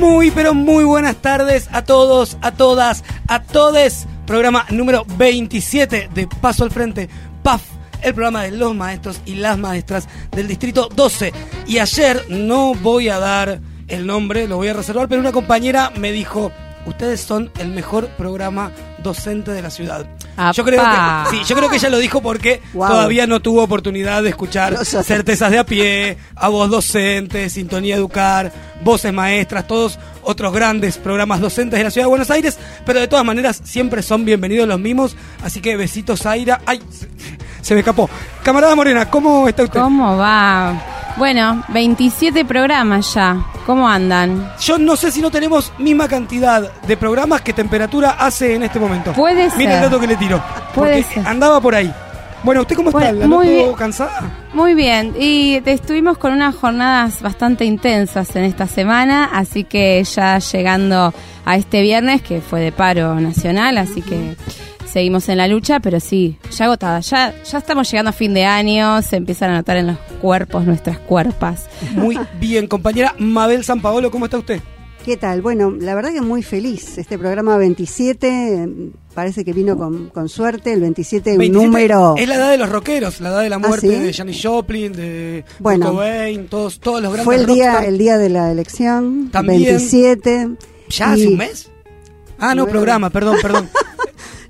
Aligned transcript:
Muy, 0.00 0.30
pero 0.30 0.54
muy 0.54 0.84
buenas 0.84 1.16
tardes 1.16 1.68
a 1.72 1.84
todos, 1.84 2.38
a 2.40 2.52
todas, 2.52 3.04
a 3.28 3.42
todes. 3.42 4.06
Programa 4.26 4.64
número 4.70 5.04
27 5.18 6.08
de 6.14 6.26
Paso 6.26 6.64
al 6.64 6.70
Frente, 6.70 7.10
PAF, 7.42 7.60
el 8.00 8.14
programa 8.14 8.44
de 8.44 8.52
los 8.52 8.74
maestros 8.74 9.20
y 9.26 9.34
las 9.34 9.58
maestras 9.58 10.08
del 10.30 10.48
Distrito 10.48 10.88
12. 10.96 11.34
Y 11.66 11.80
ayer 11.80 12.24
no 12.30 12.72
voy 12.76 13.10
a 13.10 13.18
dar 13.18 13.60
el 13.88 14.06
nombre, 14.06 14.48
lo 14.48 14.56
voy 14.56 14.68
a 14.68 14.72
reservar, 14.72 15.06
pero 15.06 15.20
una 15.20 15.32
compañera 15.32 15.92
me 15.94 16.12
dijo, 16.12 16.50
ustedes 16.86 17.20
son 17.20 17.52
el 17.58 17.68
mejor 17.68 18.08
programa 18.16 18.72
docente 19.02 19.52
de 19.52 19.62
la 19.62 19.70
ciudad. 19.70 20.06
Yo 20.54 20.64
creo, 20.64 20.82
que, 20.82 21.36
sí, 21.36 21.42
yo 21.46 21.54
creo 21.56 21.68
que 21.68 21.76
ella 21.76 21.90
lo 21.90 21.98
dijo 21.98 22.22
porque 22.22 22.62
Wow. 22.72 22.88
todavía 22.88 23.26
no 23.26 23.40
tuvo 23.40 23.62
oportunidad 23.62 24.22
de 24.22 24.30
escuchar 24.30 24.72
No 24.72 24.84
certezas 24.84 25.50
de 25.50 25.58
a 25.58 25.64
pie, 25.64 26.16
a 26.34 26.48
voz 26.48 26.70
docente, 26.70 27.50
sintonía 27.50 27.96
educar, 27.96 28.50
voces 28.82 29.12
maestras, 29.12 29.66
todos 29.66 29.98
otros 30.22 30.52
grandes 30.52 30.96
programas 30.98 31.40
docentes 31.40 31.78
de 31.78 31.84
la 31.84 31.90
ciudad 31.90 32.06
de 32.06 32.10
Buenos 32.10 32.30
Aires, 32.30 32.58
pero 32.86 33.00
de 33.00 33.08
todas 33.08 33.24
maneras 33.24 33.60
siempre 33.64 34.02
son 34.02 34.24
bienvenidos 34.24 34.66
los 34.68 34.78
mismos, 34.80 35.16
así 35.42 35.60
que 35.60 35.76
besitos 35.76 36.24
Aira. 36.26 36.60
Ay, 36.66 36.80
se, 37.60 37.74
me 37.74 37.80
escapó. 37.80 38.08
Camarada 38.42 38.74
Morena, 38.74 39.10
¿cómo 39.10 39.48
está 39.48 39.62
usted? 39.64 39.80
¿Cómo 39.80 40.16
va? 40.16 40.74
Bueno, 41.16 41.62
27 41.68 42.44
programas 42.44 43.14
ya. 43.14 43.36
¿Cómo 43.66 43.88
andan? 43.88 44.52
Yo 44.60 44.78
no 44.78 44.96
sé 44.96 45.10
si 45.12 45.20
no 45.20 45.30
tenemos 45.30 45.72
misma 45.78 46.08
cantidad 46.08 46.72
de 46.82 46.96
programas 46.96 47.42
que 47.42 47.52
temperatura 47.52 48.12
hace 48.18 48.54
en 48.54 48.62
este 48.62 48.78
momento. 48.80 49.12
Puede 49.12 49.48
Mira 49.56 49.74
el 49.74 49.80
ser. 49.80 49.82
dato 49.82 50.00
que 50.00 50.06
le 50.06 50.16
tiro. 50.16 50.42
Puede 50.74 51.02
porque 51.02 51.14
ser. 51.14 51.26
andaba 51.28 51.60
por 51.60 51.74
ahí. 51.74 51.92
Bueno, 52.42 52.62
¿usted 52.62 52.74
cómo 52.74 52.88
está? 52.88 53.12
¿La 53.12 53.26
muy 53.26 53.48
bien. 53.48 53.72
cansada? 53.74 54.22
Muy 54.54 54.72
bien, 54.74 55.14
y 55.18 55.60
te- 55.60 55.72
estuvimos 55.72 56.16
con 56.16 56.32
unas 56.32 56.54
jornadas 56.56 57.20
bastante 57.20 57.66
intensas 57.66 58.34
en 58.34 58.44
esta 58.44 58.66
semana, 58.66 59.28
así 59.34 59.64
que 59.64 60.02
ya 60.04 60.38
llegando 60.38 61.12
a 61.44 61.56
este 61.56 61.82
viernes, 61.82 62.22
que 62.22 62.40
fue 62.40 62.60
de 62.60 62.72
paro 62.72 63.14
nacional, 63.16 63.76
así 63.76 64.00
que 64.00 64.36
seguimos 64.90 65.28
en 65.28 65.38
la 65.38 65.48
lucha, 65.48 65.80
pero 65.80 66.00
sí, 66.00 66.36
ya 66.56 66.64
agotada, 66.66 67.00
ya, 67.00 67.34
ya 67.44 67.58
estamos 67.58 67.90
llegando 67.90 68.10
a 68.10 68.12
fin 68.12 68.34
de 68.34 68.44
año, 68.44 69.00
se 69.02 69.16
empiezan 69.16 69.50
a 69.50 69.54
notar 69.54 69.76
en 69.76 69.88
los 69.88 69.98
cuerpos 70.20 70.64
nuestras 70.66 70.98
cuerpas. 70.98 71.66
Muy 71.94 72.18
bien, 72.40 72.66
compañera 72.66 73.14
Mabel 73.18 73.64
San 73.64 73.80
Paolo, 73.80 74.10
¿cómo 74.10 74.24
está 74.26 74.38
usted? 74.38 74.60
¿Qué 75.04 75.16
tal? 75.16 75.40
Bueno, 75.40 75.70
la 75.70 75.94
verdad 75.94 76.12
que 76.12 76.20
muy 76.20 76.42
feliz. 76.42 76.98
Este 76.98 77.16
programa 77.16 77.56
27 77.56 78.28
eh, 78.28 78.68
parece 79.14 79.46
que 79.46 79.54
vino 79.54 79.76
con, 79.78 80.10
con 80.10 80.28
suerte. 80.28 80.74
El 80.74 80.80
27 80.82 81.32
un 81.32 81.38
27 81.38 81.66
número... 81.66 82.14
Es 82.18 82.28
la 82.28 82.34
edad 82.34 82.50
de 82.50 82.58
los 82.58 82.68
rockeros, 82.68 83.18
la 83.20 83.30
edad 83.30 83.40
de 83.40 83.48
la 83.48 83.58
muerte 83.58 83.88
¿sí? 83.88 83.94
de 83.94 84.12
Janis 84.12 84.40
Joplin, 84.42 84.92
de 84.92 85.44
Bueno. 85.58 85.92
Cobain, 85.92 86.48
todos, 86.48 86.80
todos 86.80 87.00
los 87.00 87.14
grandes 87.14 87.24
Fue 87.24 87.36
el 87.36 87.46
día, 87.46 87.78
el 87.86 87.96
día 87.96 88.18
de 88.18 88.28
la 88.28 88.52
elección, 88.52 89.30
También. 89.30 89.62
27. 89.62 90.50
¿Ya 90.90 91.12
hace 91.12 91.28
un 91.28 91.36
mes? 91.38 91.69
Ah, 92.40 92.54
no, 92.54 92.66
programa, 92.66 93.10
perdón, 93.10 93.36
perdón. 93.40 93.68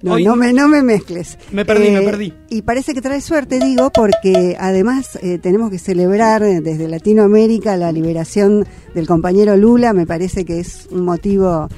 No, 0.03 0.15
Hoy- 0.15 0.25
no, 0.25 0.35
me, 0.35 0.55
no 0.55 0.67
me 0.67 0.83
mezcles. 0.83 1.35
Eh, 1.35 1.39
Me 1.53 1.67
perdí, 1.67 1.91
me 1.91 2.01
perdí. 2.01 2.33
Y 2.49 2.63
parece 2.63 2.95
que 2.95 3.03
trae 3.03 3.21
suerte, 3.21 3.59
digo, 3.61 3.91
porque 3.91 4.57
además 4.59 5.19
eh, 5.21 5.37
tenemos 5.37 5.71
que 5.71 5.79
celebrar 5.79 6.43
eh, 6.43 6.63
desde 6.63 6.89
Latinoamérica 6.89 7.77
la 7.77 7.93
liberación 7.93 8.67
del 8.95 9.07
compañero 9.07 9.59
Lula. 9.59 9.93
Me 9.93 10.07
parece 10.07 10.47
que 10.47 10.59
es 10.59 10.87
un 10.91 11.05
motivo 11.05 11.69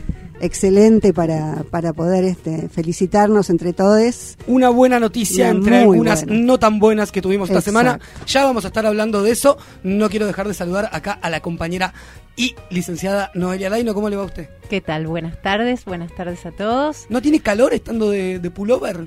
excelente 0.43 1.15
para, 1.15 1.65
para 1.71 1.93
poder 1.93 2.25
este, 2.25 2.69
felicitarnos 2.69 3.49
entre 3.49 3.73
todos. 3.73 4.37
Una 4.47 4.69
buena 4.69 5.01
noticia 5.01 5.49
entre 5.49 5.79
algunas 5.79 6.27
buena. 6.27 6.43
no 6.43 6.59
tan 6.59 6.79
buenas 6.79 7.13
que 7.13 7.23
tuvimos 7.23 7.49
esta 7.49 7.61
Exacto. 7.61 7.79
semana. 7.81 8.01
Ya 8.27 8.45
vamos 8.45 8.65
a 8.65 8.69
estar 8.69 8.85
hablando 8.85 9.23
de 9.23 9.31
eso. 9.31 9.57
No 9.83 10.11
quiero 10.11 10.27
dejar 10.27 10.49
de 10.49 10.55
saludar 10.55 10.91
acá 10.93 11.13
a 11.13 11.31
la 11.31 11.41
compañera 11.41 11.95
y 12.37 12.55
licenciada 12.71 13.31
Noelia 13.35 13.71
Laino. 13.71 13.95
¿Cómo 13.95 14.11
le 14.11 14.17
va 14.17 14.23
a 14.23 14.27
usted? 14.27 14.49
¿Qué 14.69 14.81
tal? 14.81 15.07
Buenas 15.07 15.41
tardes, 15.41 15.85
buenas 15.85 16.13
tardes 16.15 16.45
a 16.45 16.51
todos. 16.51 17.07
¿No 17.09 17.23
tiene 17.23 17.41
calor 17.41 17.73
estando 17.73 18.11
de, 18.11 18.39
de 18.39 18.51
pullover? 18.51 19.07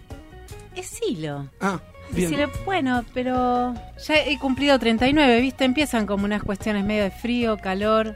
Es 0.75 0.87
Silo. 0.87 1.49
Ah, 1.59 1.79
bien. 2.11 2.33
Bueno, 2.65 3.03
pero 3.13 3.73
ya 4.07 4.15
he 4.25 4.37
cumplido 4.39 4.77
39, 4.79 5.41
¿viste? 5.41 5.65
Empiezan 5.65 6.05
como 6.05 6.25
unas 6.25 6.43
cuestiones 6.43 6.85
medio 6.85 7.03
de 7.03 7.11
frío, 7.11 7.57
calor, 7.57 8.15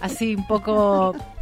así 0.00 0.34
un 0.34 0.46
poco... 0.46 1.14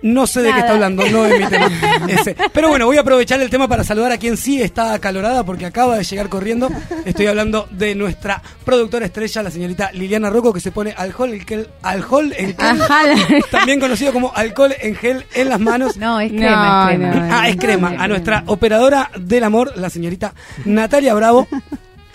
No 0.00 0.26
sé 0.28 0.42
de 0.42 0.52
qué 0.52 0.60
está 0.60 0.72
hablando, 0.74 1.04
no 1.10 1.26
es 1.26 1.40
mi 1.40 1.46
tema. 1.46 1.68
Ese. 2.08 2.36
Pero 2.52 2.68
bueno, 2.68 2.86
voy 2.86 2.96
a 2.98 3.00
aprovechar 3.00 3.40
el 3.40 3.50
tema 3.50 3.66
para 3.66 3.82
saludar 3.82 4.12
a 4.12 4.16
quien 4.18 4.36
sí 4.36 4.62
está 4.62 4.92
acalorada 4.94 5.44
porque 5.44 5.66
acaba 5.66 5.96
de 5.98 6.04
llegar 6.04 6.28
corriendo. 6.28 6.68
Estoy 7.04 7.26
hablando 7.26 7.66
de 7.72 7.94
nuestra 7.96 8.40
productora 8.64 9.06
estrella, 9.06 9.42
la 9.42 9.50
señorita 9.50 9.90
Liliana 9.92 10.30
Rocco, 10.30 10.52
que 10.52 10.60
se 10.60 10.70
pone 10.70 10.94
alcohol 10.96 11.32
en 11.32 11.40
gel, 11.44 11.68
alcohol 11.82 12.32
en 12.36 12.56
gel, 12.56 12.82
Ajá. 12.82 13.02
también 13.50 13.80
conocido 13.80 14.12
como 14.12 14.32
alcohol 14.34 14.72
en 14.80 14.94
gel 14.94 15.24
en 15.34 15.48
las 15.48 15.58
manos. 15.58 15.96
No, 15.96 16.20
es 16.20 16.30
No, 16.32 16.38
crema, 16.38 16.90
es 16.92 16.96
crema. 16.98 17.14
no. 17.14 17.34
Ah, 17.34 17.48
es 17.48 17.56
crema. 17.56 17.94
A 17.98 18.06
nuestra 18.08 18.44
operadora 18.46 19.10
del 19.18 19.42
amor, 19.42 19.72
la 19.76 19.90
señorita 19.90 20.32
Natalia 20.64 21.12
Bravo. 21.14 21.48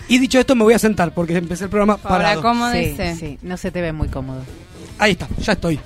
Y 0.07 0.19
dicho 0.19 0.39
esto, 0.39 0.55
me 0.55 0.63
voy 0.63 0.73
a 0.73 0.79
sentar 0.79 1.13
porque 1.13 1.35
empecé 1.35 1.65
el 1.65 1.69
programa 1.69 1.93
Ahora, 2.03 2.09
parado. 2.25 2.41
¿cómo 2.41 2.69
Sí, 2.71 2.77
dice? 2.79 3.15
sí, 3.15 3.39
no 3.41 3.57
se 3.57 3.71
te 3.71 3.81
ve 3.81 3.91
muy 3.93 4.09
cómodo. 4.09 4.41
Ahí 4.99 5.11
está, 5.13 5.27
ya 5.39 5.53
estoy. 5.53 5.79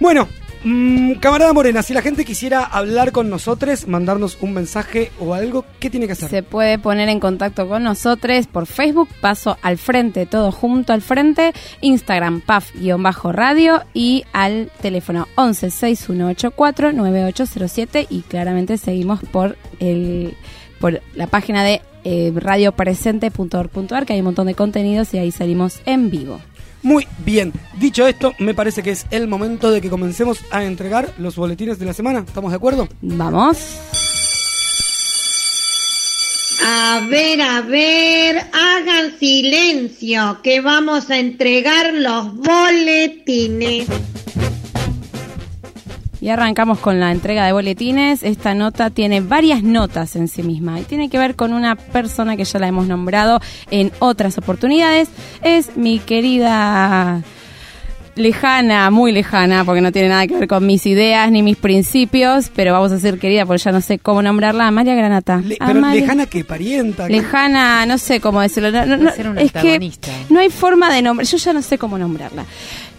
Bueno, 0.00 0.26
mm, 0.64 1.14
camarada 1.14 1.52
Morena, 1.52 1.82
si 1.82 1.94
la 1.94 2.02
gente 2.02 2.24
quisiera 2.24 2.64
hablar 2.64 3.12
con 3.12 3.30
nosotros, 3.30 3.86
mandarnos 3.86 4.38
un 4.40 4.52
mensaje 4.52 5.10
o 5.18 5.34
algo, 5.34 5.64
¿qué 5.78 5.90
tiene 5.90 6.06
que 6.06 6.12
hacer? 6.12 6.30
Se 6.30 6.42
puede 6.42 6.78
poner 6.78 7.08
en 7.08 7.20
contacto 7.20 7.68
con 7.68 7.82
nosotros 7.82 8.46
por 8.46 8.66
Facebook, 8.66 9.08
Paso 9.20 9.58
al 9.62 9.78
Frente, 9.78 10.26
todo 10.26 10.52
junto 10.52 10.92
al 10.92 11.02
frente, 11.02 11.52
Instagram, 11.80 12.40
PAF-radio 12.40 13.82
y 13.94 14.24
al 14.32 14.70
teléfono 14.80 15.28
11 15.36 15.70
6184 15.70 16.92
9807 16.92 18.06
y 18.10 18.22
claramente 18.22 18.78
seguimos 18.78 19.20
por 19.20 19.56
el 19.78 20.36
por 20.80 21.02
la 21.14 21.26
página 21.26 21.62
de 21.62 21.82
eh, 22.04 22.32
radiopresente.org.ar 22.34 24.06
que 24.06 24.14
hay 24.14 24.20
un 24.20 24.24
montón 24.24 24.46
de 24.46 24.54
contenidos 24.54 25.12
y 25.14 25.18
ahí 25.18 25.30
salimos 25.30 25.80
en 25.84 26.10
vivo. 26.10 26.40
Muy 26.82 27.06
bien. 27.24 27.52
Dicho 27.78 28.06
esto, 28.06 28.34
me 28.38 28.54
parece 28.54 28.82
que 28.82 28.90
es 28.90 29.06
el 29.10 29.28
momento 29.28 29.70
de 29.70 29.80
que 29.80 29.90
comencemos 29.90 30.40
a 30.50 30.64
entregar 30.64 31.14
los 31.18 31.36
boletines 31.36 31.78
de 31.78 31.86
la 31.86 31.92
semana. 31.92 32.24
¿Estamos 32.26 32.50
de 32.50 32.56
acuerdo? 32.56 32.88
Vamos. 33.02 33.58
A 36.62 37.06
ver, 37.08 37.40
a 37.40 37.62
ver, 37.62 38.36
hagan 38.52 39.18
silencio, 39.18 40.40
que 40.42 40.60
vamos 40.60 41.10
a 41.10 41.18
entregar 41.18 41.94
los 41.94 42.34
boletines. 42.36 43.88
Y 46.20 46.28
arrancamos 46.28 46.78
con 46.80 47.00
la 47.00 47.10
entrega 47.12 47.46
de 47.46 47.52
boletines. 47.52 48.22
Esta 48.22 48.54
nota 48.54 48.90
tiene 48.90 49.20
varias 49.22 49.62
notas 49.62 50.16
en 50.16 50.28
sí 50.28 50.42
misma 50.42 50.78
y 50.78 50.82
tiene 50.84 51.08
que 51.08 51.16
ver 51.18 51.34
con 51.34 51.52
una 51.54 51.76
persona 51.76 52.36
que 52.36 52.44
ya 52.44 52.58
la 52.58 52.68
hemos 52.68 52.86
nombrado 52.86 53.40
en 53.70 53.90
otras 54.00 54.36
oportunidades. 54.36 55.08
Es 55.42 55.76
mi 55.76 55.98
querida 55.98 57.22
lejana, 58.16 58.90
muy 58.90 59.12
lejana, 59.12 59.64
porque 59.64 59.80
no 59.80 59.92
tiene 59.92 60.08
nada 60.10 60.26
que 60.26 60.34
ver 60.36 60.48
con 60.48 60.66
mis 60.66 60.84
ideas 60.84 61.30
ni 61.30 61.42
mis 61.42 61.56
principios, 61.56 62.50
pero 62.54 62.72
vamos 62.72 62.92
a 62.92 62.98
ser 62.98 63.18
querida 63.18 63.46
porque 63.46 63.62
ya 63.62 63.72
no 63.72 63.80
sé 63.80 63.98
cómo 63.98 64.20
nombrarla, 64.20 64.66
Amalia 64.66 64.94
Granata. 64.94 65.38
Le- 65.42 65.56
pero 65.58 65.80
lejana 65.80 66.26
que 66.26 66.44
parienta. 66.44 67.08
Lejana, 67.08 67.86
no 67.86 67.96
sé 67.96 68.20
cómo 68.20 68.42
decirlo. 68.42 68.70
No, 68.72 68.84
no, 68.84 68.96
no, 68.96 69.02
Puede 69.04 69.16
ser 69.16 69.28
un 69.28 69.38
es 69.38 69.52
que 69.52 69.58
antagonista. 69.58 70.10
no 70.28 70.40
hay 70.40 70.50
forma 70.50 70.92
de 70.92 71.00
nombrar. 71.00 71.26
Yo 71.26 71.38
ya 71.38 71.52
no 71.54 71.62
sé 71.62 71.78
cómo 71.78 71.96
nombrarla. 71.96 72.44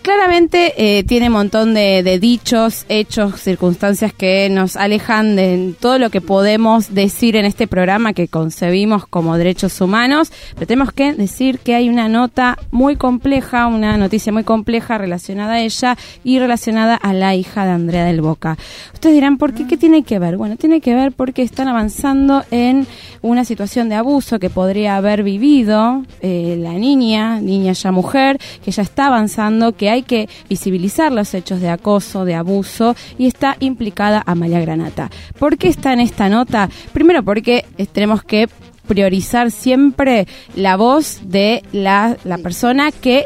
Claramente 0.01 0.73
eh, 0.77 1.03
tiene 1.03 1.27
un 1.27 1.33
montón 1.33 1.75
de, 1.75 2.17
dichos, 2.19 2.85
hechos, 2.89 3.39
circunstancias 3.39 4.11
que 4.11 4.49
nos 4.49 4.75
alejan 4.75 5.35
de 5.35 5.75
todo 5.79 5.99
lo 5.99 6.09
que 6.09 6.21
podemos 6.21 6.95
decir 6.95 7.35
en 7.35 7.45
este 7.45 7.67
programa 7.67 8.13
que 8.13 8.27
concebimos 8.27 9.05
como 9.05 9.37
derechos 9.37 9.79
humanos, 9.79 10.31
pero 10.55 10.65
tenemos 10.65 10.91
que 10.91 11.13
decir 11.13 11.59
que 11.59 11.75
hay 11.75 11.87
una 11.87 12.09
nota 12.09 12.57
muy 12.71 12.95
compleja, 12.95 13.67
una 13.67 13.95
noticia 13.97 14.33
muy 14.33 14.43
compleja 14.43 14.97
relacionada 14.97 15.53
a 15.53 15.61
ella 15.61 15.95
y 16.23 16.39
relacionada 16.39 16.95
a 16.95 17.13
la 17.13 17.35
hija 17.35 17.65
de 17.65 17.71
Andrea 17.71 18.05
del 18.05 18.21
Boca. 18.21 18.57
Ustedes 18.93 19.13
dirán, 19.13 19.37
¿por 19.37 19.53
qué? 19.53 19.67
¿Qué 19.67 19.77
tiene 19.77 20.01
que 20.01 20.17
ver? 20.17 20.35
Bueno, 20.35 20.57
tiene 20.57 20.81
que 20.81 20.95
ver 20.95 21.11
porque 21.11 21.43
están 21.43 21.67
avanzando 21.67 22.43
en 22.49 22.87
una 23.21 23.45
situación 23.45 23.87
de 23.89 23.95
abuso 23.95 24.39
que 24.39 24.49
podría 24.49 24.95
haber 24.97 25.21
vivido 25.21 26.03
eh, 26.21 26.55
la 26.59 26.73
niña, 26.73 27.39
niña 27.39 27.73
ya 27.73 27.91
mujer, 27.91 28.39
que 28.65 28.71
ya 28.71 28.81
está 28.81 29.05
avanzando, 29.05 29.73
que 29.73 29.90
hay 29.91 30.03
que 30.03 30.29
visibilizar 30.49 31.11
los 31.11 31.33
hechos 31.33 31.61
de 31.61 31.69
acoso, 31.69 32.25
de 32.25 32.35
abuso, 32.35 32.95
y 33.17 33.27
está 33.27 33.57
implicada 33.59 34.23
Amalia 34.25 34.59
Granata. 34.59 35.09
¿Por 35.37 35.57
qué 35.57 35.67
está 35.67 35.93
en 35.93 35.99
esta 35.99 36.29
nota? 36.29 36.69
Primero 36.93 37.23
porque 37.23 37.65
eh, 37.77 37.85
tenemos 37.85 38.23
que 38.23 38.49
priorizar 38.87 39.51
siempre 39.51 40.27
la 40.55 40.75
voz 40.75 41.21
de 41.23 41.63
la, 41.71 42.17
la 42.23 42.37
persona 42.39 42.91
que 42.91 43.25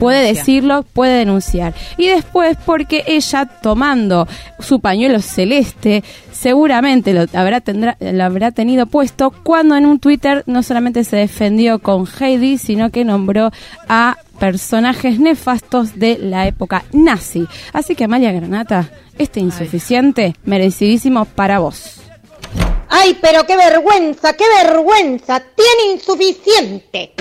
Puede 0.00 0.26
decirlo, 0.26 0.82
puede 0.82 1.18
denunciar. 1.18 1.74
Y 1.96 2.08
después 2.08 2.56
porque 2.64 3.04
ella 3.06 3.46
tomando 3.46 4.26
su 4.58 4.80
pañuelo 4.80 5.20
celeste, 5.20 6.02
seguramente 6.30 7.12
lo 7.14 7.26
habrá, 7.32 7.60
tendrá, 7.60 7.96
lo 8.00 8.24
habrá 8.24 8.50
tenido 8.50 8.86
puesto 8.86 9.30
cuando 9.30 9.76
en 9.76 9.86
un 9.86 9.98
Twitter 9.98 10.42
no 10.46 10.62
solamente 10.62 11.04
se 11.04 11.16
defendió 11.16 11.78
con 11.78 12.06
Heidi, 12.20 12.58
sino 12.58 12.90
que 12.90 13.04
nombró 13.04 13.50
a 13.88 14.16
personajes 14.38 15.20
nefastos 15.20 15.98
de 15.98 16.18
la 16.18 16.46
época 16.46 16.84
nazi. 16.92 17.46
Así 17.72 17.94
que 17.94 18.04
Amalia 18.04 18.32
Granata, 18.32 18.90
este 19.18 19.40
insuficiente, 19.40 20.34
merecidísimo 20.44 21.24
para 21.26 21.60
vos. 21.60 22.00
Ay, 22.88 23.16
pero 23.20 23.46
qué 23.46 23.56
vergüenza, 23.56 24.34
qué 24.34 24.44
vergüenza. 24.62 25.40
Tiene 25.40 25.94
insuficiente. 25.94 27.14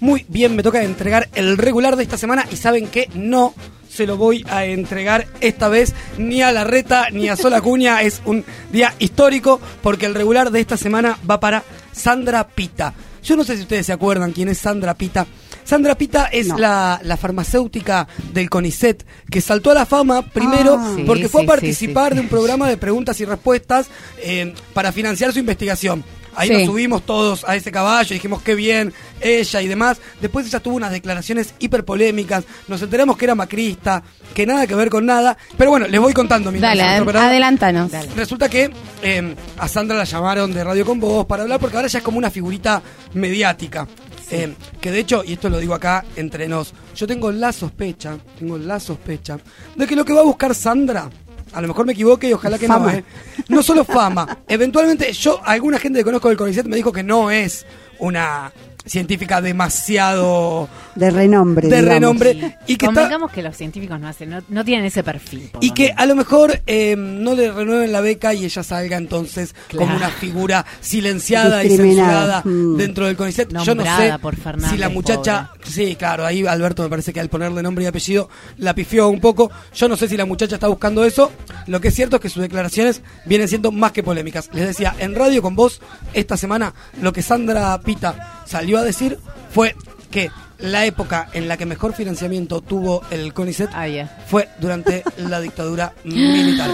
Muy 0.00 0.24
bien, 0.28 0.56
me 0.56 0.62
toca 0.62 0.82
entregar 0.82 1.28
el 1.34 1.58
regular 1.58 1.96
de 1.96 2.02
esta 2.02 2.16
semana 2.16 2.46
y 2.50 2.56
saben 2.56 2.86
que 2.88 3.08
no 3.14 3.54
se 3.88 4.06
lo 4.06 4.16
voy 4.16 4.44
a 4.48 4.64
entregar 4.64 5.26
esta 5.40 5.68
vez 5.68 5.94
ni 6.16 6.42
a 6.42 6.52
la 6.52 6.64
reta 6.64 7.10
ni 7.10 7.28
a 7.28 7.36
Sola 7.36 7.60
Cuña. 7.60 8.02
Es 8.02 8.22
un 8.24 8.44
día 8.72 8.94
histórico 8.98 9.60
porque 9.82 10.06
el 10.06 10.14
regular 10.14 10.50
de 10.50 10.60
esta 10.60 10.76
semana 10.76 11.18
va 11.28 11.40
para 11.40 11.64
Sandra 11.92 12.46
Pita. 12.48 12.94
Yo 13.22 13.36
no 13.36 13.44
sé 13.44 13.56
si 13.56 13.62
ustedes 13.62 13.84
se 13.86 13.92
acuerdan 13.92 14.32
quién 14.32 14.48
es 14.48 14.58
Sandra 14.58 14.94
Pita. 14.94 15.26
Sandra 15.64 15.94
Pita 15.96 16.26
es 16.26 16.46
No. 16.48 16.56
la, 16.58 17.00
la 17.04 17.16
farmacéutica 17.16 18.08
del 18.32 18.48
CONICET 18.48 19.04
que 19.30 19.40
saltó 19.40 19.72
a 19.72 19.74
la 19.74 19.86
fama 19.86 20.22
primero 20.22 20.76
Ah. 20.80 20.92
Sí, 20.96 21.02
porque 21.06 21.28
fue 21.28 21.42
a 21.42 21.44
sí, 21.44 21.48
participar 21.48 22.10
sí. 22.12 22.14
de 22.14 22.20
un 22.22 22.28
programa 22.28 22.68
de 22.68 22.76
preguntas 22.76 23.20
y 23.20 23.24
respuestas 23.26 23.88
eh, 24.22 24.54
para 24.72 24.92
financiar 24.92 25.32
su 25.32 25.40
investigación. 25.40 26.02
Ahí 26.36 26.48
Sí. 26.48 26.54
nos 26.54 26.66
subimos 26.66 27.04
todos 27.04 27.44
a 27.46 27.56
ese 27.56 27.70
caballo, 27.72 28.14
dijimos 28.14 28.42
qué 28.42 28.54
bien, 28.54 28.92
ella 29.20 29.62
y 29.62 29.68
demás. 29.68 29.98
Después 30.20 30.46
ella 30.46 30.60
tuvo 30.60 30.76
unas 30.76 30.92
declaraciones 30.92 31.54
hiper 31.58 31.84
polémicas, 31.84 32.44
nos 32.68 32.80
enteramos 32.82 33.16
que 33.16 33.24
era 33.26 33.34
macrista, 33.34 34.02
que 34.34 34.46
nada 34.46 34.66
que 34.66 34.74
ver 34.74 34.90
con 34.90 35.04
nada. 35.06 35.36
Pero 35.58 35.70
bueno, 35.70 35.86
les 35.88 36.00
voy 36.00 36.12
contando 36.12 36.50
Dale, 36.52 36.82
nuestro 36.82 36.84
ad- 36.84 37.02
operador- 37.02 37.28
adelántanos. 37.30 37.90
Resulta 38.16 38.48
que 38.48 38.70
eh, 39.02 39.34
a 39.58 39.68
Sandra 39.68 39.96
la 39.96 40.04
llamaron 40.04 40.52
de 40.52 40.62
Radio 40.64 40.84
con 40.86 41.00
Voz 41.00 41.26
para 41.26 41.42
hablar 41.42 41.58
porque 41.60 41.76
ahora 41.76 41.88
ya 41.88 41.98
es 41.98 42.04
como 42.04 42.18
una 42.18 42.30
figurita 42.30 42.80
mediática. 43.14 43.86
Eh, 44.32 44.54
que 44.80 44.92
de 44.92 45.00
hecho, 45.00 45.24
y 45.26 45.32
esto 45.32 45.48
lo 45.50 45.58
digo 45.58 45.74
acá 45.74 46.04
entre 46.14 46.46
nos, 46.46 46.72
yo 46.94 47.04
tengo 47.06 47.32
la 47.32 47.52
sospecha, 47.52 48.16
tengo 48.38 48.56
la 48.58 48.78
sospecha 48.78 49.38
de 49.74 49.86
que 49.88 49.96
lo 49.96 50.04
que 50.04 50.12
va 50.12 50.20
a 50.20 50.24
buscar 50.24 50.54
Sandra, 50.54 51.10
a 51.52 51.60
lo 51.60 51.68
mejor 51.68 51.86
me 51.86 51.92
equivoque 51.92 52.28
y 52.28 52.32
ojalá 52.32 52.58
que 52.58 52.66
Fama. 52.66 52.92
no, 52.92 52.98
¿eh? 52.98 53.04
no 53.48 53.62
solo 53.62 53.84
fama, 53.84 54.38
eventualmente 54.48 55.12
yo, 55.12 55.40
alguna 55.44 55.78
gente 55.78 55.98
que 56.00 56.04
conozco 56.04 56.28
del 56.28 56.36
CONICET 56.36 56.66
me 56.66 56.76
dijo 56.76 56.92
que 56.92 57.02
no 57.02 57.30
es 57.30 57.66
una 57.98 58.52
científica 58.86 59.40
demasiado 59.40 60.68
De 60.94 61.10
renombre. 61.10 61.68
de 61.68 61.76
digamos. 61.76 61.94
renombre 61.94 62.58
y 62.66 62.76
que 62.76 62.86
está, 62.86 63.00
Convengamos 63.02 63.30
que 63.32 63.42
los 63.42 63.56
científicos 63.56 64.00
no 64.00 64.08
hacen, 64.08 64.30
no, 64.30 64.42
no 64.48 64.64
tienen 64.64 64.86
ese 64.86 65.02
perfil. 65.02 65.50
y 65.60 65.72
que 65.72 65.84
menos. 65.84 65.98
a 65.98 66.06
lo 66.06 66.16
mejor 66.16 66.60
eh, 66.66 66.96
no 66.96 67.34
le 67.34 67.52
renueven 67.52 67.92
la 67.92 68.00
beca 68.00 68.34
y 68.34 68.44
ella 68.44 68.62
salga 68.62 68.96
entonces 68.96 69.54
como 69.76 69.94
una 69.96 70.08
figura 70.10 70.64
silenciada 70.80 71.64
y 71.64 71.76
censurada 71.76 72.42
Mm. 72.44 72.76
dentro 72.76 73.06
del 73.06 73.16
CONICET. 73.16 73.52
Yo 73.64 73.74
no 73.74 73.84
sé 73.84 74.18
por 74.20 74.36
Fernández, 74.36 74.70
si 74.72 74.78
la 74.78 74.88
muchacha... 74.88 75.50
Sí, 75.64 75.94
claro, 75.96 76.24
ahí 76.24 76.46
Alberto 76.46 76.82
me 76.82 76.88
parece 76.88 77.12
que 77.12 77.20
al 77.20 77.28
ponerle 77.28 77.62
nombre 77.62 77.84
y 77.84 77.86
apellido 77.86 78.28
la 78.58 78.74
pifió 78.74 79.08
un 79.08 79.20
poco. 79.20 79.50
Yo 79.74 79.88
no 79.88 79.96
sé 79.96 80.08
si 80.08 80.16
la 80.16 80.24
muchacha 80.24 80.54
está 80.56 80.68
buscando 80.68 81.04
eso. 81.04 81.30
Lo 81.66 81.80
que 81.80 81.88
es 81.88 81.94
cierto 81.94 82.16
es 82.16 82.22
que 82.22 82.28
sus 82.28 82.42
declaraciones 82.42 83.02
vienen 83.26 83.48
siendo 83.48 83.70
más 83.72 83.92
que 83.92 84.02
polémicas. 84.02 84.48
Les 84.52 84.66
decía, 84.66 84.94
en 84.98 85.14
Radio 85.14 85.42
con 85.42 85.54
Vos, 85.54 85.80
esta 86.12 86.36
semana, 86.36 86.72
lo 87.00 87.12
que 87.12 87.22
Sandra 87.22 87.78
Pita 87.80 88.42
salió 88.46 88.69
a 88.78 88.84
decir 88.84 89.18
fue 89.52 89.74
que 90.10 90.30
la 90.58 90.84
época 90.84 91.28
en 91.32 91.48
la 91.48 91.56
que 91.56 91.66
mejor 91.66 91.94
financiamiento 91.94 92.60
tuvo 92.60 93.02
el 93.10 93.32
CONICET 93.32 93.70
Ah, 93.72 93.86
fue 94.26 94.48
durante 94.60 95.02
la 95.16 95.40
dictadura 95.40 95.94
militar. 96.04 96.70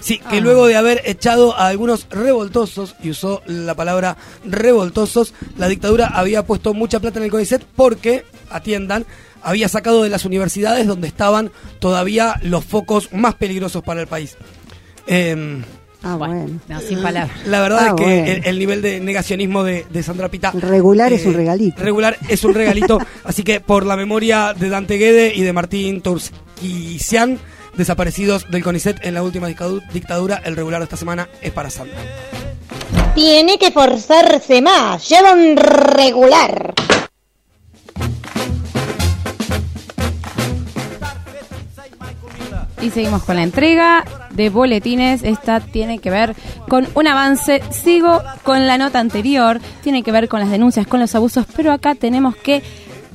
Sí, 0.00 0.20
que 0.30 0.40
luego 0.40 0.66
de 0.66 0.76
haber 0.76 1.02
echado 1.04 1.56
a 1.56 1.68
algunos 1.68 2.08
revoltosos, 2.10 2.96
y 3.02 3.10
usó 3.10 3.42
la 3.46 3.74
palabra 3.74 4.16
revoltosos, 4.44 5.32
la 5.56 5.68
dictadura 5.68 6.08
había 6.08 6.44
puesto 6.44 6.74
mucha 6.74 7.00
plata 7.00 7.18
en 7.18 7.26
el 7.26 7.30
CONICET 7.30 7.64
porque, 7.76 8.24
atiendan, 8.50 9.06
había 9.42 9.68
sacado 9.68 10.02
de 10.02 10.10
las 10.10 10.24
universidades 10.24 10.86
donde 10.86 11.08
estaban 11.08 11.50
todavía 11.78 12.38
los 12.42 12.64
focos 12.64 13.12
más 13.12 13.34
peligrosos 13.36 13.82
para 13.82 14.00
el 14.00 14.06
país. 14.06 14.36
Em, 15.06 15.62
Ah, 16.02 16.16
bueno. 16.16 16.60
No, 16.68 16.80
sin 16.80 17.02
palabras. 17.02 17.36
la 17.46 17.60
verdad 17.60 17.78
Ah, 17.82 17.86
es 17.88 17.94
que 17.94 18.02
bueno. 18.04 18.26
el, 18.26 18.46
el 18.46 18.58
nivel 18.58 18.80
de 18.82 19.00
negacionismo 19.00 19.62
de, 19.64 19.84
de 19.90 20.02
Sandra 20.02 20.28
Pita. 20.30 20.50
Regular 20.52 21.12
es 21.12 21.26
un 21.26 21.34
regalito. 21.34 21.82
Regular 21.82 22.16
es 22.28 22.42
un 22.44 22.54
regalito. 22.54 22.98
así 23.24 23.42
que 23.42 23.60
por 23.60 23.84
la 23.84 23.96
memoria 23.96 24.54
de 24.58 24.68
Dante 24.70 24.96
Guede 24.96 25.32
y 25.34 25.42
de 25.42 25.52
Martín 25.52 26.00
Turskisian, 26.00 27.38
desaparecidos 27.76 28.50
del 28.50 28.62
CONICET 28.64 29.04
en 29.04 29.14
la 29.14 29.22
última 29.22 29.48
dictadu- 29.48 29.82
dictadura, 29.92 30.40
el 30.44 30.56
regular 30.56 30.80
de 30.80 30.84
esta 30.84 30.96
semana 30.96 31.28
es 31.42 31.52
para 31.52 31.68
Sandra. 31.70 31.98
Tiene 33.14 33.58
que 33.58 33.70
forzarse 33.70 34.62
más. 34.62 35.08
Lleva 35.08 35.32
un 35.32 35.56
regular. 35.56 36.72
Y 42.82 42.90
seguimos 42.90 43.22
con 43.24 43.36
la 43.36 43.42
entrega 43.42 44.04
de 44.30 44.48
boletines. 44.48 45.22
Esta 45.22 45.60
tiene 45.60 45.98
que 45.98 46.10
ver 46.10 46.34
con 46.68 46.88
un 46.94 47.06
avance. 47.06 47.60
Sigo 47.70 48.22
con 48.42 48.66
la 48.66 48.78
nota 48.78 49.00
anterior. 49.00 49.60
Tiene 49.82 50.02
que 50.02 50.12
ver 50.12 50.28
con 50.28 50.40
las 50.40 50.50
denuncias, 50.50 50.86
con 50.86 50.98
los 51.00 51.14
abusos. 51.14 51.44
Pero 51.56 51.72
acá 51.72 51.94
tenemos 51.94 52.36
que 52.36 52.62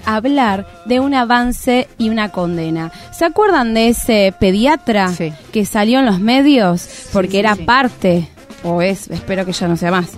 hablar 0.06 0.67
de 0.85 1.00
un 1.00 1.15
avance 1.15 1.88
y 1.97 2.09
una 2.09 2.29
condena. 2.29 2.91
¿Se 3.12 3.25
acuerdan 3.25 3.73
de 3.73 3.89
ese 3.89 4.35
pediatra 4.39 5.07
Sí. 5.09 5.33
que 5.51 5.65
salió 5.65 5.97
en 6.00 6.06
los 6.06 6.19
medios 6.19 6.88
porque 7.12 7.31
sí, 7.31 7.38
era 7.38 7.56
parte, 7.56 8.29
o 8.63 8.83
es, 8.83 9.09
espero 9.09 9.45
que 9.47 9.51
ya 9.51 9.67
no 9.67 9.77
sea 9.77 9.89
más, 9.89 10.09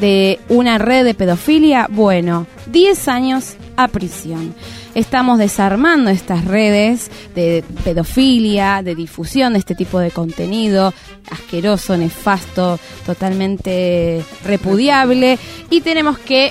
de 0.00 0.40
una 0.48 0.78
red 0.78 1.04
de 1.04 1.12
pedofilia? 1.12 1.86
Bueno, 1.90 2.46
10 2.72 3.08
años 3.08 3.56
a 3.76 3.88
prisión. 3.88 4.54
Estamos 4.96 5.38
desarmando 5.38 6.08
estas 6.08 6.46
redes 6.46 7.10
de 7.34 7.62
pedofilia, 7.84 8.82
de 8.82 8.94
difusión 8.94 9.52
de 9.52 9.58
este 9.58 9.74
tipo 9.74 9.98
de 9.98 10.10
contenido 10.10 10.94
asqueroso, 11.30 11.98
nefasto, 11.98 12.78
totalmente 13.04 14.24
repudiable 14.42 15.38
y 15.68 15.82
tenemos 15.82 16.18
que 16.18 16.50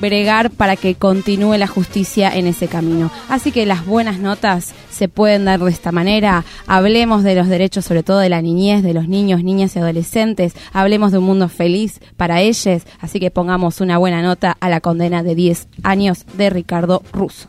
bregar 0.00 0.52
para 0.52 0.76
que 0.76 0.94
continúe 0.94 1.58
la 1.58 1.66
justicia 1.66 2.32
en 2.32 2.46
ese 2.46 2.68
camino. 2.68 3.10
Así 3.28 3.50
que 3.50 3.66
las 3.66 3.84
buenas 3.84 4.20
notas 4.20 4.74
se 4.88 5.08
pueden 5.08 5.44
dar 5.44 5.58
de 5.58 5.70
esta 5.72 5.90
manera. 5.90 6.44
Hablemos 6.68 7.24
de 7.24 7.34
los 7.34 7.48
derechos, 7.48 7.84
sobre 7.84 8.04
todo 8.04 8.20
de 8.20 8.28
la 8.28 8.42
niñez, 8.42 8.84
de 8.84 8.94
los 8.94 9.08
niños, 9.08 9.42
niñas 9.42 9.74
y 9.74 9.80
adolescentes. 9.80 10.54
Hablemos 10.72 11.10
de 11.10 11.18
un 11.18 11.24
mundo 11.24 11.48
feliz 11.48 11.98
para 12.16 12.42
ellos. 12.42 12.82
Así 13.00 13.18
que 13.18 13.32
pongamos 13.32 13.80
una 13.80 13.98
buena 13.98 14.22
nota 14.22 14.56
a 14.60 14.68
la 14.68 14.80
condena 14.80 15.24
de 15.24 15.34
10 15.34 15.66
años 15.82 16.26
de 16.34 16.48
Ricardo 16.48 17.02
Russo. 17.12 17.48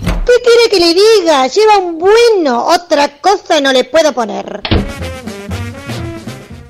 ¿Qué 0.00 0.32
quiere 0.42 0.70
que 0.70 0.80
le 0.80 0.94
diga? 0.94 1.46
Lleva 1.46 1.78
un 1.78 1.98
bueno. 1.98 2.66
Otra 2.66 3.20
cosa 3.20 3.60
no 3.60 3.72
le 3.72 3.84
puedo 3.84 4.12
poner. 4.12 4.62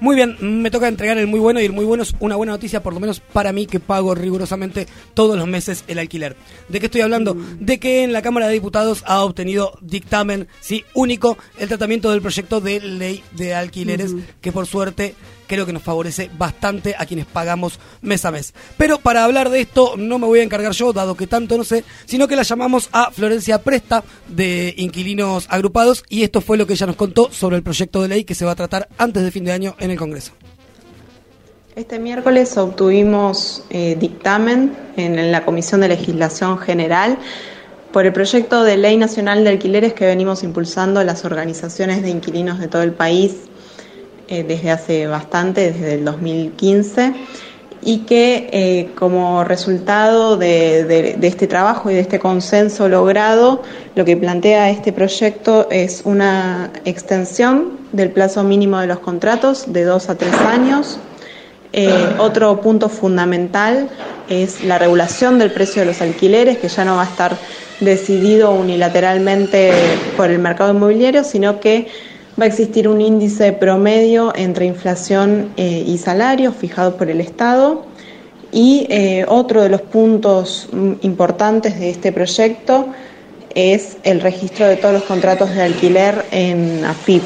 Muy 0.06 0.14
bien, 0.14 0.37
me 0.62 0.70
toca 0.70 0.87
entregar 0.87 1.18
el 1.18 1.26
muy 1.26 1.40
bueno 1.40 1.61
y 1.61 1.64
el 1.64 1.73
muy 1.73 1.85
bueno 1.85 2.04
es 2.04 2.14
una 2.20 2.37
buena 2.37 2.52
noticia, 2.52 2.80
por 2.80 2.94
lo 2.94 3.00
menos 3.00 3.18
para 3.18 3.52
mí 3.52 3.66
que 3.66 3.80
pago 3.80 4.14
rigurosamente 4.14 4.87
todos 5.14 5.37
los 5.37 5.49
meses 5.49 5.82
el 5.88 5.99
alquiler. 5.99 6.37
¿De 6.68 6.78
qué 6.78 6.87
estoy 6.87 7.00
hablando? 7.00 7.37
De 7.58 7.80
que 7.80 8.04
en 8.04 8.12
la 8.12 8.23
Cámara 8.23 8.46
de 8.46 8.52
Diputados 8.52 9.02
ha 9.06 9.25
obtenido 9.25 9.76
dictamen, 9.80 10.46
sí, 10.61 10.85
único, 10.94 11.38
el 11.58 11.66
tratamiento 11.66 12.12
del 12.12 12.23
proyecto 12.23 12.61
de 12.61 12.78
ley 12.80 13.25
de 13.32 13.54
alquileres, 13.54 14.14
que 14.40 14.52
por 14.52 14.68
suerte 14.68 15.16
creo 15.46 15.66
que 15.66 15.72
nos 15.72 15.82
favorece 15.82 16.30
bastante 16.36 16.94
a 16.98 17.06
quienes 17.06 17.26
pagamos 17.26 17.78
mes 18.02 18.24
a 18.24 18.30
mes. 18.30 18.54
Pero 18.76 18.98
para 18.98 19.24
hablar 19.24 19.50
de 19.50 19.60
esto 19.60 19.96
no 19.96 20.18
me 20.18 20.26
voy 20.26 20.40
a 20.40 20.42
encargar 20.42 20.72
yo, 20.72 20.92
dado 20.92 21.16
que 21.16 21.26
tanto 21.26 21.56
no 21.56 21.64
sé, 21.64 21.84
sino 22.04 22.28
que 22.28 22.36
la 22.36 22.42
llamamos 22.42 22.88
a 22.92 23.10
Florencia 23.10 23.62
Presta 23.62 24.04
de 24.28 24.74
Inquilinos 24.76 25.46
Agrupados 25.50 26.04
y 26.08 26.22
esto 26.22 26.40
fue 26.40 26.56
lo 26.56 26.66
que 26.66 26.74
ella 26.74 26.86
nos 26.86 26.96
contó 26.96 27.30
sobre 27.32 27.56
el 27.56 27.62
proyecto 27.62 28.02
de 28.02 28.08
ley 28.08 28.24
que 28.24 28.34
se 28.34 28.44
va 28.44 28.52
a 28.52 28.56
tratar 28.56 28.88
antes 28.98 29.22
de 29.22 29.30
fin 29.30 29.44
de 29.44 29.52
año 29.52 29.76
en 29.78 29.90
el 29.90 29.98
Congreso. 29.98 30.32
Este 31.74 31.98
miércoles 31.98 32.56
obtuvimos 32.56 33.64
eh, 33.68 33.96
dictamen 34.00 34.74
en, 34.96 35.18
en 35.18 35.30
la 35.30 35.44
Comisión 35.44 35.82
de 35.82 35.88
Legislación 35.88 36.56
General 36.58 37.18
por 37.92 38.06
el 38.06 38.12
proyecto 38.12 38.62
de 38.62 38.76
Ley 38.76 38.96
Nacional 38.96 39.44
de 39.44 39.50
Alquileres 39.50 39.92
que 39.92 40.06
venimos 40.06 40.42
impulsando 40.42 41.02
las 41.04 41.24
organizaciones 41.24 42.02
de 42.02 42.10
inquilinos 42.10 42.58
de 42.58 42.68
todo 42.68 42.82
el 42.82 42.92
país 42.92 43.36
eh, 44.28 44.42
desde 44.42 44.71
hace 44.71 45.06
bastante, 45.06 45.73
desde 45.73 45.95
el 45.95 46.04
2015, 46.04 47.14
y 47.83 47.99
que 47.99 48.49
eh, 48.52 48.90
como 48.97 49.45
resultado 49.45 50.37
de, 50.37 51.16
este 51.23 51.47
trabajo 51.47 51.88
y 51.90 51.95
de 51.95 52.00
este 52.00 52.18
consenso 52.18 52.88
logrado, 52.88 53.62
lo 53.95 54.04
que 54.04 54.16
plantea 54.16 54.71
este 54.71 54.92
proyecto 54.92 55.68
es 55.71 56.02
una 56.04 56.73
extensión 56.85 57.78
del 57.92 58.11
plazo 58.11 58.42
mínimo 58.42 58.80
de 58.80 58.88
los 58.88 58.99
contratos 58.99 59.73
de 59.73 59.85
dos 59.85 60.09
a 60.09 60.16
tres 60.16 60.35
años. 60.35 60.99
Eh, 61.73 62.16
otro 62.18 62.61
punto 62.61 62.88
fundamental 62.88 63.88
es 64.28 64.64
la 64.64 64.78
regulación 64.78 65.38
del 65.38 65.52
precio 65.52 65.83
de 65.83 65.87
los 65.87 66.00
alquileres, 66.00 66.59
que 66.59 66.68
ya 66.68 66.85
no 66.85 66.97
va 66.97 67.02
a 67.02 67.06
estar 67.06 67.37
decidido 67.78 68.50
unilateralmente 68.50 69.73
por 70.16 70.30
el 70.30 70.40
mercado 70.40 70.73
inmobiliario, 70.73 71.23
sino 71.23 71.61
que 71.61 71.87
va 72.38 72.45
a 72.45 72.49
existir 72.49 72.87
un 72.88 73.00
índice 73.00 73.52
promedio 73.52 74.33
entre 74.37 74.66
inflación 74.66 75.52
eh, 75.57 75.85
y 75.87 75.99
salarios 75.99 76.55
fijado 76.55 76.97
por 76.97 77.09
el 77.09 77.21
Estado. 77.21 77.85
Y 78.52 78.87
eh, 78.90 79.25
otro 79.28 79.62
de 79.62 79.69
los 79.69 79.83
puntos 79.83 80.69
mm, 80.73 80.93
importantes 81.02 81.78
de 81.81 81.90
este 81.90 82.12
proyecto 82.12 82.88
es 83.55 83.97
el 84.02 84.21
registro 84.21 84.66
de 84.66 84.76
todos 84.76 84.93
los 84.93 85.02
contratos 85.05 85.55
de 85.55 85.62
alquiler 85.62 86.26
en 86.31 86.85
AFIP. 86.85 87.23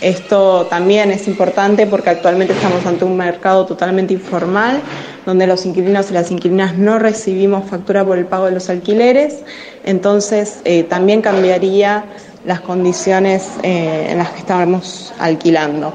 Esto 0.00 0.66
también 0.70 1.10
es 1.10 1.28
importante 1.28 1.86
porque 1.86 2.08
actualmente 2.10 2.54
estamos 2.54 2.86
ante 2.86 3.04
un 3.04 3.18
mercado 3.18 3.66
totalmente 3.66 4.14
informal, 4.14 4.80
donde 5.26 5.46
los 5.46 5.66
inquilinos 5.66 6.10
y 6.10 6.14
las 6.14 6.30
inquilinas 6.30 6.78
no 6.78 6.98
recibimos 6.98 7.68
factura 7.68 8.02
por 8.02 8.16
el 8.16 8.24
pago 8.24 8.46
de 8.46 8.52
los 8.52 8.70
alquileres, 8.70 9.40
entonces 9.84 10.60
eh, 10.64 10.84
también 10.84 11.20
cambiaría 11.20 12.04
las 12.44 12.60
condiciones 12.60 13.48
eh, 13.62 14.08
en 14.10 14.18
las 14.18 14.30
que 14.30 14.38
estamos 14.38 15.12
alquilando. 15.18 15.92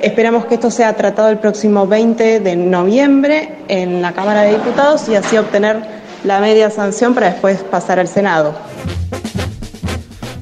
Esperamos 0.00 0.46
que 0.46 0.54
esto 0.54 0.70
sea 0.70 0.94
tratado 0.94 1.28
el 1.28 1.38
próximo 1.38 1.86
20 1.86 2.40
de 2.40 2.56
noviembre 2.56 3.58
en 3.68 4.02
la 4.02 4.12
Cámara 4.12 4.42
de 4.42 4.52
Diputados 4.52 5.08
y 5.08 5.14
así 5.14 5.36
obtener 5.36 5.80
la 6.24 6.40
media 6.40 6.70
sanción 6.70 7.14
para 7.14 7.30
después 7.30 7.62
pasar 7.62 7.98
al 7.98 8.08
Senado. 8.08 8.52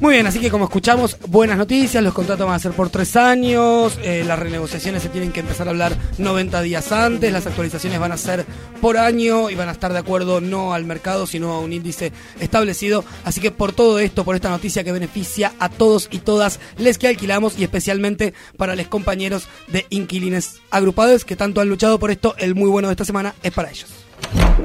Muy 0.01 0.15
bien, 0.15 0.27
así 0.27 0.41
que 0.41 0.51
como 0.51 0.65
escuchamos, 0.65 1.19
buenas 1.29 1.59
noticias, 1.59 2.03
los 2.03 2.15
contratos 2.15 2.47
van 2.47 2.57
a 2.57 2.59
ser 2.59 2.73
por 2.73 2.89
tres 2.89 3.17
años, 3.17 3.99
eh, 4.03 4.25
las 4.27 4.39
renegociaciones 4.39 5.03
se 5.03 5.11
tienen 5.11 5.31
que 5.31 5.41
empezar 5.41 5.67
a 5.67 5.73
hablar 5.73 5.95
90 6.17 6.63
días 6.63 6.91
antes, 6.91 7.31
las 7.31 7.47
actualizaciones 7.47 8.01
van 8.01 8.13
a 8.13 8.17
ser 8.17 8.47
por 8.81 8.97
año 8.97 9.51
y 9.51 9.57
van 9.57 9.69
a 9.69 9.73
estar 9.73 9.93
de 9.93 9.99
acuerdo 9.99 10.41
no 10.41 10.73
al 10.73 10.87
mercado, 10.87 11.27
sino 11.27 11.53
a 11.53 11.61
un 11.61 11.75
índice 11.75 12.15
establecido. 12.41 13.05
Así 13.27 13.43
que 13.43 13.51
por 13.51 13.73
todo 13.73 13.99
esto, 13.99 14.25
por 14.25 14.37
esta 14.37 14.49
noticia 14.49 14.85
que 14.85 14.93
beneficia 14.93 15.53
a 15.59 15.69
todos 15.69 16.09
y 16.11 16.21
todas 16.21 16.61
les 16.79 16.97
que 16.97 17.09
alquilamos 17.09 17.59
y 17.59 17.65
especialmente 17.65 18.33
para 18.57 18.77
los 18.77 18.87
compañeros 18.87 19.49
de 19.69 19.85
inquilines 19.91 20.63
agrupados 20.71 21.27
que 21.27 21.37
tanto 21.37 21.61
han 21.61 21.69
luchado 21.69 21.99
por 21.99 22.11
esto, 22.11 22.35
el 22.39 22.55
muy 22.55 22.71
bueno 22.71 22.89
de 22.89 22.95
esta 22.95 23.05
semana 23.05 23.35
es 23.43 23.53
para 23.53 23.69
ellos. 23.69 23.91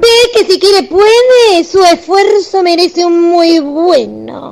Ve 0.00 0.08
que 0.32 0.50
si 0.50 0.58
quiere 0.58 0.88
puede, 0.88 1.62
su 1.70 1.84
esfuerzo 1.84 2.62
merece 2.62 3.04
un 3.04 3.20
muy 3.20 3.58
bueno. 3.58 4.50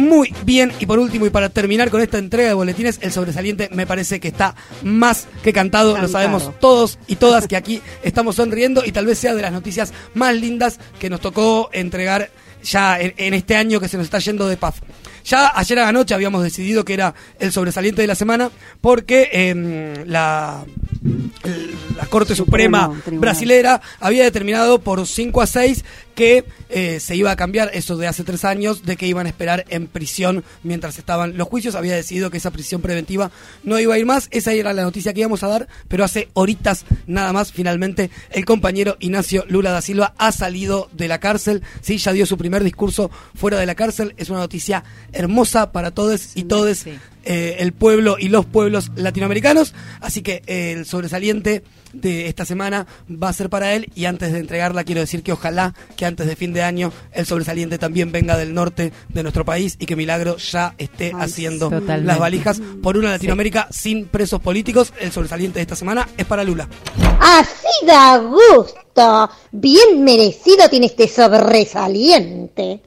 Muy 0.00 0.34
bien, 0.44 0.72
y 0.80 0.86
por 0.86 0.98
último, 0.98 1.26
y 1.26 1.30
para 1.30 1.50
terminar 1.50 1.90
con 1.90 2.00
esta 2.00 2.16
entrega 2.16 2.48
de 2.48 2.54
boletines, 2.54 2.98
el 3.02 3.12
sobresaliente 3.12 3.68
me 3.72 3.86
parece 3.86 4.18
que 4.18 4.28
está 4.28 4.54
más 4.82 5.28
que 5.42 5.52
cantado, 5.52 5.96
lo 5.98 6.08
sabemos 6.08 6.58
todos 6.58 6.98
y 7.06 7.16
todas 7.16 7.46
que 7.46 7.56
aquí 7.56 7.82
estamos 8.02 8.36
sonriendo 8.36 8.82
y 8.84 8.92
tal 8.92 9.04
vez 9.04 9.18
sea 9.18 9.34
de 9.34 9.42
las 9.42 9.52
noticias 9.52 9.92
más 10.14 10.34
lindas 10.34 10.80
que 10.98 11.10
nos 11.10 11.20
tocó 11.20 11.68
entregar 11.74 12.30
ya 12.62 12.98
en, 12.98 13.12
en 13.18 13.34
este 13.34 13.56
año 13.56 13.78
que 13.78 13.88
se 13.88 13.98
nos 13.98 14.04
está 14.04 14.18
yendo 14.20 14.48
de 14.48 14.56
paz. 14.56 14.76
Ya 15.24 15.52
ayer 15.54 15.78
a 15.78 15.86
la 15.86 15.92
noche 15.92 16.14
habíamos 16.14 16.42
decidido 16.42 16.84
que 16.84 16.94
era 16.94 17.14
el 17.38 17.52
sobresaliente 17.52 18.02
de 18.02 18.08
la 18.08 18.14
semana 18.14 18.50
porque 18.80 19.28
em, 19.32 20.06
la, 20.06 20.64
la 21.96 22.06
Corte 22.06 22.34
Suprema 22.34 22.90
Tribunal. 23.04 23.20
brasilera 23.20 23.80
había 24.00 24.24
determinado 24.24 24.80
por 24.80 25.06
5 25.06 25.42
a 25.42 25.46
6 25.46 25.84
que 26.20 26.44
eh, 26.68 27.00
se 27.00 27.16
iba 27.16 27.30
a 27.30 27.36
cambiar 27.36 27.70
eso 27.72 27.96
de 27.96 28.06
hace 28.06 28.24
tres 28.24 28.44
años, 28.44 28.84
de 28.84 28.98
que 28.98 29.06
iban 29.06 29.24
a 29.24 29.30
esperar 29.30 29.64
en 29.70 29.86
prisión 29.86 30.44
mientras 30.62 30.98
estaban 30.98 31.38
los 31.38 31.48
juicios. 31.48 31.74
Había 31.74 31.94
decidido 31.94 32.30
que 32.30 32.36
esa 32.36 32.50
prisión 32.50 32.82
preventiva 32.82 33.30
no 33.64 33.80
iba 33.80 33.94
a 33.94 33.98
ir 33.98 34.04
más. 34.04 34.28
Esa 34.30 34.52
era 34.52 34.74
la 34.74 34.82
noticia 34.82 35.14
que 35.14 35.20
íbamos 35.20 35.42
a 35.44 35.48
dar, 35.48 35.66
pero 35.88 36.04
hace 36.04 36.28
horitas 36.34 36.84
nada 37.06 37.32
más, 37.32 37.52
finalmente, 37.52 38.10
el 38.32 38.44
compañero 38.44 38.98
Ignacio 39.00 39.46
Lula 39.48 39.70
da 39.70 39.80
Silva 39.80 40.12
ha 40.18 40.30
salido 40.30 40.90
de 40.92 41.08
la 41.08 41.20
cárcel. 41.20 41.62
Sí, 41.80 41.96
ya 41.96 42.12
dio 42.12 42.26
su 42.26 42.36
primer 42.36 42.64
discurso 42.64 43.10
fuera 43.34 43.58
de 43.58 43.64
la 43.64 43.74
cárcel. 43.74 44.12
Es 44.18 44.28
una 44.28 44.40
noticia 44.40 44.84
hermosa 45.12 45.72
para 45.72 45.90
todos 45.90 46.36
y 46.36 46.44
todes 46.44 46.80
sí. 46.80 46.98
eh, 47.24 47.56
el 47.60 47.72
pueblo 47.72 48.16
y 48.18 48.28
los 48.28 48.44
pueblos 48.44 48.90
latinoamericanos. 48.94 49.72
Así 50.02 50.20
que 50.20 50.42
eh, 50.46 50.72
el 50.72 50.84
sobresaliente 50.84 51.62
de 51.92 52.28
esta 52.28 52.44
semana 52.44 52.86
va 53.10 53.28
a 53.28 53.32
ser 53.32 53.50
para 53.50 53.74
él. 53.74 53.90
Y 53.94 54.04
antes 54.04 54.32
de 54.32 54.38
entregarla, 54.38 54.84
quiero 54.84 55.00
decir 55.00 55.22
que 55.22 55.32
ojalá 55.32 55.74
que 55.96 56.06
antes 56.06 56.26
de 56.26 56.36
fin 56.36 56.52
de 56.52 56.62
año 56.62 56.92
el 57.12 57.26
sobresaliente 57.26 57.78
también 57.78 58.12
venga 58.12 58.36
del 58.36 58.54
norte 58.54 58.92
de 59.08 59.22
nuestro 59.22 59.44
país 59.44 59.76
y 59.78 59.86
que 59.86 59.96
Milagro 59.96 60.36
ya 60.36 60.74
esté 60.78 61.12
Ay, 61.14 61.22
haciendo 61.22 61.70
Totalmente. 61.70 62.04
las 62.06 62.18
valijas 62.18 62.60
por 62.82 62.96
una 62.96 63.10
Latinoamérica 63.10 63.68
sin 63.70 64.06
presos 64.06 64.40
políticos. 64.40 64.92
El 65.00 65.12
sobresaliente 65.12 65.58
de 65.58 65.62
esta 65.62 65.76
semana 65.76 66.08
es 66.16 66.26
para 66.26 66.44
Lula. 66.44 66.68
Así 67.20 67.86
da 67.86 68.18
gusto. 68.18 69.30
Bien 69.52 70.02
merecido 70.04 70.68
tiene 70.68 70.86
este 70.86 71.08
sobresaliente. 71.08 72.82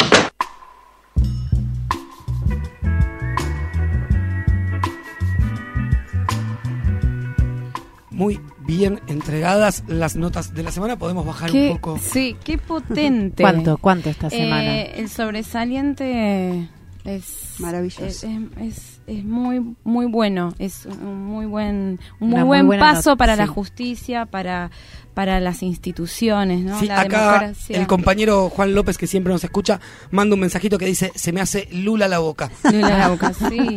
Muy 8.11 8.39
bien 8.65 8.99
entregadas 9.07 9.83
las 9.87 10.15
notas 10.15 10.53
de 10.53 10.63
la 10.63 10.71
semana. 10.71 10.97
Podemos 10.97 11.25
bajar 11.25 11.51
Qué- 11.51 11.69
un 11.71 11.77
poco. 11.77 11.99
Sí, 12.01 12.35
qué 12.43 12.57
potente. 12.57 13.43
¿Cuánto, 13.43 13.77
cuánto 13.77 14.09
esta 14.09 14.27
Eh, 14.27 14.31
semana? 14.31 14.81
el 14.81 15.09
sobresaliente 15.09 16.67
es 17.05 17.55
Maravilloso. 17.59 18.05
Es, 18.05 18.23
es- 18.23 18.99
es 19.05 19.25
muy 19.25 19.75
muy 19.83 20.05
bueno, 20.05 20.53
es 20.59 20.85
un 20.85 21.25
muy 21.25 21.45
buen 21.45 21.99
un 22.21 22.29
muy 22.29 22.35
Una 22.41 22.43
buen 22.63 22.79
paso 22.79 23.09
nota, 23.11 23.17
para 23.17 23.35
la 23.35 23.47
justicia, 23.47 24.25
para 24.25 24.71
para 25.13 25.39
las 25.41 25.61
instituciones, 25.61 26.61
¿no? 26.61 26.79
Sí, 26.79 26.87
la 26.87 27.01
acá 27.01 27.19
democracia. 27.33 27.77
el 27.77 27.85
compañero 27.85 28.49
Juan 28.49 28.73
López, 28.73 28.97
que 28.97 29.05
siempre 29.07 29.31
nos 29.33 29.43
escucha, 29.43 29.79
manda 30.09 30.33
un 30.35 30.39
mensajito 30.39 30.77
que 30.77 30.85
dice, 30.85 31.11
se 31.15 31.33
me 31.33 31.41
hace 31.41 31.67
Lula 31.71 32.07
la 32.07 32.19
boca. 32.19 32.49
Lula 32.63 32.97
la 32.97 33.09
boca, 33.09 33.33
sí. 33.33 33.75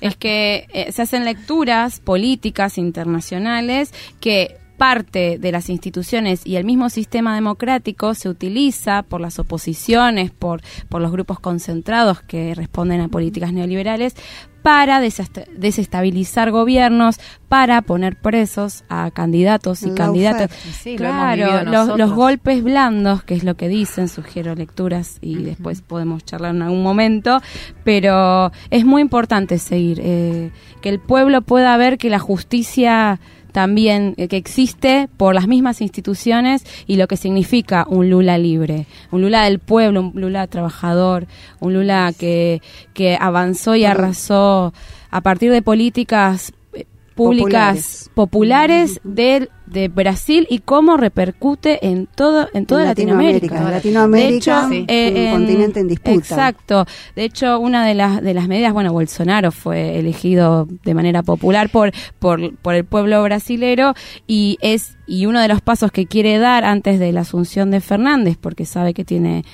Es 0.00 0.16
que 0.16 0.66
eh, 0.72 0.90
se 0.90 1.02
hacen 1.02 1.24
lecturas 1.26 2.00
políticas 2.00 2.78
internacionales 2.78 3.92
que 4.20 4.56
parte 4.76 5.38
de 5.38 5.52
las 5.52 5.68
instituciones 5.68 6.46
y 6.46 6.56
el 6.56 6.64
mismo 6.64 6.90
sistema 6.90 7.34
democrático 7.34 8.14
se 8.14 8.28
utiliza 8.28 9.02
por 9.02 9.20
las 9.20 9.38
oposiciones, 9.38 10.30
por, 10.30 10.60
por 10.88 11.00
los 11.00 11.12
grupos 11.12 11.38
concentrados 11.40 12.20
que 12.22 12.54
responden 12.54 13.00
a 13.00 13.08
políticas 13.08 13.52
neoliberales 13.52 14.14
para 14.62 15.00
desest- 15.04 15.48
desestabilizar 15.56 16.52
gobiernos, 16.52 17.18
para 17.48 17.82
poner 17.82 18.14
presos 18.16 18.84
a 18.88 19.10
candidatos 19.10 19.82
y 19.82 19.90
candidatas. 19.90 20.50
Sí, 20.80 20.94
claro, 20.96 21.64
los 21.96 22.12
golpes 22.12 22.62
blandos, 22.62 23.24
que 23.24 23.34
es 23.34 23.42
lo 23.42 23.56
que 23.56 23.68
dicen, 23.68 24.08
sugiero 24.08 24.54
lecturas 24.54 25.18
y 25.20 25.42
después 25.42 25.82
podemos 25.82 26.24
charlar 26.24 26.54
en 26.54 26.62
algún 26.62 26.82
momento, 26.82 27.40
pero 27.84 28.52
es 28.70 28.84
muy 28.84 29.02
importante 29.02 29.58
seguir, 29.58 30.00
eh, 30.02 30.50
que 30.80 30.88
el 30.90 31.00
pueblo 31.00 31.42
pueda 31.42 31.76
ver 31.76 31.98
que 31.98 32.08
la 32.08 32.20
justicia 32.20 33.18
también 33.52 34.14
eh, 34.16 34.28
que 34.28 34.36
existe 34.36 35.08
por 35.16 35.34
las 35.34 35.46
mismas 35.46 35.80
instituciones 35.80 36.64
y 36.86 36.96
lo 36.96 37.06
que 37.06 37.16
significa 37.16 37.86
un 37.88 38.10
Lula 38.10 38.38
libre, 38.38 38.86
un 39.10 39.22
Lula 39.22 39.44
del 39.44 39.58
pueblo, 39.58 40.00
un 40.00 40.20
Lula 40.20 40.46
trabajador, 40.46 41.26
un 41.60 41.74
Lula 41.74 42.12
que, 42.18 42.60
que 42.94 43.16
avanzó 43.20 43.76
y 43.76 43.84
arrasó 43.84 44.72
a 45.10 45.20
partir 45.20 45.52
de 45.52 45.62
políticas 45.62 46.52
eh, 46.72 46.86
públicas 47.14 48.10
populares. 48.14 49.00
de, 49.04 49.48
de 49.72 49.88
Brasil 49.88 50.46
y 50.50 50.60
cómo 50.60 50.96
repercute 50.96 51.86
en 51.86 52.06
todo 52.06 52.48
en 52.54 52.66
toda 52.66 52.82
En 52.82 52.88
Latinoamérica. 52.88 53.70
Latinoamérica, 53.70 54.28
De 54.28 54.36
hecho, 54.36 54.68
sí. 54.70 54.84
eh, 54.88 55.30
un 55.32 55.40
continente 55.40 55.80
en 55.80 55.88
disputa. 55.88 56.12
Exacto. 56.14 56.86
De 57.16 57.24
hecho, 57.24 57.58
una 57.58 57.86
de 57.86 57.94
las 57.94 58.22
de 58.22 58.34
las 58.34 58.48
medidas, 58.48 58.72
bueno, 58.72 58.92
Bolsonaro 58.92 59.52
fue 59.52 59.98
elegido 59.98 60.66
de 60.84 60.94
manera 60.94 61.22
popular 61.22 61.70
por 61.70 61.92
por, 62.18 62.56
por 62.56 62.74
el 62.74 62.84
pueblo 62.84 63.22
brasilero 63.22 63.94
y 64.26 64.58
es 64.60 64.96
y 65.06 65.26
uno 65.26 65.40
de 65.40 65.48
los 65.48 65.60
pasos 65.60 65.90
que 65.92 66.06
quiere 66.06 66.38
dar 66.38 66.64
antes 66.64 66.98
de 66.98 67.12
la 67.12 67.20
asunción 67.22 67.70
de 67.70 67.80
Fernández, 67.80 68.38
porque 68.40 68.64
sabe 68.64 68.94
que 68.94 69.04
tiene 69.04 69.44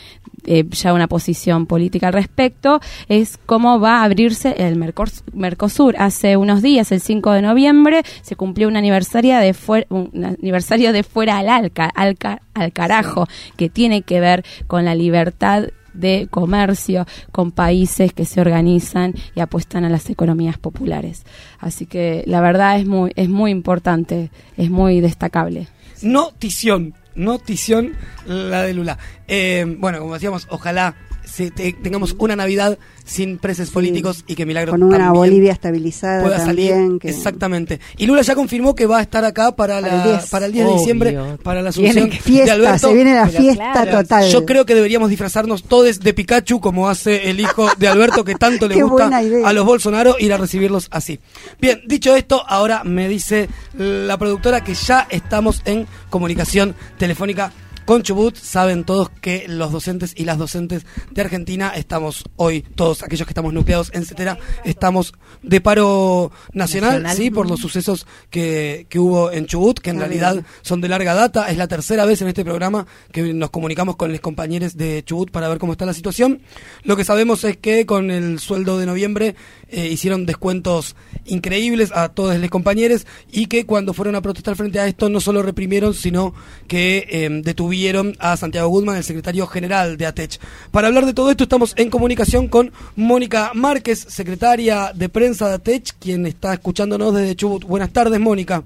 eh, 0.45 0.65
ya 0.71 0.93
una 0.93 1.09
posición 1.09 1.67
política 1.67 2.09
al 2.09 2.13
respecto, 2.13 2.81
es 3.09 3.39
cómo 3.45 3.81
va 3.81 4.01
a 4.01 4.05
abrirse 4.05 4.55
el 4.59 4.77
Mercos- 4.77 5.25
Mercosur. 5.33 5.97
Hace 5.99 6.37
unos 6.37 6.63
días, 6.63 6.93
el 6.93 7.01
5 7.01 7.33
de 7.33 7.43
noviembre, 7.43 8.03
se 8.23 8.37
cumplió 8.37 8.69
un 8.69 8.77
aniversario 8.77 9.37
de, 9.39 9.55
un 9.89 10.08
aniversario 10.15 10.93
de 10.93 11.03
fuera 11.03 11.39
al, 11.39 11.49
alca, 11.49 11.87
al, 11.87 12.17
ca- 12.17 12.43
al 12.55 12.73
carajo, 12.73 13.27
que 13.57 13.69
tiene 13.69 14.03
que 14.03 14.21
ver 14.21 14.45
con 14.67 14.85
la 14.85 14.95
libertad 14.95 15.69
de 15.95 16.29
comercio 16.31 17.07
con 17.33 17.51
países 17.51 18.13
que 18.13 18.25
se 18.25 18.41
organizan 18.41 19.15
y 19.35 19.41
apuestan 19.41 19.85
a 19.85 19.89
las 19.89 20.09
economías 20.11 20.57
populares. 20.59 21.25
Así 21.59 21.87
que 21.87 22.23
la 22.27 22.41
verdad 22.41 22.79
es 22.79 22.87
muy, 22.87 23.11
es 23.17 23.29
muy 23.29 23.51
importante, 23.51 24.31
es 24.57 24.71
muy 24.71 25.01
destacable. 25.01 25.67
Notición, 26.03 26.95
notición 27.17 27.95
la 28.27 28.63
de 28.63 28.75
Lula. 28.75 28.99
Eh, 29.27 29.65
bueno, 29.79 29.99
como 29.99 30.15
decíamos, 30.15 30.47
ojalá 30.51 30.95
se- 31.31 31.51
te- 31.51 31.73
tengamos 31.75 32.15
una 32.19 32.35
Navidad 32.37 32.79
sin 33.05 33.39
presos 33.39 33.71
políticos 33.71 34.25
y 34.27 34.35
que 34.35 34.45
Milagro 34.45 34.73
Con 34.73 34.83
una 34.83 34.97
también 34.99 35.15
Bolivia 35.15 35.53
estabilizada 35.53 36.23
pueda 36.23 36.37
también. 36.45 36.75
salir. 36.87 36.99
que- 37.01 37.09
Exactamente. 37.09 37.81
Y 37.97 38.07
Lula 38.07 38.23
ya 38.23 38.35
confirmó 38.35 38.75
que 38.75 38.87
va 38.87 38.99
a 38.99 39.03
estar 39.03 39.25
acá 39.25 39.53
para, 39.57 39.81
Para 39.81 39.81
la, 39.81 39.97
el 40.05 40.11
10. 40.19 40.31
para 40.31 40.47
el 40.47 40.53
10 40.53 40.67
de 40.67 40.73
diciembre, 40.75 41.19
para 41.43 41.63
la 41.63 41.71
asunción 41.71 42.11
que- 42.11 42.17
de 42.17 42.23
Fiesta, 42.23 42.53
Alberto. 42.55 42.89
se 42.89 42.95
viene 42.95 43.15
la 43.15 43.27
Pero 43.27 43.43
fiesta 43.43 43.73
claro, 43.73 43.91
total. 44.03 44.31
Yo 44.31 44.45
creo 44.45 44.67
que 44.67 44.75
deberíamos 44.75 45.09
disfrazarnos 45.11 45.63
todos 45.63 46.01
de 46.01 46.13
Pikachu 46.15 46.61
como 46.61 46.89
hace 46.89 47.31
el 47.31 47.41
hijo 47.41 47.67
de 47.79 47.89
Alberto 47.89 48.25
que 48.25 48.35
tanto 48.35 48.69
le 48.69 48.83
gusta 48.83 49.11
a 49.45 49.53
los 49.53 49.65
Bolsonaro 49.65 50.17
ir 50.19 50.33
a 50.33 50.37
recibirlos 50.37 50.89
así. 50.91 51.19
Bien, 51.61 51.81
dicho 51.87 52.15
esto, 52.15 52.43
ahora 52.47 52.85
me 52.85 53.09
dice 53.09 53.49
la 53.75 54.19
productora 54.19 54.63
que 54.63 54.75
ya 54.75 55.07
estamos 55.11 55.63
en 55.65 55.87
comunicación 56.11 56.75
telefónica 56.99 57.53
con 57.89 58.03
Chubut. 58.03 58.37
Saben 58.37 58.85
todos 58.85 59.09
que 59.09 59.47
los 59.49 59.73
docentes 59.73 60.13
y 60.15 60.27
las 60.27 60.37
docentes 60.37 60.85
de 61.11 61.23
Argentina 61.23 61.73
estamos 61.75 62.23
hoy, 62.37 62.61
todos 62.61 63.03
aquellos 63.03 63.27
que 63.27 63.31
estamos 63.31 63.55
nucleados 63.55 63.91
en 63.95 64.05
CETERA, 64.05 64.37
estamos 64.67 65.15
de 65.43 65.63
paro 65.63 66.31
nacional, 66.53 67.03
Nacional. 67.03 67.17
sí, 67.17 67.31
por 67.31 67.49
los 67.49 67.61
sucesos 67.61 68.07
que, 68.29 68.87
que 68.91 68.99
hubo 68.99 69.33
en 69.33 69.47
Chubut, 69.47 69.79
que 69.79 69.89
en 69.89 70.01
realidad 70.01 70.45
son 70.61 70.83
de 70.83 70.89
larga 70.91 71.15
data. 71.15 71.49
Es 71.49 71.57
la 71.57 71.67
tercera 71.67 72.05
vez 72.05 72.21
en 72.21 72.29
este 72.29 72.45
programa 72.45 72.87
que 73.11 73.33
nos 73.33 73.49
comunicamos 73.49 73.97
con 73.97 74.13
los 74.13 74.21
compañeros 74.21 74.77
de 74.77 75.03
Chubut 75.07 75.31
para 75.31 75.49
ver 75.49 75.57
cómo 75.57 75.73
está 75.73 75.87
la 75.87 75.95
situación. 75.95 76.43
Lo 76.83 76.95
que 76.95 77.07
sabemos 77.07 77.43
es 77.45 77.57
que 77.57 77.87
con 77.87 78.11
el 78.11 78.39
sueldo 78.39 78.77
de 78.77 78.85
noviembre 78.85 79.35
eh, 79.71 79.89
hicieron 79.89 80.27
descuentos 80.27 80.95
increíbles 81.25 81.91
a 81.95 82.11
todos 82.11 82.37
los 82.37 82.51
compañeros 82.51 83.07
y 83.33 83.47
que 83.47 83.65
cuando 83.65 83.95
fueron 83.95 84.15
a 84.15 84.21
protestar 84.21 84.57
frente 84.57 84.79
a 84.79 84.87
esto 84.87 85.09
no 85.09 85.21
solo 85.21 85.43
reprimieron, 85.43 85.95
sino 85.95 86.35
que 86.67 87.07
eh, 87.09 87.31
detuvieron 87.43 87.78
a 88.19 88.37
Santiago 88.37 88.69
Guzmán, 88.69 88.97
el 88.97 89.05
secretario 89.05 89.47
general 89.47 89.97
de 89.97 90.07
ATECH. 90.07 90.41
Para 90.73 90.89
hablar 90.89 91.07
de 91.07 91.15
todo 91.15 91.31
esto 91.31 91.45
estamos 91.45 91.75
en 91.77 91.91
comunicación 91.91 92.49
con 92.49 92.73
Mónica 92.97 93.53
Márquez, 93.55 94.05
secretaria 94.09 94.93
de 94.93 95.09
prensa 95.09 95.49
de 95.49 95.55
ATECH, 95.55 95.95
quien 96.01 96.27
está 96.27 96.53
escuchándonos 96.55 97.15
desde 97.15 97.37
Chubut. 97.37 97.65
Buenas 97.65 97.91
tardes, 97.91 98.19
Mónica. 98.19 98.65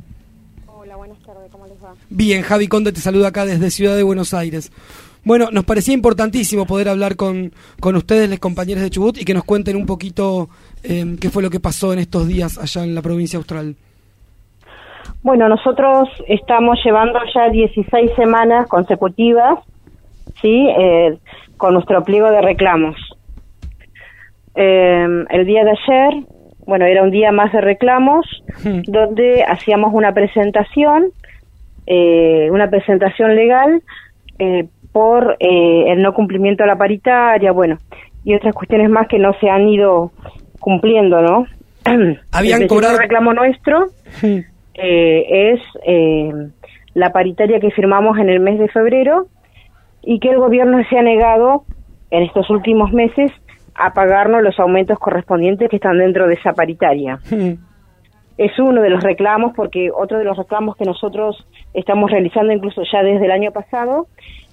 Hola, 0.66 0.96
buenas 0.96 1.18
tardes, 1.18 1.50
¿cómo 1.52 1.66
les 1.66 1.76
va? 1.76 1.94
Bien, 2.08 2.40
Javi 2.42 2.68
Conde 2.68 2.90
te 2.90 3.00
saluda 3.00 3.28
acá 3.28 3.44
desde 3.44 3.70
Ciudad 3.70 3.96
de 3.96 4.02
Buenos 4.02 4.32
Aires. 4.32 4.72
Bueno, 5.24 5.50
nos 5.52 5.64
parecía 5.64 5.92
importantísimo 5.92 6.66
poder 6.66 6.88
hablar 6.88 7.16
con, 7.16 7.52
con 7.80 7.94
ustedes, 7.96 8.30
los 8.30 8.38
compañeros 8.38 8.82
de 8.82 8.90
Chubut, 8.90 9.18
y 9.18 9.24
que 9.26 9.34
nos 9.34 9.44
cuenten 9.44 9.76
un 9.76 9.84
poquito 9.84 10.48
eh, 10.82 11.16
qué 11.20 11.28
fue 11.28 11.42
lo 11.42 11.50
que 11.50 11.60
pasó 11.60 11.92
en 11.92 11.98
estos 11.98 12.26
días 12.26 12.56
allá 12.56 12.82
en 12.82 12.94
la 12.94 13.02
provincia 13.02 13.36
austral. 13.36 13.76
Bueno, 15.22 15.48
nosotros 15.48 16.08
estamos 16.26 16.78
llevando 16.84 17.18
ya 17.34 17.48
16 17.48 18.10
semanas 18.16 18.66
consecutivas, 18.68 19.58
¿sí? 20.40 20.68
Eh, 20.78 21.16
con 21.56 21.74
nuestro 21.74 22.02
pliego 22.02 22.30
de 22.30 22.40
reclamos. 22.40 22.96
Eh, 24.54 25.24
el 25.30 25.46
día 25.46 25.64
de 25.64 25.70
ayer, 25.70 26.24
bueno, 26.66 26.84
era 26.86 27.02
un 27.02 27.10
día 27.10 27.30
más 27.32 27.52
de 27.52 27.60
reclamos, 27.60 28.26
Hmm. 28.64 28.82
donde 28.86 29.44
hacíamos 29.48 29.92
una 29.94 30.12
presentación, 30.12 31.06
eh, 31.86 32.48
una 32.50 32.68
presentación 32.68 33.34
legal 33.36 33.82
eh, 34.38 34.66
por 34.92 35.36
eh, 35.40 35.84
el 35.88 36.02
no 36.02 36.12
cumplimiento 36.14 36.64
de 36.64 36.68
la 36.68 36.76
paritaria, 36.76 37.52
bueno, 37.52 37.78
y 38.24 38.34
otras 38.34 38.54
cuestiones 38.54 38.90
más 38.90 39.06
que 39.08 39.18
no 39.18 39.32
se 39.40 39.48
han 39.48 39.68
ido 39.68 40.10
cumpliendo, 40.60 41.22
¿no? 41.22 41.46
Habían 42.32 42.66
cobrado- 42.66 42.98
reclamo 42.98 43.32
nuestro 43.32 43.86
eh, 44.74 45.52
es 45.52 45.60
eh, 45.86 46.30
la 46.94 47.12
paritaria 47.12 47.60
que 47.60 47.70
firmamos 47.70 48.18
en 48.18 48.28
el 48.28 48.40
mes 48.40 48.58
de 48.58 48.68
febrero 48.68 49.26
y 50.02 50.18
que 50.18 50.30
el 50.30 50.38
gobierno 50.38 50.82
se 50.88 50.98
ha 50.98 51.02
negado 51.02 51.64
en 52.10 52.22
estos 52.22 52.50
últimos 52.50 52.92
meses 52.92 53.30
a 53.74 53.92
pagarnos 53.94 54.42
los 54.42 54.58
aumentos 54.58 54.98
correspondientes 54.98 55.68
que 55.68 55.76
están 55.76 55.98
dentro 55.98 56.26
de 56.26 56.34
esa 56.34 56.52
paritaria. 56.52 57.18
Es 58.38 58.58
uno 58.58 58.80
de 58.80 58.88
los 58.88 59.02
reclamos 59.02 59.52
porque 59.54 59.90
otro 59.94 60.18
de 60.18 60.24
los 60.24 60.36
reclamos 60.38 60.74
que 60.76 60.84
nosotros 60.84 61.46
estamos 61.74 62.10
realizando 62.10 62.52
incluso 62.52 62.82
ya 62.90 63.02
desde 63.02 63.26
el 63.26 63.30
año 63.30 63.52
pasado 63.52 64.06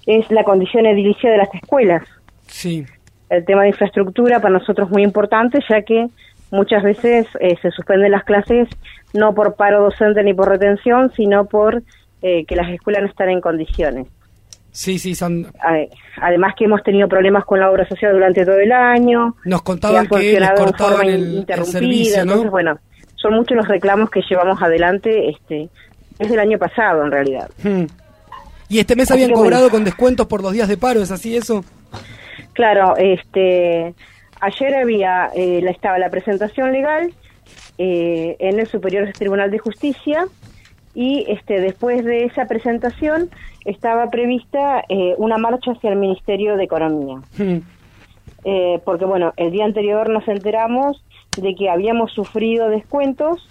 es 0.06 0.30
la 0.30 0.44
condición 0.44 0.84
edilicia 0.86 1.30
de 1.30 1.38
las 1.38 1.52
escuelas. 1.54 2.02
Sí, 2.42 2.84
El 3.30 3.44
tema 3.46 3.62
de 3.62 3.68
infraestructura 3.68 4.40
para 4.40 4.52
nosotros 4.52 4.88
es 4.88 4.92
muy 4.92 5.02
importante 5.02 5.60
ya 5.68 5.82
que 5.82 6.08
muchas 6.50 6.82
veces 6.82 7.26
eh, 7.40 7.56
se 7.62 7.70
suspenden 7.70 8.10
las 8.12 8.24
clases 8.24 8.68
no 9.12 9.34
por 9.34 9.54
paro 9.56 9.82
docente 9.82 10.22
ni 10.22 10.34
por 10.34 10.48
retención, 10.48 11.12
sino 11.16 11.44
por 11.46 11.82
eh, 12.22 12.44
que 12.46 12.56
las 12.56 12.68
escuelas 12.70 13.02
no 13.02 13.08
están 13.08 13.28
en 13.30 13.40
condiciones. 13.40 14.06
sí, 14.72 14.98
sí, 14.98 15.14
son- 15.14 15.46
Ade- 15.62 15.88
Además 16.20 16.54
que 16.56 16.64
hemos 16.66 16.82
tenido 16.82 17.08
problemas 17.08 17.44
con 17.44 17.58
la 17.60 17.70
obra 17.70 17.88
social 17.88 18.12
durante 18.12 18.44
todo 18.44 18.58
el 18.58 18.72
año. 18.72 19.34
nos 19.44 19.60
que 19.62 19.64
contaban 19.64 20.06
ha 20.06 20.08
que 20.18 20.38
les 20.40 20.50
cortaban 20.52 21.06
el, 21.08 21.46
servicio, 21.64 22.16
¿no? 22.24 22.32
Entonces, 22.32 22.50
bueno, 22.50 22.78
son 23.16 23.34
muchos 23.34 23.56
los 23.56 23.66
reclamos 23.68 24.10
que 24.10 24.20
llevamos 24.28 24.62
adelante 24.62 25.30
este 25.30 25.68
desde 26.18 26.34
el 26.34 26.40
año 26.40 26.58
pasado, 26.58 27.02
en 27.04 27.10
realidad. 27.10 27.48
Hmm. 27.62 27.84
Y 28.68 28.78
este 28.78 28.94
mes 28.94 29.10
Así 29.10 29.14
habían 29.14 29.30
que 29.30 29.34
cobrado 29.34 29.62
bueno. 29.64 29.72
con 29.76 29.84
descuentos 29.84 30.26
por 30.26 30.42
los 30.42 30.52
días 30.52 30.68
de 30.68 30.76
paro, 30.76 31.00
¿es 31.02 31.10
así 31.10 31.36
eso? 31.36 31.64
Claro, 32.52 32.94
este, 32.98 33.94
ayer 34.40 34.74
había, 34.74 35.30
eh, 35.34 35.60
la- 35.62 35.70
estaba 35.70 35.98
la 35.98 36.10
presentación 36.10 36.72
legal 36.72 37.12
eh, 37.78 38.36
en 38.38 38.58
el 38.60 38.66
Superior 38.66 39.10
Tribunal 39.12 39.50
de 39.50 39.58
Justicia 39.58 40.26
y 40.94 41.24
este, 41.28 41.60
después 41.60 42.04
de 42.04 42.24
esa 42.24 42.46
presentación 42.46 43.30
estaba 43.64 44.10
prevista 44.10 44.84
eh, 44.88 45.14
una 45.18 45.38
marcha 45.38 45.72
hacia 45.72 45.90
el 45.90 45.96
Ministerio 45.96 46.56
de 46.56 46.64
Economía. 46.64 47.20
Hmm. 47.38 47.58
Eh, 48.44 48.80
porque 48.84 49.04
bueno, 49.04 49.32
el 49.36 49.50
día 49.52 49.64
anterior 49.66 50.08
nos 50.08 50.26
enteramos 50.26 51.04
de 51.36 51.54
que 51.54 51.68
habíamos 51.68 52.12
sufrido 52.12 52.68
descuentos 52.70 53.46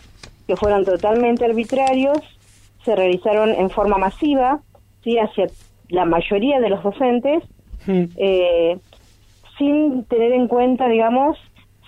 que 0.48 0.56
fueron 0.56 0.84
totalmente 0.84 1.46
arbitrarios, 1.46 2.18
se 2.84 2.96
realizaron 2.96 3.50
en 3.50 3.70
forma 3.70 3.98
masiva, 4.00 4.60
sí, 5.04 5.18
hacia 5.20 5.48
la 5.90 6.06
mayoría 6.06 6.60
de 6.60 6.70
los 6.70 6.82
docentes, 6.84 7.44
Hmm. 7.86 8.04
eh, 8.18 8.78
sin 9.60 10.06
tener 10.06 10.32
en 10.32 10.48
cuenta, 10.48 10.88
digamos, 10.88 11.38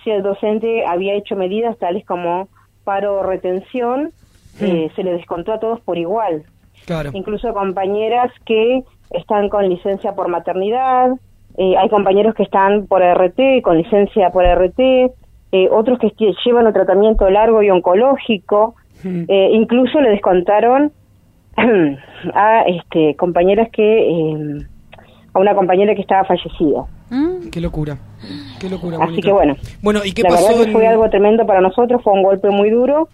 si 0.04 0.10
el 0.10 0.22
docente 0.22 0.84
había 0.86 1.14
hecho 1.14 1.34
medidas 1.34 1.76
tales 1.78 2.04
como 2.06 2.48
paro 2.84 3.20
o 3.20 3.22
retención, 3.22 4.12
eh, 4.60 4.90
se 4.94 5.02
le 5.02 5.12
descontó 5.12 5.52
a 5.52 5.58
todos 5.58 5.80
por 5.80 5.98
igual. 5.98 6.44
Claro. 6.86 7.10
Incluso 7.14 7.52
compañeras 7.54 8.30
que 8.44 8.82
están 9.10 9.48
con 9.48 9.68
licencia 9.68 10.14
por 10.14 10.28
maternidad, 10.28 11.10
eh, 11.56 11.76
hay 11.76 11.88
compañeros 11.88 12.34
que 12.34 12.42
están 12.42 12.86
por 12.86 13.02
RT, 13.02 13.62
con 13.62 13.78
licencia 13.78 14.30
por 14.30 14.44
RT, 14.44 15.12
eh, 15.52 15.68
otros 15.70 15.98
que 15.98 16.12
llevan 16.44 16.66
un 16.66 16.72
tratamiento 16.72 17.28
largo 17.30 17.62
y 17.62 17.70
oncológico, 17.70 18.74
incluso 19.04 20.00
le 20.00 20.10
descontaron 20.10 20.92
a 22.34 22.62
este, 22.62 23.16
compañeras 23.16 23.68
que, 23.70 24.64
a 25.34 25.38
una 25.38 25.54
compañera 25.54 25.94
que 25.94 26.02
estaba 26.02 26.24
fallecida. 26.24 26.86
¿Mm? 27.12 27.50
Qué 27.50 27.60
locura. 27.60 27.98
Qué 28.58 28.68
locura. 28.70 28.96
Así 29.00 29.20
que 29.20 29.30
bueno. 29.32 29.54
Bueno, 29.82 30.00
¿y 30.04 30.12
qué 30.12 30.22
la 30.22 30.30
pasó? 30.30 30.46
verdad 30.48 30.60
que 30.62 30.66
en- 30.68 30.72
fue 30.72 30.86
algo 30.86 31.08
tremendo 31.10 31.46
para 31.46 31.60
nosotros, 31.60 32.00
fue 32.02 32.14
un 32.14 32.22
golpe 32.22 32.48
muy 32.50 32.70
duro. 32.70 33.08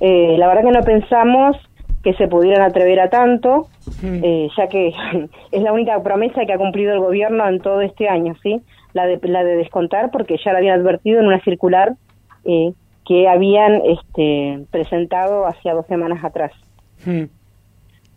Eh, 0.00 0.36
la 0.38 0.48
verdad 0.48 0.62
que 0.64 0.70
no 0.70 0.80
pensamos 0.82 1.56
que 2.02 2.14
se 2.14 2.26
pudieran 2.28 2.62
atrever 2.62 2.98
a 3.00 3.10
tanto, 3.10 3.68
Hmm. 4.00 4.20
eh, 4.24 4.48
ya 4.56 4.66
que 4.68 4.88
es 5.52 5.62
la 5.62 5.72
única 5.72 6.02
promesa 6.02 6.44
que 6.46 6.52
ha 6.52 6.58
cumplido 6.58 6.92
el 6.94 6.98
gobierno 7.00 7.46
en 7.48 7.60
todo 7.60 7.80
este 7.82 8.08
año, 8.08 8.34
¿sí? 8.42 8.60
La 8.94 9.06
de, 9.06 9.20
la 9.22 9.44
de 9.44 9.56
descontar, 9.56 10.10
porque 10.10 10.36
ya 10.44 10.52
la 10.52 10.58
habían 10.58 10.80
advertido 10.80 11.20
en 11.20 11.26
una 11.26 11.40
circular 11.42 11.92
eh, 12.44 12.72
que 13.06 13.28
habían 13.28 13.82
este, 13.84 14.64
presentado 14.70 15.46
hacía 15.46 15.74
dos 15.74 15.86
semanas 15.86 16.24
atrás. 16.24 16.52
Hmm. 17.04 17.24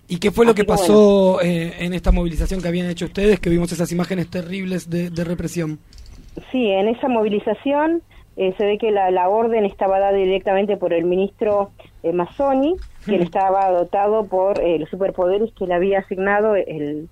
¿Y 0.07 0.17
qué 0.17 0.31
fue 0.31 0.45
lo 0.45 0.51
Así 0.51 0.61
que 0.61 0.65
que 0.65 0.67
pasó 0.67 1.41
eh, 1.41 1.73
en 1.79 1.93
esta 1.93 2.11
movilización 2.11 2.61
que 2.61 2.67
habían 2.67 2.89
hecho 2.89 3.05
ustedes, 3.05 3.39
que 3.39 3.49
vimos 3.49 3.71
esas 3.71 3.91
imágenes 3.91 4.29
terribles 4.29 4.89
de, 4.89 5.09
de 5.09 5.23
represión? 5.23 5.79
Sí, 6.51 6.69
en 6.69 6.87
esa 6.89 7.07
movilización 7.07 8.01
eh, 8.37 8.53
se 8.57 8.65
ve 8.65 8.77
que 8.77 8.91
la, 8.91 9.11
la 9.11 9.29
orden 9.29 9.65
estaba 9.65 9.99
dada 9.99 10.17
directamente 10.17 10.75
por 10.75 10.93
el 10.93 11.05
ministro 11.05 11.71
eh, 12.03 12.11
Mazzoni, 12.11 12.75
quien 13.05 13.21
estaba 13.21 13.71
dotado 13.71 14.25
por 14.25 14.59
eh, 14.61 14.77
los 14.77 14.89
superpoderes 14.89 15.51
que 15.57 15.65
le 15.65 15.73
había 15.73 15.99
asignado 15.99 16.55
el, 16.55 17.07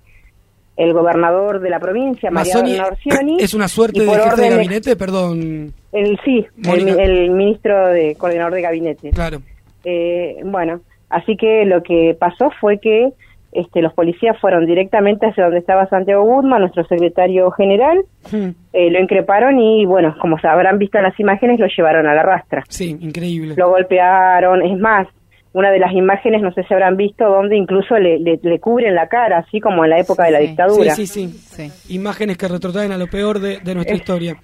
el 0.76 0.92
gobernador 0.92 1.60
de 1.60 1.70
la 1.70 1.80
provincia, 1.80 2.30
Mariano 2.30 2.68
Mazzoni 2.68 2.78
Orsioni. 2.78 3.36
es 3.40 3.54
una 3.54 3.68
suerte 3.68 4.02
de 4.02 4.10
jefe 4.10 4.42
de 4.42 4.50
gabinete, 4.50 4.96
perdón. 4.96 5.72
El, 5.92 6.18
sí, 6.24 6.44
el, 6.62 6.88
el 7.00 7.30
ministro 7.30 7.88
de 7.88 8.14
coordinador 8.16 8.54
de 8.54 8.62
gabinete. 8.62 9.10
Claro. 9.10 9.40
Eh, 9.84 10.42
bueno, 10.44 10.80
así 11.14 11.36
que 11.36 11.64
lo 11.64 11.82
que 11.82 12.16
pasó 12.18 12.50
fue 12.60 12.78
que 12.78 13.10
este, 13.52 13.82
los 13.82 13.92
policías 13.94 14.36
fueron 14.40 14.66
directamente 14.66 15.26
hacia 15.26 15.44
donde 15.44 15.60
estaba 15.60 15.86
Santiago 15.88 16.24
Guzmán, 16.24 16.60
nuestro 16.62 16.84
secretario 16.86 17.50
general, 17.52 17.98
Hmm. 18.32 18.48
eh, 18.72 18.90
lo 18.90 19.00
increparon 19.00 19.60
y, 19.60 19.86
bueno, 19.86 20.16
como 20.20 20.38
se 20.40 20.48
habrán 20.48 20.78
visto 20.78 20.98
en 20.98 21.04
las 21.04 21.18
imágenes, 21.20 21.60
lo 21.60 21.66
llevaron 21.68 22.06
a 22.08 22.14
la 22.14 22.22
rastra. 22.24 22.64
Sí, 22.68 22.96
increíble. 23.00 23.54
Lo 23.56 23.68
golpearon, 23.70 24.60
es 24.62 24.76
más, 24.78 25.06
una 25.52 25.70
de 25.70 25.78
las 25.78 25.92
imágenes, 25.92 26.42
no 26.42 26.52
sé 26.52 26.64
si 26.64 26.74
habrán 26.74 26.96
visto, 26.96 27.24
donde 27.28 27.56
incluso 27.56 27.96
le, 27.96 28.18
le, 28.18 28.40
le 28.42 28.58
cubren 28.58 28.92
la 28.96 29.06
cara, 29.06 29.38
así 29.38 29.60
como 29.60 29.84
en 29.84 29.90
la 29.90 30.00
época 30.00 30.24
de 30.24 30.32
la 30.32 30.38
Sí. 30.40 30.46
dictadura. 30.48 30.94
Sí, 30.96 31.06
sí, 31.06 31.28
sí, 31.28 31.94
Imágenes 31.94 32.36
que 32.36 32.48
retrotraen 32.48 32.90
a 32.90 32.98
lo 32.98 33.06
peor 33.06 33.38
de, 33.38 33.60
de 33.60 33.74
nuestra 33.76 33.94
Es- 33.94 34.00
historia. 34.00 34.34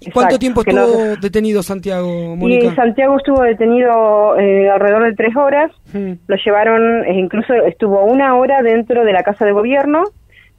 ¿Y 0.00 0.08
Exacto, 0.08 0.12
cuánto 0.20 0.38
tiempo 0.38 0.60
estuvo 0.60 0.80
no- 0.80 1.16
detenido 1.20 1.62
Santiago, 1.62 2.34
Y 2.34 2.36
Mónica? 2.36 2.74
Santiago 2.74 3.16
estuvo 3.16 3.42
detenido 3.42 4.36
eh, 4.38 4.68
alrededor 4.70 5.04
de 5.04 5.14
tres 5.14 5.34
horas. 5.36 5.70
Hmm. 5.92 6.12
Lo 6.26 6.36
llevaron, 6.36 7.04
eh, 7.06 7.14
incluso 7.18 7.54
estuvo 7.54 8.04
una 8.04 8.36
hora 8.36 8.60
dentro 8.62 9.04
de 9.04 9.12
la 9.12 9.22
casa 9.22 9.44
de 9.46 9.52
gobierno. 9.52 10.04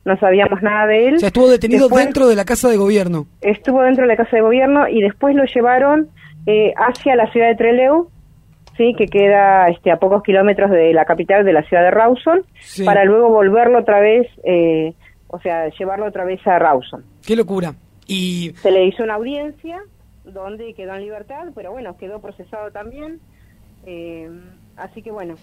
No 0.03 0.17
sabíamos 0.17 0.61
nada 0.61 0.87
de 0.87 1.07
él. 1.09 1.15
O 1.15 1.19
sea, 1.19 1.27
estuvo 1.27 1.47
detenido 1.49 1.85
Después- 1.87 2.05
dentro 2.05 2.27
de 2.27 2.35
la 2.35 2.45
casa 2.45 2.69
de 2.69 2.77
gobierno. 2.77 3.25
estuvo 3.41 3.81
dentro 3.83 4.03
de 4.03 4.07
la 4.07 4.15
casa 4.15 4.35
de 4.35 4.41
gobierno 4.41 4.87
y 4.87 5.01
después 5.01 5.35
lo 5.35 5.43
llevaron 5.45 6.09
eh, 6.47 6.73
hacia 6.77 7.15
la 7.15 7.31
ciudad 7.31 7.47
de 7.47 7.55
Trelew, 7.55 8.07
sí, 8.77 8.93
que 8.97 9.07
queda 9.07 9.67
este, 9.69 9.91
a 9.91 9.97
pocos 9.97 10.21
kilómetros 10.21 10.69
de 10.69 10.93
la 10.93 11.05
capital 11.05 11.43
de 11.43 11.53
la 11.53 11.63
ciudad 11.63 11.81
de 11.83 11.89
Rawson, 11.91 12.43
Sí. 12.59 12.83
para 12.85 13.03
luego 13.03 13.29
volverlo 13.29 13.79
otra 13.79 13.99
vez, 13.99 14.27
eh, 14.43 14.93
o 15.27 15.39
sea, 15.39 15.69
llevarlo 15.69 16.05
otra 16.05 16.23
vez 16.23 16.39
a 16.45 16.59
Rawson. 16.59 17.03
Qué 17.25 17.35
locura. 17.35 17.73
Y 18.07 18.51
Se 18.61 18.71
le 18.71 18.85
hizo 18.85 19.03
una 19.03 19.15
audiencia 19.15 19.81
donde 20.23 20.73
quedó 20.73 20.95
en 20.95 21.01
libertad, 21.03 21.47
pero 21.55 21.71
bueno, 21.71 21.97
quedó 21.97 22.19
procesado 22.19 22.71
también. 22.71 23.19
eh, 23.85 24.29
así 24.77 25.01
que 25.01 25.11
bueno, 25.11 25.35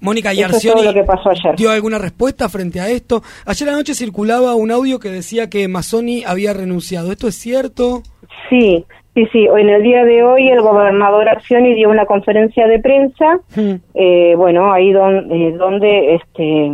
Mónica 0.00 0.32
Yarcioni 0.34 0.82
lo 0.84 0.92
que 0.92 1.04
pasó 1.04 1.30
ayer. 1.30 1.56
dio 1.56 1.70
alguna 1.70 1.98
respuesta 1.98 2.48
frente 2.48 2.80
a 2.80 2.88
esto. 2.90 3.22
Ayer 3.46 3.68
anoche 3.70 3.94
circulaba 3.94 4.54
un 4.54 4.70
audio 4.70 4.98
que 4.98 5.08
decía 5.08 5.48
que 5.48 5.68
Mazzoni 5.68 6.22
había 6.24 6.52
renunciado. 6.52 7.12
¿Esto 7.12 7.28
es 7.28 7.34
cierto? 7.36 8.02
Sí, 8.50 8.84
sí, 9.14 9.24
sí. 9.32 9.46
En 9.46 9.68
el 9.70 9.82
día 9.82 10.04
de 10.04 10.22
hoy 10.22 10.48
el 10.48 10.60
gobernador 10.60 11.28
Arcioni 11.28 11.74
dio 11.74 11.88
una 11.88 12.04
conferencia 12.04 12.66
de 12.66 12.78
prensa. 12.78 13.40
Hmm. 13.56 13.76
eh, 13.94 14.34
bueno, 14.36 14.70
ahí 14.72 14.92
don- 14.92 15.32
eh, 15.32 15.52
donde 15.56 16.16
este 16.16 16.70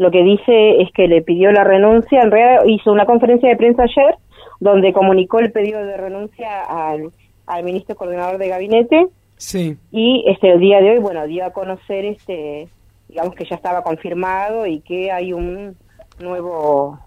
lo 0.00 0.10
que 0.10 0.22
dice 0.24 0.80
es 0.80 0.88
que 0.94 1.06
le 1.08 1.20
pidió 1.20 1.52
la 1.52 1.62
renuncia. 1.62 2.22
En 2.22 2.30
realidad 2.30 2.64
hizo 2.66 2.90
una 2.90 3.04
conferencia 3.04 3.50
de 3.50 3.56
prensa 3.56 3.82
ayer 3.82 4.14
donde 4.60 4.94
comunicó 4.94 5.40
el 5.40 5.52
pedido 5.52 5.84
de 5.84 5.96
renuncia 5.98 6.62
al, 6.68 7.10
al 7.46 7.64
ministro 7.64 7.94
coordinador 7.96 8.38
de 8.38 8.48
gabinete 8.48 9.06
Sí. 9.36 9.76
y 9.92 10.24
este 10.26 10.52
el 10.52 10.60
día 10.60 10.80
de 10.80 10.90
hoy, 10.92 10.98
bueno, 11.00 11.26
dio 11.26 11.44
a 11.44 11.50
conocer 11.52 12.04
este 12.06 12.68
digamos 13.08 13.34
que 13.34 13.44
ya 13.44 13.56
estaba 13.56 13.82
confirmado 13.82 14.66
y 14.66 14.80
que 14.80 15.10
hay 15.12 15.32
un 15.32 15.76
nuevo 16.18 16.98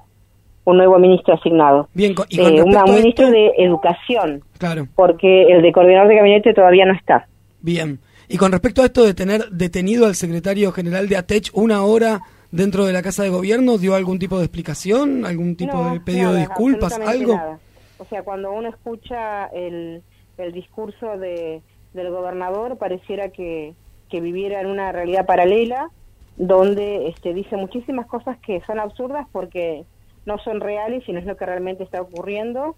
un 0.65 0.77
nuevo 0.77 0.97
ministro 0.99 1.33
asignado. 1.33 1.89
Bien, 1.93 2.11
y 2.11 2.15
con 2.15 2.25
Eh, 2.29 2.61
un 2.61 2.69
ministro 2.93 3.25
esto- 3.27 3.31
de 3.31 3.51
educación, 3.57 4.43
Claro, 4.57 4.87
porque 4.95 5.43
el 5.51 5.61
de 5.61 5.71
coordinador 5.73 6.07
de 6.09 6.15
gabinete 6.15 6.53
todavía 6.53 6.85
no 6.85 6.93
está. 6.93 7.27
bien. 7.61 7.99
Y 8.29 8.37
con 8.37 8.51
respecto 8.51 8.81
a 8.81 8.85
esto 8.85 9.03
de 9.03 9.13
tener 9.13 9.41
detenido 9.51 10.05
al 10.07 10.15
secretario 10.15 10.71
general 10.71 11.07
de 11.09 11.17
ATECH 11.17 11.51
una 11.53 11.83
hora 11.83 12.21
dentro 12.53 12.85
de 12.85 12.93
la 12.93 13.01
casa 13.01 13.23
de 13.23 13.29
gobierno, 13.29 13.79
¿dio 13.79 13.95
algún 13.95 14.19
tipo 14.19 14.37
de 14.37 14.45
explicación? 14.45 15.25
¿Algún 15.25 15.55
tipo 15.55 15.75
No, 15.75 15.93
de 15.93 15.99
pedido 15.99 16.25
nada, 16.25 16.33
de 16.35 16.39
disculpas? 16.41 16.99
¿Algo? 16.99 17.35
nada. 17.35 17.59
O 17.97 18.05
sea, 18.05 18.21
cuando 18.21 18.51
uno 18.51 18.69
escucha 18.69 19.47
el, 19.47 20.03
el 20.37 20.51
discurso 20.53 21.17
de, 21.17 21.61
del 21.93 22.11
gobernador, 22.11 22.77
pareciera 22.77 23.29
que, 23.29 23.73
que 24.09 24.21
viviera 24.21 24.61
en 24.61 24.67
una 24.67 24.91
realidad 24.91 25.25
paralela, 25.25 25.89
donde 26.37 27.07
este, 27.07 27.33
dice 27.33 27.57
muchísimas 27.57 28.05
cosas 28.05 28.37
que 28.45 28.61
son 28.61 28.79
absurdas 28.79 29.27
porque 29.31 29.85
no 30.25 30.37
son 30.37 30.61
reales 30.61 31.03
y 31.07 31.11
no 31.11 31.19
es 31.19 31.25
lo 31.25 31.35
que 31.35 31.45
realmente 31.45 31.83
está 31.83 32.01
ocurriendo. 32.01 32.75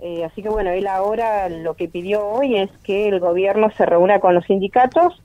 Eh, 0.00 0.24
así 0.24 0.42
que 0.42 0.48
bueno, 0.48 0.70
él 0.70 0.88
ahora 0.88 1.48
lo 1.48 1.74
que 1.74 1.86
pidió 1.86 2.26
hoy 2.26 2.56
es 2.56 2.70
que 2.82 3.08
el 3.08 3.20
gobierno 3.20 3.70
se 3.76 3.86
reúna 3.86 4.18
con 4.18 4.34
los 4.34 4.44
sindicatos 4.46 5.22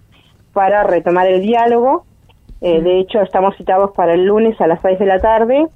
para 0.53 0.83
retomar 0.83 1.27
el 1.27 1.41
diálogo. 1.41 2.05
Eh, 2.61 2.81
de 2.81 2.99
hecho, 2.99 3.21
estamos 3.21 3.55
citados 3.55 3.91
para 3.91 4.13
el 4.13 4.25
lunes 4.25 4.59
a 4.59 4.67
las 4.67 4.81
6 4.81 4.99
de 4.99 5.05
la 5.05 5.19
tarde, 5.19 5.67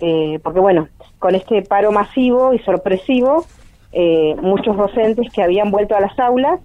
eh, 0.00 0.40
porque 0.42 0.60
bueno, 0.60 0.88
con 1.18 1.34
este 1.34 1.62
paro 1.62 1.92
masivo 1.92 2.52
y 2.52 2.58
sorpresivo, 2.60 3.44
eh, 3.92 4.34
muchos 4.40 4.76
docentes 4.76 5.32
que 5.32 5.42
habían 5.42 5.70
vuelto 5.70 5.96
a 5.96 6.00
las 6.00 6.18
aulas, 6.18 6.60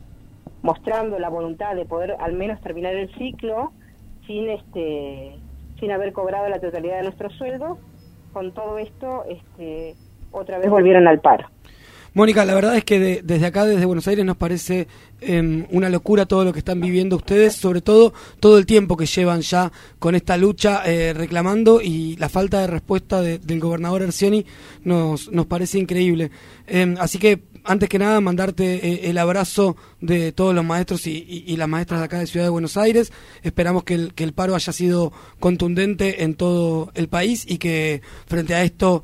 mostrando 0.64 1.20
la 1.20 1.30
voluntad 1.30 1.76
de 1.76 1.86
poder 1.86 2.16
al 2.20 2.34
menos 2.34 2.60
terminar 2.62 2.96
el 2.96 3.14
ciclo 3.16 3.72
sin 4.28 4.50
este 4.50 5.36
sin 5.80 5.92
haber 5.92 6.14
cobrado 6.14 6.48
la 6.48 6.60
totalidad 6.60 6.98
de 6.98 7.04
nuestros 7.04 7.34
sueldos, 7.34 7.80
con 8.34 8.52
todo 8.52 8.78
esto 8.78 9.24
este, 9.28 9.96
otra 10.32 10.60
vez 10.60 10.70
volvieron 10.70 11.08
al 11.08 11.20
paro. 11.20 11.48
Mónica, 12.14 12.44
la 12.44 12.54
verdad 12.56 12.76
es 12.76 12.84
que 12.84 13.00
de- 13.00 13.22
desde 13.24 13.46
acá, 13.46 13.66
desde 13.66 13.86
Buenos 13.86 14.06
Aires, 14.08 14.26
nos 14.26 14.36
parece 14.36 14.88
em, 15.22 15.66
una 15.70 15.88
locura 15.88 16.26
todo 16.26 16.44
lo 16.44 16.52
que 16.52 16.60
están 16.60 16.82
viviendo 16.82 17.16
ustedes, 17.16 17.54
sobre 17.54 17.80
todo 17.82 18.12
todo 18.40 18.58
el 18.58 18.66
tiempo 18.66 18.98
que 18.98 19.06
llevan 19.06 19.42
ya 19.42 19.72
con 20.00 20.16
esta 20.16 20.36
lucha 20.36 20.82
eh, 20.86 21.14
reclamando 21.14 21.80
y 21.80 22.16
la 22.18 22.28
falta 22.28 22.60
de 22.60 22.68
respuesta 22.68 23.22
de- 23.22 23.38
del 23.38 23.60
gobernador 23.60 24.02
Ercioni 24.02 24.46
nos, 24.84 25.32
nos 25.32 25.46
parece 25.46 25.78
increíble. 25.80 26.32
Em, 26.68 26.96
así 27.00 27.18
que, 27.20 27.44
antes 27.64 27.88
que 27.88 28.00
nada, 28.00 28.20
mandarte 28.20 28.86
eh, 29.06 29.10
el 29.12 29.18
abrazo 29.20 29.78
de 30.02 30.32
todos 30.32 30.54
los 30.56 30.66
maestros 30.66 31.06
y, 31.08 31.44
y- 31.48 31.56
las 31.56 31.70
maestras 31.70 32.02
de 32.02 32.06
acá 32.08 32.20
de 32.20 32.26
Ciudad 32.28 32.48
de 32.48 32.50
Buenos 32.50 32.76
Aires. 32.76 33.14
Esperamos 33.44 33.84
que 33.84 33.94
el 34.18 34.34
paro 34.34 34.56
haya 34.56 34.74
sido 34.74 35.14
contundente 35.40 36.24
en 36.24 36.34
todo 36.34 36.92
el 36.96 37.08
país 37.08 37.46
y 37.48 37.58
que 37.60 38.02
frente 38.26 38.56
a 38.56 38.64
esto 38.64 39.04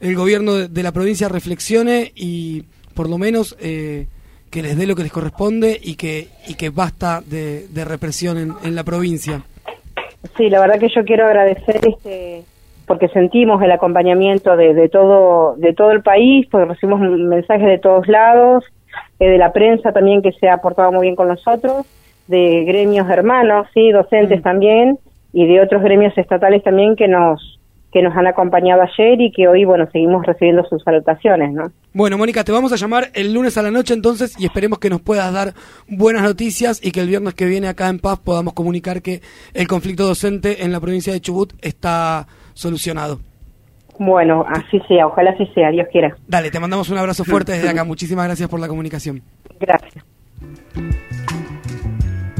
el 0.00 0.14
gobierno 0.14 0.54
de, 0.54 0.68
de 0.68 0.82
la 0.82 0.92
provincia 0.92 1.28
reflexione 1.28 2.12
y 2.14 2.64
por 2.94 3.08
lo 3.08 3.18
menos 3.18 3.56
eh, 3.60 4.06
que 4.50 4.62
les 4.62 4.76
dé 4.76 4.86
lo 4.86 4.96
que 4.96 5.02
les 5.02 5.12
corresponde 5.12 5.78
y 5.82 5.96
que 5.96 6.28
y 6.46 6.54
que 6.54 6.70
basta 6.70 7.20
de, 7.20 7.68
de 7.68 7.84
represión 7.84 8.38
en, 8.38 8.52
en 8.64 8.74
la 8.74 8.84
provincia. 8.84 9.42
Sí, 10.36 10.48
la 10.48 10.60
verdad 10.60 10.80
que 10.80 10.88
yo 10.88 11.04
quiero 11.04 11.26
agradecer 11.26 11.80
este 11.86 12.42
porque 12.86 13.08
sentimos 13.08 13.62
el 13.62 13.70
acompañamiento 13.70 14.56
de, 14.56 14.72
de 14.72 14.88
todo 14.88 15.54
de 15.56 15.74
todo 15.74 15.90
el 15.92 16.02
país, 16.02 16.46
porque 16.50 16.66
recibimos 16.66 17.00
mensajes 17.00 17.66
de 17.66 17.78
todos 17.78 18.08
lados, 18.08 18.64
eh, 19.20 19.28
de 19.28 19.38
la 19.38 19.52
prensa 19.52 19.92
también 19.92 20.22
que 20.22 20.32
se 20.32 20.48
ha 20.48 20.58
portado 20.58 20.90
muy 20.90 21.02
bien 21.02 21.16
con 21.16 21.28
nosotros, 21.28 21.86
de 22.26 22.64
gremios 22.64 23.08
hermanos, 23.10 23.68
sí, 23.74 23.90
docentes 23.90 24.42
también 24.42 24.98
y 25.32 25.46
de 25.46 25.60
otros 25.60 25.82
gremios 25.82 26.16
estatales 26.16 26.62
también 26.62 26.96
que 26.96 27.08
nos 27.08 27.57
que 27.98 28.04
nos 28.04 28.16
han 28.16 28.28
acompañado 28.28 28.82
ayer 28.82 29.20
y 29.20 29.32
que 29.32 29.48
hoy 29.48 29.64
bueno 29.64 29.88
seguimos 29.90 30.24
recibiendo 30.24 30.62
sus 30.68 30.80
salutaciones, 30.84 31.52
¿no? 31.52 31.72
Bueno, 31.92 32.16
Mónica, 32.16 32.44
te 32.44 32.52
vamos 32.52 32.72
a 32.72 32.76
llamar 32.76 33.08
el 33.12 33.34
lunes 33.34 33.58
a 33.58 33.62
la 33.62 33.72
noche 33.72 33.92
entonces 33.92 34.38
y 34.38 34.44
esperemos 34.44 34.78
que 34.78 34.88
nos 34.88 35.00
puedas 35.00 35.32
dar 35.32 35.52
buenas 35.88 36.22
noticias 36.22 36.78
y 36.80 36.92
que 36.92 37.00
el 37.00 37.08
viernes 37.08 37.34
que 37.34 37.46
viene 37.46 37.66
acá 37.66 37.88
en 37.88 37.98
Paz 37.98 38.20
podamos 38.20 38.54
comunicar 38.54 39.02
que 39.02 39.20
el 39.52 39.66
conflicto 39.66 40.06
docente 40.06 40.62
en 40.62 40.70
la 40.70 40.78
provincia 40.78 41.12
de 41.12 41.20
Chubut 41.20 41.54
está 41.60 42.28
solucionado. 42.54 43.18
Bueno, 43.98 44.44
así 44.48 44.80
sea, 44.86 45.08
ojalá 45.08 45.32
así 45.32 45.46
sea, 45.52 45.70
Dios 45.70 45.88
quiera. 45.90 46.16
Dale, 46.28 46.52
te 46.52 46.60
mandamos 46.60 46.88
un 46.90 46.98
abrazo 46.98 47.24
fuerte 47.24 47.50
desde 47.50 47.68
acá. 47.68 47.82
Muchísimas 47.92 48.26
gracias 48.26 48.48
por 48.48 48.60
la 48.60 48.68
comunicación. 48.68 49.22
Gracias. 49.58 50.04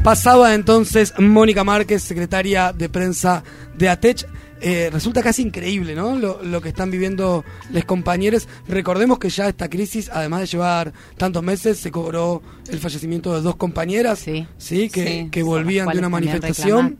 Pasaba 0.05 0.53
entonces 0.53 1.13
Mónica 1.19 1.65
Márquez, 1.65 2.01
secretaria 2.01 2.71
de 2.71 2.87
prensa 2.87 3.43
de 3.75 3.89
ATECH. 3.89 4.38
Eh, 4.61 4.89
resulta 4.91 5.23
casi 5.23 5.41
increíble, 5.41 5.95
¿no? 5.95 6.17
Lo, 6.17 6.43
lo 6.43 6.61
que 6.61 6.69
están 6.69 6.91
viviendo 6.91 7.45
los 7.71 7.85
compañeros. 7.85 8.47
Recordemos 8.67 9.17
que 9.17 9.29
ya 9.29 9.47
esta 9.47 9.69
crisis, 9.69 10.09
además 10.11 10.41
de 10.41 10.47
llevar 10.47 10.93
tantos 11.17 11.43
meses, 11.43 11.77
se 11.79 11.91
cobró 11.91 12.41
el 12.69 12.79
fallecimiento 12.79 13.33
de 13.33 13.41
dos 13.41 13.55
compañeras, 13.55 14.19
Sí, 14.19 14.45
¿sí? 14.57 14.89
Que, 14.89 15.05
sí, 15.05 15.27
que 15.31 15.43
volvían 15.43 15.87
de 15.87 15.99
una 15.99 16.09
manifestación. 16.09 16.97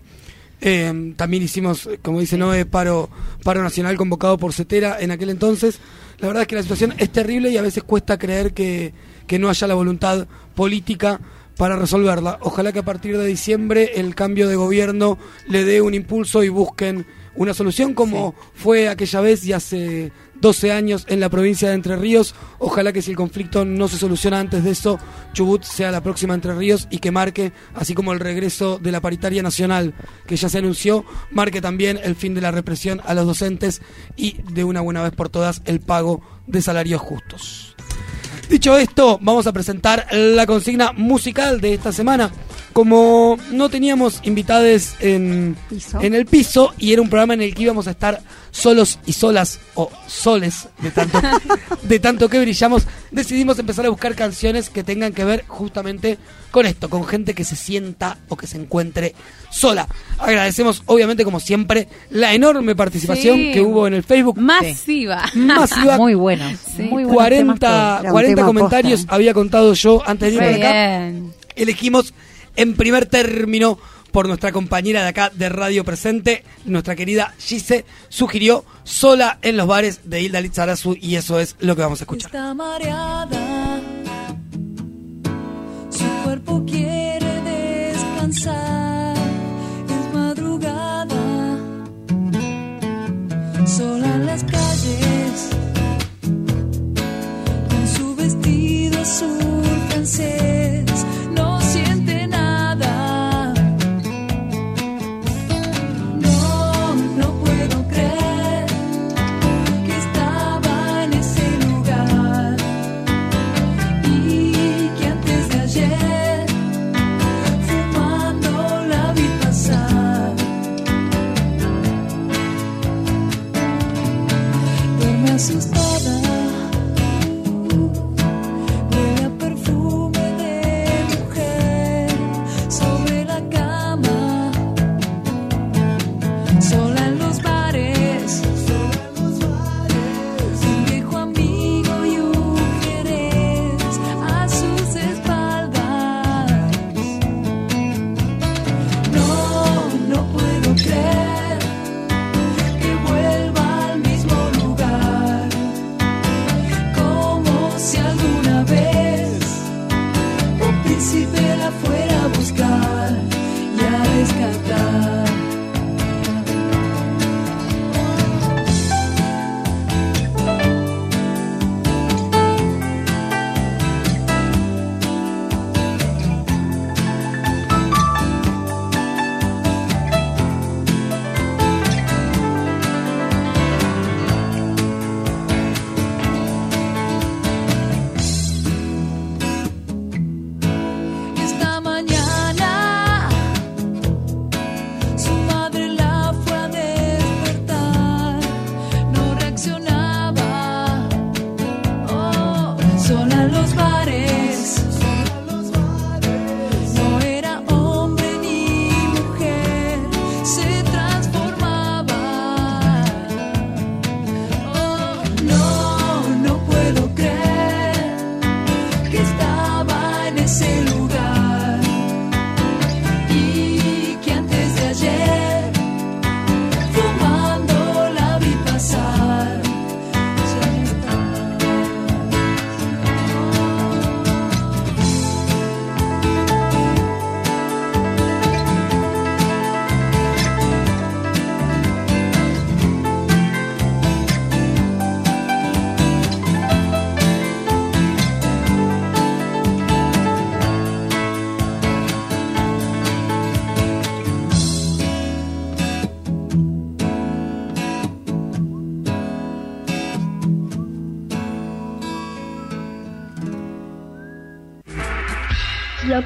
Eh, 0.62 1.14
también 1.16 1.44
hicimos, 1.44 1.90
como 2.02 2.20
dice 2.20 2.38
Noé, 2.38 2.66
paro, 2.66 3.10
paro 3.44 3.64
nacional 3.64 3.98
convocado 3.98 4.38
por 4.38 4.54
CETERA 4.54 4.98
en 5.00 5.12
aquel 5.12 5.30
entonces. 5.30 5.80
La 6.20 6.28
verdad 6.28 6.42
es 6.44 6.48
que 6.48 6.56
la 6.56 6.64
situación 6.64 6.94
es 6.98 7.10
terrible 7.12 7.50
y 7.50 7.58
a 7.58 7.62
veces 7.62 7.84
cuesta 7.84 8.18
creer 8.18 8.54
que, 8.54 8.94
que 9.26 9.40
no 9.40 9.50
haya 9.50 9.68
la 9.68 9.74
voluntad 9.74 10.28
política 10.56 11.22
para 11.56 11.76
resolverla. 11.76 12.40
Ojalá 12.42 12.72
que 12.72 12.80
a 12.80 12.86
partir 12.86 13.18
de 13.18 13.26
diciembre 13.26 13.92
el 13.96 14.16
cambio 14.16 14.48
de 14.48 14.56
gobierno 14.56 15.18
le 15.48 15.64
dé 15.64 15.82
un 15.82 15.94
impulso 15.94 16.44
y 16.44 16.50
busquen 16.50 17.06
una 17.40 17.54
solución 17.54 17.94
como 17.94 18.36
fue 18.54 18.90
aquella 18.90 19.22
vez 19.22 19.46
y 19.46 19.54
hace 19.54 20.12
12 20.42 20.74
años 20.74 21.06
en 21.08 21.22
la 21.22 21.30
provincia 21.30 21.70
de 21.70 21.76
Entre 21.76 21.96
Ríos. 21.96 22.36
Ojalá 22.60 22.92
que 22.92 23.02
si 23.02 23.12
el 23.12 23.18
conflicto 23.18 23.64
no 23.64 23.88
se 23.88 23.98
soluciona 23.98 24.42
antes 24.42 24.62
de 24.66 24.72
eso, 24.72 25.00
Chubut 25.32 25.64
sea 25.64 25.90
la 25.90 26.04
próxima 26.04 26.34
Entre 26.34 26.54
Ríos 26.54 26.90
y 26.92 27.00
que 27.00 27.12
marque, 27.12 27.54
así 27.76 27.94
como 27.96 28.12
el 28.12 28.20
regreso 28.20 28.78
de 28.78 28.92
la 28.92 29.00
paritaria 29.00 29.42
nacional 29.42 29.94
que 30.28 30.36
ya 30.36 30.50
se 30.50 30.58
anunció, 30.58 31.06
marque 31.32 31.62
también 31.62 31.98
el 32.04 32.16
fin 32.16 32.36
de 32.36 32.42
la 32.42 32.52
represión 32.52 33.02
a 33.06 33.14
los 33.14 33.26
docentes 33.26 33.82
y 34.18 34.42
de 34.52 34.66
una 34.66 34.82
buena 34.82 35.02
vez 35.02 35.14
por 35.14 35.30
todas 35.30 35.62
el 35.64 35.80
pago 35.80 36.22
de 36.46 36.62
salarios 36.62 37.00
justos. 37.00 37.74
Dicho 38.50 38.78
esto, 38.78 39.18
vamos 39.22 39.48
a 39.48 39.54
presentar 39.54 40.08
la 40.12 40.46
consigna 40.46 40.92
musical 40.92 41.62
de 41.62 41.76
esta 41.76 41.94
semana. 41.94 42.32
Como 42.74 43.38
no 43.52 43.70
teníamos 43.70 44.20
invitades 44.24 44.96
en, 45.00 45.56
Piso. 45.70 46.02
en 46.02 46.14
el 46.14 46.26
piso 46.26 46.74
y 46.78 46.94
era 46.94 47.02
un 47.02 47.10
programa 47.10 47.34
en 47.34 47.42
el 47.42 47.54
que 47.56 47.64
íbamos 47.64 47.88
a 47.88 47.92
estar 47.92 48.22
solos 48.52 49.00
y 49.06 49.14
solas 49.14 49.60
o 49.76 49.92
soles 50.08 50.68
de 50.82 50.92
tanto, 50.92 51.20
de 51.84 52.00
tanto 52.00 52.30
que 52.30 52.40
brillamos, 52.40 52.86
decidimos 53.12 53.60
empezar 53.60 53.86
a 53.86 53.90
buscar 53.90 54.16
canciones 54.16 54.70
que 54.70 54.84
tengan 54.84 55.14
que 55.14 55.24
ver 55.24 55.46
justamente 55.48 56.18
con 56.52 56.66
esto, 56.66 56.90
con 56.90 57.06
gente 57.06 57.34
que 57.36 57.44
se 57.44 57.56
sienta 57.56 58.18
o 58.28 58.36
que 58.36 58.48
se 58.48 58.58
encuentre 58.58 59.14
sola. 59.52 59.88
Agradecemos 60.18 60.82
obviamente 60.88 61.24
como 61.24 61.40
siempre 61.40 61.88
la 62.10 62.34
enorme 62.34 62.76
participación 62.76 63.38
Sí. 63.38 63.52
que 63.54 63.62
hubo 63.62 63.86
en 63.88 63.94
el 63.94 64.04
Facebook. 64.04 64.38
Masiva. 64.40 65.24
Masiva. 65.36 65.98
Muy 65.98 66.16
bueno. 66.16 66.46
Sí. 66.76 66.84
Muy 66.84 67.04
buenos 67.04 67.10
temas 67.10 67.58
40, 67.60 68.00
Era 68.00 68.02
un 68.08 68.12
40 68.12 68.36
tema 68.36 68.48
comentarios 68.48 69.00
posta. 69.02 69.16
había 69.16 69.34
contado 69.34 69.74
yo 69.74 70.02
antes 70.08 70.30
de 70.30 70.36
irme 70.36 70.56
acá. 70.56 70.72
bien. 70.72 71.34
Elegimos 71.56 72.14
en 72.60 72.76
primer 72.76 73.06
término 73.06 73.80
por 74.12 74.28
nuestra 74.28 74.52
compañera 74.52 75.02
de 75.04 75.08
acá 75.08 75.32
de 75.34 75.48
Radio 75.48 75.86
Presente, 75.86 76.44
nuestra 76.66 76.96
querida 76.96 77.34
Gise, 77.40 77.86
sugirió 78.10 78.66
Sola 78.84 79.40
en 79.42 79.56
los 79.56 79.66
bares 79.66 80.10
de 80.10 80.22
Hilda 80.22 80.42
Litzarazu 80.42 80.98
y 81.00 81.16
eso 81.16 81.40
es 81.40 81.56
lo 81.60 81.76
que 81.78 81.84
vamos 81.84 82.02
a 82.02 82.04
escuchar. 82.04 82.32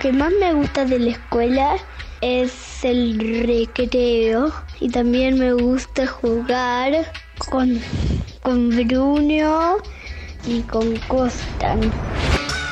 Que 0.04 0.12
más 0.12 0.34
me 0.38 0.54
gusta 0.54 0.84
de 0.84 1.00
la 1.00 1.12
escuela 1.12 1.78
es 2.20 2.84
el 2.84 3.18
recreo 3.48 4.52
y 4.82 4.90
también 4.90 5.40
me 5.40 5.54
gusta 5.54 6.06
jugar 6.06 7.10
con, 7.50 7.80
con 8.42 8.70
Bruno 8.72 9.78
y 10.46 10.60
con 10.64 10.98
Costan. 11.08 11.90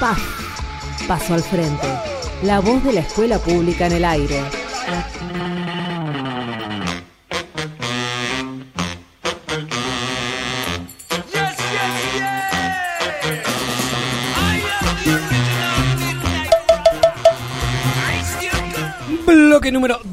PAF, 0.01 0.19
Paso 1.07 1.35
al 1.35 1.41
Frente, 1.41 1.87
la 2.43 2.59
voz 2.59 2.83
de 2.83 2.91
la 2.91 2.99
escuela 2.99 3.39
pública 3.39 3.87
en 3.87 3.93
el 3.93 4.03
aire. 4.03 4.60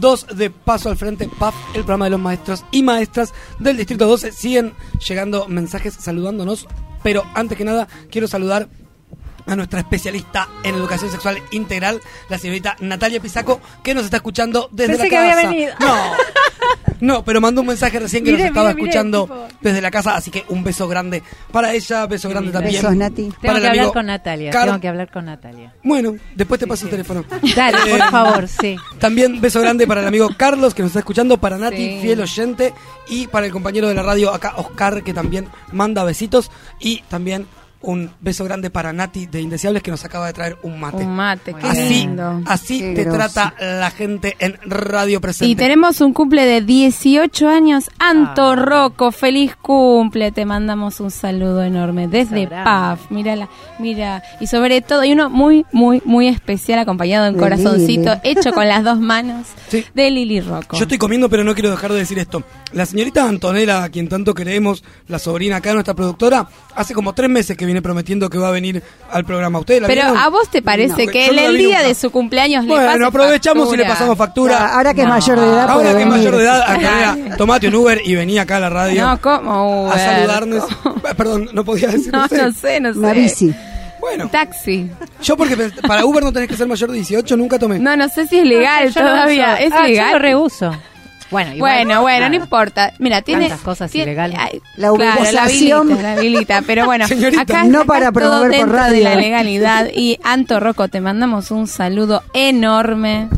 2 0.08 0.26
de 0.38 0.48
Paso 0.48 0.88
al 0.88 0.96
Frente, 0.96 1.28
PAF, 1.28 1.54
el 1.74 1.82
programa 1.82 2.06
de 2.06 2.12
los 2.12 2.20
maestros 2.20 2.64
y 2.70 2.82
maestras 2.82 3.34
del 3.58 3.76
Distrito 3.76 4.06
12. 4.06 4.32
Siguen 4.32 4.72
llegando 5.06 5.46
mensajes 5.48 5.92
saludándonos, 6.00 6.66
pero 7.02 7.26
antes 7.34 7.58
que 7.58 7.64
nada 7.66 7.88
quiero 8.10 8.26
saludar 8.26 8.70
a 9.44 9.54
nuestra 9.54 9.80
especialista 9.80 10.48
en 10.64 10.76
educación 10.76 11.10
sexual 11.10 11.42
integral, 11.50 12.00
la 12.30 12.38
señorita 12.38 12.76
Natalia 12.80 13.20
Pisaco, 13.20 13.60
que 13.82 13.92
nos 13.92 14.04
está 14.06 14.16
escuchando 14.16 14.70
desde 14.72 14.96
Pensé 14.96 15.02
la 15.04 15.08
que 15.10 15.14
casa. 15.16 15.38
había 15.38 15.50
venido. 15.50 15.74
No. 15.78 15.94
No, 17.00 17.24
pero 17.24 17.40
mandó 17.40 17.60
un 17.60 17.68
mensaje 17.68 18.00
recién 18.00 18.24
que 18.24 18.32
Mire, 18.32 18.42
nos 18.44 18.48
estaba 18.48 18.70
mire, 18.74 18.80
escuchando 18.82 19.46
desde 19.60 19.80
la 19.80 19.90
casa, 19.90 20.16
así 20.16 20.30
que 20.32 20.44
un 20.48 20.64
beso 20.64 20.88
grande 20.88 21.22
para 21.52 21.72
ella, 21.72 22.06
beso 22.06 22.28
grande 22.28 22.50
también. 22.50 22.74
Besos, 22.82 22.96
Nati. 22.96 23.22
Tengo 23.22 23.36
para 23.40 23.60
que 23.60 23.68
hablar 23.68 23.92
con 23.92 24.06
Natalia. 24.06 24.50
Car- 24.50 24.66
Tengo 24.66 24.80
que 24.80 24.88
hablar 24.88 25.10
con 25.12 25.24
Natalia. 25.26 25.72
Bueno, 25.84 26.16
después 26.34 26.58
te 26.58 26.66
paso 26.66 26.86
el 26.86 26.90
teléfono. 26.90 27.24
Dale, 27.56 27.78
Eh, 27.86 27.90
por 27.98 28.10
favor, 28.10 28.48
sí. 28.48 28.76
También 28.98 29.40
beso 29.40 29.60
grande 29.60 29.86
para 29.86 30.00
el 30.00 30.08
amigo 30.08 30.28
Carlos 30.36 30.74
que 30.74 30.82
nos 30.82 30.90
está 30.90 30.98
escuchando, 30.98 31.38
para 31.38 31.56
Nati, 31.56 31.76
Sí. 31.76 31.98
fiel 32.02 32.20
oyente, 32.20 32.74
y 33.08 33.26
para 33.28 33.46
el 33.46 33.52
compañero 33.52 33.86
de 33.88 33.94
la 33.94 34.02
radio 34.02 34.34
acá, 34.34 34.54
Oscar, 34.56 35.02
que 35.04 35.14
también 35.14 35.46
manda 35.72 36.02
besitos, 36.04 36.50
y 36.80 37.02
también 37.02 37.46
un 37.80 38.10
beso 38.20 38.44
grande 38.44 38.70
para 38.70 38.92
Nati 38.92 39.26
de 39.26 39.40
Indeseables 39.40 39.82
que 39.84 39.90
nos 39.92 40.04
acaba 40.04 40.26
de 40.26 40.32
traer 40.32 40.56
un 40.64 40.80
mate. 40.80 40.96
Un 41.04 41.14
mate, 41.14 41.54
qué 41.54 41.66
Así, 41.66 41.88
lindo. 41.88 42.42
así 42.46 42.80
Qué 42.80 42.94
te 42.94 43.04
groso. 43.04 43.16
trata 43.18 43.54
la 43.60 43.90
gente 43.92 44.36
en 44.40 44.58
Radio 44.66 45.20
Presente. 45.20 45.50
Y 45.50 45.54
tenemos 45.54 46.00
un 46.00 46.12
cumple 46.12 46.44
de 46.44 46.60
18 46.60 47.48
años, 47.48 47.90
Anto 48.00 48.56
Rocco, 48.56 49.12
feliz 49.12 49.54
cumple, 49.56 50.32
te 50.32 50.44
mandamos 50.44 50.98
un 51.00 51.10
saludo 51.12 51.62
enorme 51.62 52.08
desde 52.08 52.46
grande. 52.46 52.64
PAF, 52.64 53.10
mírala, 53.10 53.48
mira, 53.78 54.22
y 54.40 54.48
sobre 54.48 54.80
todo, 54.80 55.04
y 55.04 55.12
uno 55.12 55.30
muy, 55.30 55.64
muy, 55.72 56.02
muy 56.04 56.26
especial, 56.26 56.80
acompañado 56.80 57.30
De 57.32 57.38
corazoncito, 57.38 58.10
Lili. 58.14 58.20
hecho 58.24 58.52
con 58.52 58.66
las 58.66 58.82
dos 58.82 58.98
manos, 59.00 59.46
Sí. 59.68 59.84
de 59.94 60.10
Lili 60.10 60.40
Rocco. 60.40 60.76
Yo 60.76 60.82
estoy 60.82 60.98
comiendo, 60.98 61.28
pero 61.28 61.44
no 61.44 61.54
quiero 61.54 61.70
dejar 61.70 61.92
de 61.92 61.98
decir 61.98 62.18
esto. 62.18 62.42
La 62.72 62.86
señorita 62.86 63.28
Antonella, 63.28 63.84
a 63.84 63.88
quien 63.88 64.08
tanto 64.08 64.34
queremos, 64.34 64.82
la 65.06 65.18
sobrina 65.18 65.56
acá, 65.56 65.72
nuestra 65.74 65.94
productora, 65.94 66.48
hace 66.74 66.92
como 66.92 67.12
tres 67.14 67.30
meses 67.30 67.56
que 67.56 67.67
viene 67.68 67.80
prometiendo 67.82 68.28
que 68.28 68.38
va 68.38 68.48
a 68.48 68.50
venir 68.50 68.82
al 69.10 69.24
programa. 69.24 69.60
¿Ustedes 69.60 69.82
la 69.82 69.86
Pero 69.88 70.02
vieron? 70.02 70.18
a 70.18 70.28
vos 70.28 70.50
te 70.50 70.60
parece 70.62 71.06
No, 71.06 71.12
que 71.12 71.30
no 71.32 71.40
el 71.40 71.56
día 71.58 71.76
nunca. 71.78 71.88
de 71.88 71.94
su 71.94 72.10
cumpleaños 72.10 72.64
le 72.64 72.70
Bueno, 72.74 73.06
aprovechamos 73.06 73.68
y 73.72 73.76
le 73.76 73.84
factura. 73.84 73.88
pasamos 73.94 74.18
factura. 74.18 74.74
Ahora 74.74 74.92
que 74.94 75.02
es 75.02 75.08
mayor 75.08 75.38
de 75.40 75.46
edad, 75.46 75.68
Ahora 75.70 75.74
puede 75.74 75.94
que 75.96 76.02
es 76.02 76.08
mayor 76.08 76.36
de 76.36 76.42
edad, 76.42 76.62
Antonella, 76.66 77.36
tomate 77.36 77.68
un 77.68 77.74
Uber 77.76 78.00
y 78.04 78.14
vení 78.14 78.38
acá 78.38 78.56
a 78.56 78.60
la 78.60 78.70
radio 78.70 79.06
No, 79.06 79.20
¿cómo? 79.20 79.50
a 79.52 79.88
Uber? 79.90 79.98
saludarnos. 79.98 80.64
Perdón, 81.16 81.48
no 81.52 81.64
podía 81.64 81.88
decir 81.88 82.12
No, 82.12 82.24
usted. 82.24 82.42
no 82.42 82.52
sé, 82.52 82.80
no 82.80 82.92
sé. 82.92 82.98
Una 82.98 83.12
bici. 83.12 83.54
Bueno, 84.00 84.28
Taxi. 84.30 84.88
yo 85.22 85.36
porque 85.36 85.56
para 85.86 86.04
Uber 86.04 86.22
no 86.22 86.32
tenés 86.32 86.48
que 86.48 86.56
ser 86.56 86.66
mayor 86.68 86.88
de 86.90 86.96
18, 86.98 87.36
nunca 87.36 87.58
tomé. 87.58 87.78
No, 87.80 87.96
no 87.96 88.08
sé 88.08 88.26
si 88.28 88.38
es 88.38 88.46
legal 88.46 88.90
Yo 88.92 89.00
lo 89.02 89.08
todavía. 89.08 89.54
uso. 89.54 89.62
¿Es 89.64 89.72
Ah, 89.72 89.82
legal? 89.88 90.06
Yo 90.06 90.12
lo 90.12 90.18
reuso. 90.20 90.72
Bueno, 91.30 91.54
igual, 91.54 91.84
Bueno, 91.84 92.00
bueno, 92.02 92.28
no 92.28 92.34
importa. 92.36 92.92
Mira, 92.98 93.22
tiene 93.22 93.48
Tantas 93.48 93.60
cosas 93.64 93.90
tiene- 93.90 94.12
ilegales. 94.12 94.38
ay, 94.40 94.60
La 94.76 94.90
claro, 94.92 95.20
la 95.32 95.42
habilita, 95.44 95.84
la 96.02 96.12
habilita, 96.14 96.62
pero 96.66 96.86
bueno, 96.86 97.06
Señorita. 97.08 97.42
acá 97.42 97.64
No 97.64 97.80
acá 97.80 97.86
para 97.86 98.06
es 98.08 98.12
todo 98.12 98.20
promover 98.22 98.48
por 98.48 98.50
dentro 98.58 98.76
de 98.76 98.82
radio. 98.82 99.04
la 99.04 99.14
legalidad 99.16 99.88
y 99.94 100.18
Anto 100.24 100.58
Rocco 100.60 100.88
te 100.88 101.00
mandamos 101.00 101.50
un 101.50 101.66
saludo 101.66 102.22
enorme, 102.34 103.28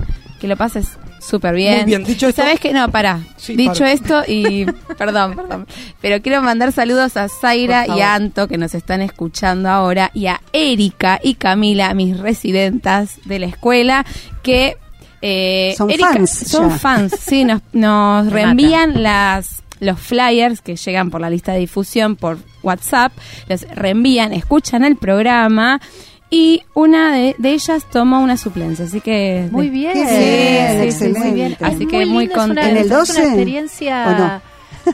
que 0.40 0.46
lo 0.48 0.57
pases 0.57 0.87
súper 1.20 1.55
bien. 1.55 1.76
Muy 1.79 1.85
bien, 1.85 2.05
dicho 2.05 2.29
esto- 2.29 2.42
¿Sabes 2.42 2.59
qué? 2.61 2.72
No, 2.72 2.88
pará. 2.90 3.20
Sí, 3.37 3.55
dicho 3.55 3.85
esto 3.85 4.22
y 4.26 4.64
perdón, 4.98 5.35
perdón, 5.37 5.66
pero 6.00 6.22
quiero 6.22 6.40
mandar 6.42 6.72
saludos 6.72 7.16
a 7.16 7.29
Zaira 7.29 7.87
y 7.87 8.00
a 8.00 8.14
Anto 8.14 8.48
que 8.48 8.57
nos 8.57 8.74
están 8.74 9.03
escuchando 9.03 9.68
ahora 9.68 10.11
y 10.14 10.26
a 10.26 10.40
Erika 10.53 11.20
y 11.22 11.35
Camila, 11.35 11.92
mis 11.94 12.18
residentas 12.18 13.16
de 13.26 13.38
la 13.38 13.46
escuela 13.46 14.07
que 14.42 14.76
eh, 15.22 15.74
Son 15.76 15.90
Erika- 15.90 16.12
fans 16.14 16.30
son 16.30 16.68
ya. 16.70 16.78
fans, 16.78 17.14
sí, 17.20 17.44
nos, 17.44 17.61
nos 17.72 18.30
reenvían 18.33 19.02
las 19.02 19.62
los 19.80 19.98
flyers 19.98 20.61
que 20.61 20.76
llegan 20.76 21.11
por 21.11 21.22
la 21.22 21.30
lista 21.30 21.52
de 21.52 21.61
difusión 21.61 22.14
por 22.16 22.37
WhatsApp, 22.62 23.12
los 23.48 23.62
reenvían, 23.62 24.35
escuchan 24.35 24.85
el 24.85 24.96
programa 24.96 25.80
y 26.28 26.62
una 26.74 27.14
de, 27.14 27.35
de 27.38 27.52
ellas 27.52 27.87
toma 27.90 28.18
una 28.18 28.37
suplencia, 28.37 28.85
así 28.85 29.00
que 29.00 29.48
Muy 29.50 29.70
bien. 29.70 29.94
Sí, 29.94 30.92
sí, 30.92 31.06
sí, 31.06 31.18
muy 31.18 31.30
bien. 31.30 31.56
Así 31.61 31.87
que 31.87 31.96
Muy 32.04 32.06
muy 32.06 32.24
es 32.26 32.30
contenta. 32.33 32.68
¿En 32.70 32.76
el 32.76 32.83
es 32.85 32.88
12? 32.90 33.12
una 33.20 33.24
experiencia 33.30 34.42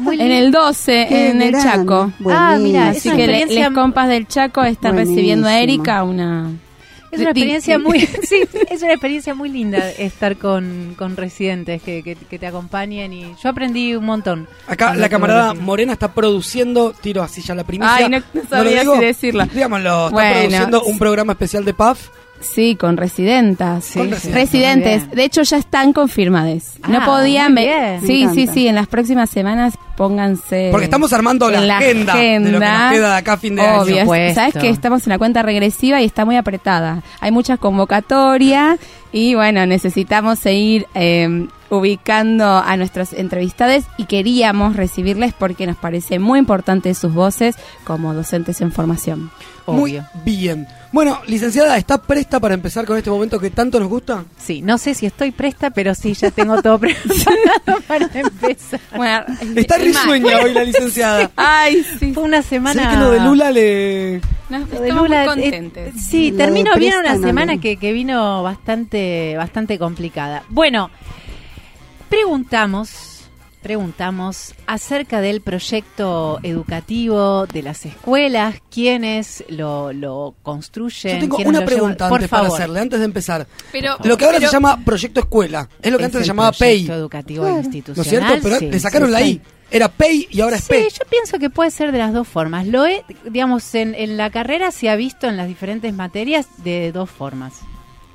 muy 0.01 0.21
En 0.21 0.31
el 0.31 0.51
12, 0.53 1.07
Qué 1.09 1.31
en 1.31 1.43
el. 1.43 1.53
Chaco. 1.61 2.13
Ah, 2.31 2.57
mira. 2.61 2.89
Así 2.91 3.09
es 3.09 3.15
que 3.15 3.27
le- 3.27 3.43
experiencia- 3.43 3.69
les 3.69 3.75
compas 3.77 4.09
del 4.09 4.27
Chaco 4.29 4.63
están 4.63 4.93
Buenísimo. 4.93 5.17
recibiendo 5.17 5.49
a 5.49 5.59
Erika 5.59 6.03
una... 6.05 6.51
Es 7.17 7.21
una 7.23 7.31
experiencia 7.31 7.79
muy, 7.79 8.01
sí, 8.23 8.43
es 8.71 8.83
una 8.83 8.93
experiencia 8.93 9.35
muy 9.35 9.49
linda 9.49 9.91
estar 9.91 10.37
con, 10.37 10.95
con 10.97 11.17
residentes 11.17 11.83
que, 11.83 12.03
que, 12.03 12.15
que 12.17 12.39
te 12.39 12.47
acompañen 12.47 13.13
y 13.13 13.35
yo 13.43 13.49
aprendí 13.49 13.95
un 13.95 14.05
montón. 14.05 14.49
Acá 14.67 14.95
la 14.95 15.09
camarada. 15.09 15.55
Morena 15.55 15.93
está 15.93 16.13
produciendo, 16.13 16.93
tiro 17.01 17.23
así 17.23 17.43
ya 17.43 17.55
la 17.55 17.65
primicia. 17.65 17.95
Ay, 17.97 18.09
no- 18.09 18.19
no 18.19 18.25
lo 18.43 18.49
sabía 18.49 18.81
digo, 18.81 18.97
si 18.99 19.05
decirlo. 19.05 19.45
Digámoslo, 19.53 20.05
está 20.07 20.11
Bueno, 20.11 20.35
produciendo 20.41 20.83
un 20.85 20.99
programa 20.99 21.33
especial 21.33 21.65
de 21.65 21.75
PAF. 21.75 22.09
Sí, 22.41 22.77
con 22.77 22.97
residentas. 22.97 23.85
Sí, 23.85 23.99
Con 23.99 24.11
residentes. 24.11 25.11
De 25.11 25.25
hecho, 25.25 25.43
ya 25.43 25.57
están 25.57 25.93
confirmadas. 25.93 26.75
No 26.89 26.99
Ah, 27.03 27.05
podían 27.07 27.55
ver. 27.55 28.01
Sí, 28.01 28.27
sí, 28.35 28.47
sí. 28.47 28.69
En 28.69 28.75
las 28.75 28.87
próximas 28.87 29.31
semanas 29.31 29.75
pónganse. 29.97 30.69
Porque 30.71 30.85
estamos 30.85 31.13
armando 31.13 31.51
la 31.51 31.65
en 31.65 31.71
agenda 31.71 32.15
de 32.17 32.39
lo 32.41 32.61
que 32.61 32.67
nos 32.67 32.93
queda 32.93 33.09
de 33.11 33.17
acá 33.17 33.33
a 33.33 33.37
fin 33.39 33.57
de 33.57 33.63
año. 33.63 33.83
Obvio. 33.83 34.01
Supuesto. 34.03 34.35
Sabes 34.41 34.55
que 34.55 34.69
estamos 34.69 35.07
en 35.07 35.11
la 35.11 35.19
cuenta 35.19 35.43
regresiva 35.43 36.01
y 36.03 36.05
está 36.05 36.25
muy 36.25 36.37
apretada. 36.37 37.03
Hay 37.21 37.31
muchas 37.31 37.59
convocatorias 37.59 38.79
y 39.17 39.35
bueno, 39.35 39.65
necesitamos 39.65 40.39
seguir 40.39 40.87
eh, 40.95 41.49
ubicando 41.71 42.45
a 42.45 42.77
nuestros 42.77 43.15
entrevistados 43.15 43.85
y 43.97 44.05
queríamos 44.05 44.77
recibirles 44.77 45.33
porque 45.33 45.67
nos 45.67 45.77
parece 45.79 46.19
muy 46.19 46.39
importante 46.39 46.93
sus 46.93 47.15
voces 47.15 47.57
como 47.85 48.13
docentes 48.13 48.61
en 48.61 48.73
formación. 48.73 49.31
Muy 49.67 49.93
Obvio. 49.93 50.07
bien. 50.23 50.69
Bueno, 50.93 51.19
licenciada, 51.27 51.77
¿está 51.77 52.01
presta 52.01 52.41
para 52.41 52.55
empezar 52.55 52.85
con 52.85 52.97
este 52.97 53.11
momento 53.11 53.41
que 53.41 53.51
tanto 53.51 53.81
nos 53.81 53.89
gusta? 53.89 54.25
Sí, 54.39 54.63
no 54.63 54.79
sé 54.79 54.95
si 54.95 55.07
estoy 55.07 55.31
presta, 55.33 55.71
pero 55.71 55.95
sí, 55.95 56.13
ya 56.15 56.31
tengo 56.31 56.63
todo 56.63 56.79
preparado 56.79 57.81
para 57.87 58.09
empezar. 58.13 58.81
Bueno, 58.95 59.25
Está 59.57 59.79
risueña 59.79 60.39
hoy 60.43 60.53
la 60.53 60.63
licenciada. 60.63 61.31
Ay, 61.37 61.85
sí. 61.99 62.13
Fue 62.13 62.23
una 62.23 62.43
¿Sé 62.43 62.51
semana... 62.51 62.91
que 62.91 62.97
lo 62.97 63.11
de 63.11 63.21
Lula 63.21 63.51
le... 63.51 64.21
Nos 64.49 64.71
Lo 64.71 64.81
de 64.81 64.93
Lula, 64.93 65.35
muy 65.35 65.45
eh, 65.45 65.93
sí, 65.99 66.31
terminó 66.31 66.77
bien 66.77 66.95
una 67.01 67.15
no, 67.17 67.27
semana 67.27 67.57
no. 67.57 67.61
que, 67.61 67.79
que 67.79 67.93
vino 67.93 68.45
bastante, 68.45 69.06
bastante 69.37 69.79
complicada. 69.79 70.45
Bueno, 70.49 70.91
preguntamos, 72.09 73.29
preguntamos 73.63 74.55
acerca 74.67 75.21
del 75.21 75.41
proyecto 75.41 76.39
educativo 76.43 77.47
de 77.47 77.63
las 77.63 77.85
escuelas, 77.87 78.57
quiénes 78.71 79.45
lo, 79.49 79.93
lo 79.93 80.35
construyen. 80.43 81.15
Yo 81.15 81.21
tengo 81.21 81.37
una 81.49 81.65
pregunta 81.65 82.09
Por 82.09 82.19
antes 82.19 82.31
para 82.31 82.43
favor. 82.45 82.59
hacerle, 82.61 82.81
antes 82.81 82.99
de 82.99 83.05
empezar. 83.05 83.47
Pero, 83.73 83.97
Lo 84.05 84.17
que 84.17 84.25
ahora 84.25 84.39
pero- 84.39 84.49
se 84.51 84.57
llama 84.57 84.79
Proyecto 84.85 85.21
Escuela. 85.21 85.69
Es 85.83 85.91
lo 85.91 85.99
que 85.99 86.05
Es 86.05 86.07
antes 86.07 86.21
se 86.23 86.27
llamaba 86.27 86.53
PEI. 86.53 86.59
proyecto 86.85 86.95
educativo 86.95 87.43
Claro. 87.43 87.55
¿No 87.57 87.61
es 87.61 87.67
institucional. 87.67 88.09
cierto? 88.29 88.39
Pero 88.43 88.59
sí, 88.61 88.71
le 88.71 88.81
sacaron 88.81 89.09
sí, 89.09 89.13
la 89.13 89.19
sí. 89.21 89.25
I. 89.31 89.41
Era 89.69 89.89
PEI 89.89 90.29
y 90.31 90.41
ahora 90.43 90.57
es 90.57 90.63
Sí, 90.63 90.69
P. 90.69 90.89
yo 90.91 91.11
pienso 91.11 91.41
que 91.41 91.51
puede 91.51 91.73
ser 91.73 91.91
de 91.91 91.99
las 91.99 92.13
dos 92.13 92.29
formas. 92.29 92.69
Lo 92.69 92.87
he, 92.87 93.03
digamos, 93.29 93.75
en, 93.75 93.97
en 93.97 94.17
la 94.17 94.31
carrera 94.31 94.71
se 94.71 94.89
ha 94.89 94.95
visto 94.95 95.27
en 95.27 95.37
las 95.37 95.49
diferentes 95.49 95.93
materias 95.93 96.47
de 96.59 96.93
dos 96.93 97.11
formas. 97.11 97.55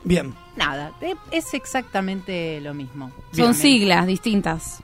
Bien. 0.05 0.33
Nada, 0.55 0.91
e- 1.01 1.15
es 1.31 1.53
exactamente 1.53 2.59
lo 2.61 2.73
mismo. 2.73 3.09
Son 3.31 3.51
Bien. 3.51 3.53
siglas 3.53 4.05
distintas. 4.07 4.83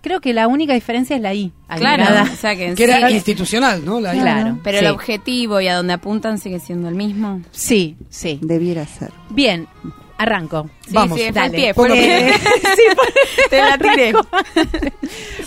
Creo 0.00 0.20
que 0.20 0.32
la 0.32 0.46
única 0.46 0.74
diferencia 0.74 1.16
es 1.16 1.22
la 1.22 1.34
I. 1.34 1.52
Claro, 1.76 2.04
agregada. 2.04 2.32
o 2.32 2.36
sea 2.36 2.54
que, 2.54 2.72
era 2.78 3.08
sí- 3.08 3.14
institucional, 3.14 3.84
¿no? 3.84 4.00
La 4.00 4.14
I. 4.14 4.20
Claro. 4.20 4.58
pero 4.62 4.78
sí. 4.78 4.84
el 4.84 4.90
objetivo 4.92 5.60
y 5.60 5.66
a 5.68 5.74
donde 5.76 5.92
apuntan 5.94 6.38
sigue 6.38 6.60
siendo 6.60 6.88
el 6.88 6.94
mismo. 6.94 7.42
Sí, 7.50 7.96
sí. 8.08 8.38
Debiera 8.40 8.86
ser. 8.86 9.10
Bien, 9.30 9.66
arranco. 10.18 10.70
Sí, 10.86 10.92
Vamos. 10.94 11.18
sí, 11.18 11.30
Dale. 11.32 11.56
pie. 11.74 11.74
Te 13.50 13.58
la 13.58 13.76
tiré. 13.76 14.12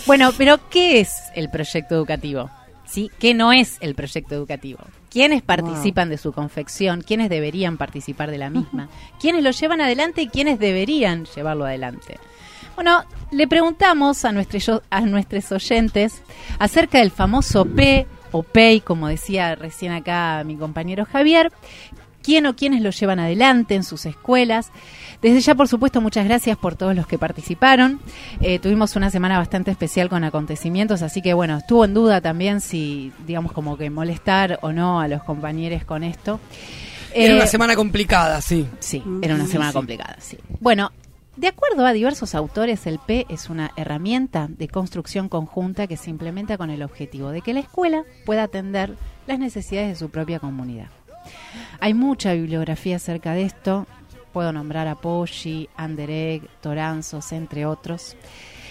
Bueno, 0.06 0.30
pero 0.36 0.58
¿qué 0.68 1.00
es 1.00 1.10
el 1.34 1.50
proyecto 1.50 1.94
educativo? 1.94 2.50
¿Sí? 2.86 3.10
¿Qué 3.18 3.34
no 3.34 3.52
es 3.52 3.78
el 3.80 3.94
proyecto 3.94 4.34
educativo? 4.34 4.80
¿Quiénes 5.10 5.42
participan 5.42 6.08
de 6.08 6.18
su 6.18 6.32
confección? 6.32 7.02
¿Quiénes 7.02 7.28
deberían 7.30 7.76
participar 7.76 8.30
de 8.30 8.38
la 8.38 8.50
misma? 8.50 8.88
¿Quiénes 9.20 9.42
lo 9.42 9.50
llevan 9.50 9.80
adelante 9.80 10.22
y 10.22 10.28
quiénes 10.28 10.58
deberían 10.58 11.24
llevarlo 11.24 11.64
adelante? 11.64 12.18
Bueno, 12.74 13.04
le 13.30 13.48
preguntamos 13.48 14.24
a 14.24 14.32
nuestros, 14.32 14.82
a 14.90 15.00
nuestros 15.00 15.50
oyentes 15.50 16.22
acerca 16.58 16.98
del 16.98 17.10
famoso 17.10 17.64
P 17.64 18.06
o 18.32 18.42
PEI, 18.42 18.80
como 18.80 19.08
decía 19.08 19.54
recién 19.54 19.92
acá 19.92 20.42
mi 20.44 20.56
compañero 20.56 21.06
Javier, 21.06 21.50
quién 22.22 22.44
o 22.46 22.54
quiénes 22.54 22.82
lo 22.82 22.90
llevan 22.90 23.18
adelante 23.18 23.74
en 23.74 23.84
sus 23.84 24.04
escuelas. 24.04 24.70
Desde 25.22 25.40
ya, 25.40 25.54
por 25.54 25.68
supuesto, 25.68 26.00
muchas 26.00 26.24
gracias 26.24 26.56
por 26.56 26.76
todos 26.76 26.94
los 26.94 27.06
que 27.06 27.18
participaron. 27.18 28.00
Eh, 28.40 28.58
tuvimos 28.58 28.96
una 28.96 29.10
semana 29.10 29.38
bastante 29.38 29.70
especial 29.70 30.08
con 30.08 30.24
acontecimientos, 30.24 31.02
así 31.02 31.22
que 31.22 31.34
bueno, 31.34 31.56
estuvo 31.58 31.84
en 31.84 31.94
duda 31.94 32.20
también 32.20 32.60
si, 32.60 33.12
digamos, 33.26 33.52
como 33.52 33.76
que 33.76 33.90
molestar 33.90 34.58
o 34.62 34.72
no 34.72 35.00
a 35.00 35.08
los 35.08 35.22
compañeros 35.22 35.84
con 35.84 36.04
esto. 36.04 36.38
Era 37.14 37.32
Eh, 37.32 37.36
una 37.36 37.46
semana 37.46 37.74
complicada, 37.76 38.40
sí. 38.40 38.66
Sí, 38.78 39.02
era 39.22 39.34
una 39.34 39.46
Sí, 39.46 39.52
semana 39.52 39.70
sí. 39.70 39.74
complicada, 39.76 40.16
sí. 40.20 40.36
Bueno, 40.60 40.92
de 41.36 41.48
acuerdo 41.48 41.86
a 41.86 41.92
diversos 41.92 42.34
autores, 42.34 42.86
el 42.86 42.98
P 42.98 43.26
es 43.28 43.48
una 43.50 43.70
herramienta 43.76 44.48
de 44.50 44.68
construcción 44.68 45.28
conjunta 45.28 45.86
que 45.86 45.96
se 45.96 46.10
implementa 46.10 46.56
con 46.58 46.70
el 46.70 46.82
objetivo 46.82 47.30
de 47.30 47.40
que 47.42 47.54
la 47.54 47.60
escuela 47.60 48.04
pueda 48.24 48.42
atender 48.44 48.94
las 49.26 49.38
necesidades 49.38 49.88
de 49.88 49.96
su 49.96 50.10
propia 50.10 50.38
comunidad. 50.40 50.86
Hay 51.80 51.92
mucha 51.94 52.32
bibliografía 52.34 52.96
acerca 52.96 53.32
de 53.32 53.42
esto. 53.42 53.86
Puedo 54.36 54.52
nombrar 54.52 54.86
a 54.86 54.96
Poggi, 54.96 55.66
Anderegg, 55.78 56.46
Toranzos, 56.60 57.32
entre 57.32 57.64
otros. 57.64 58.18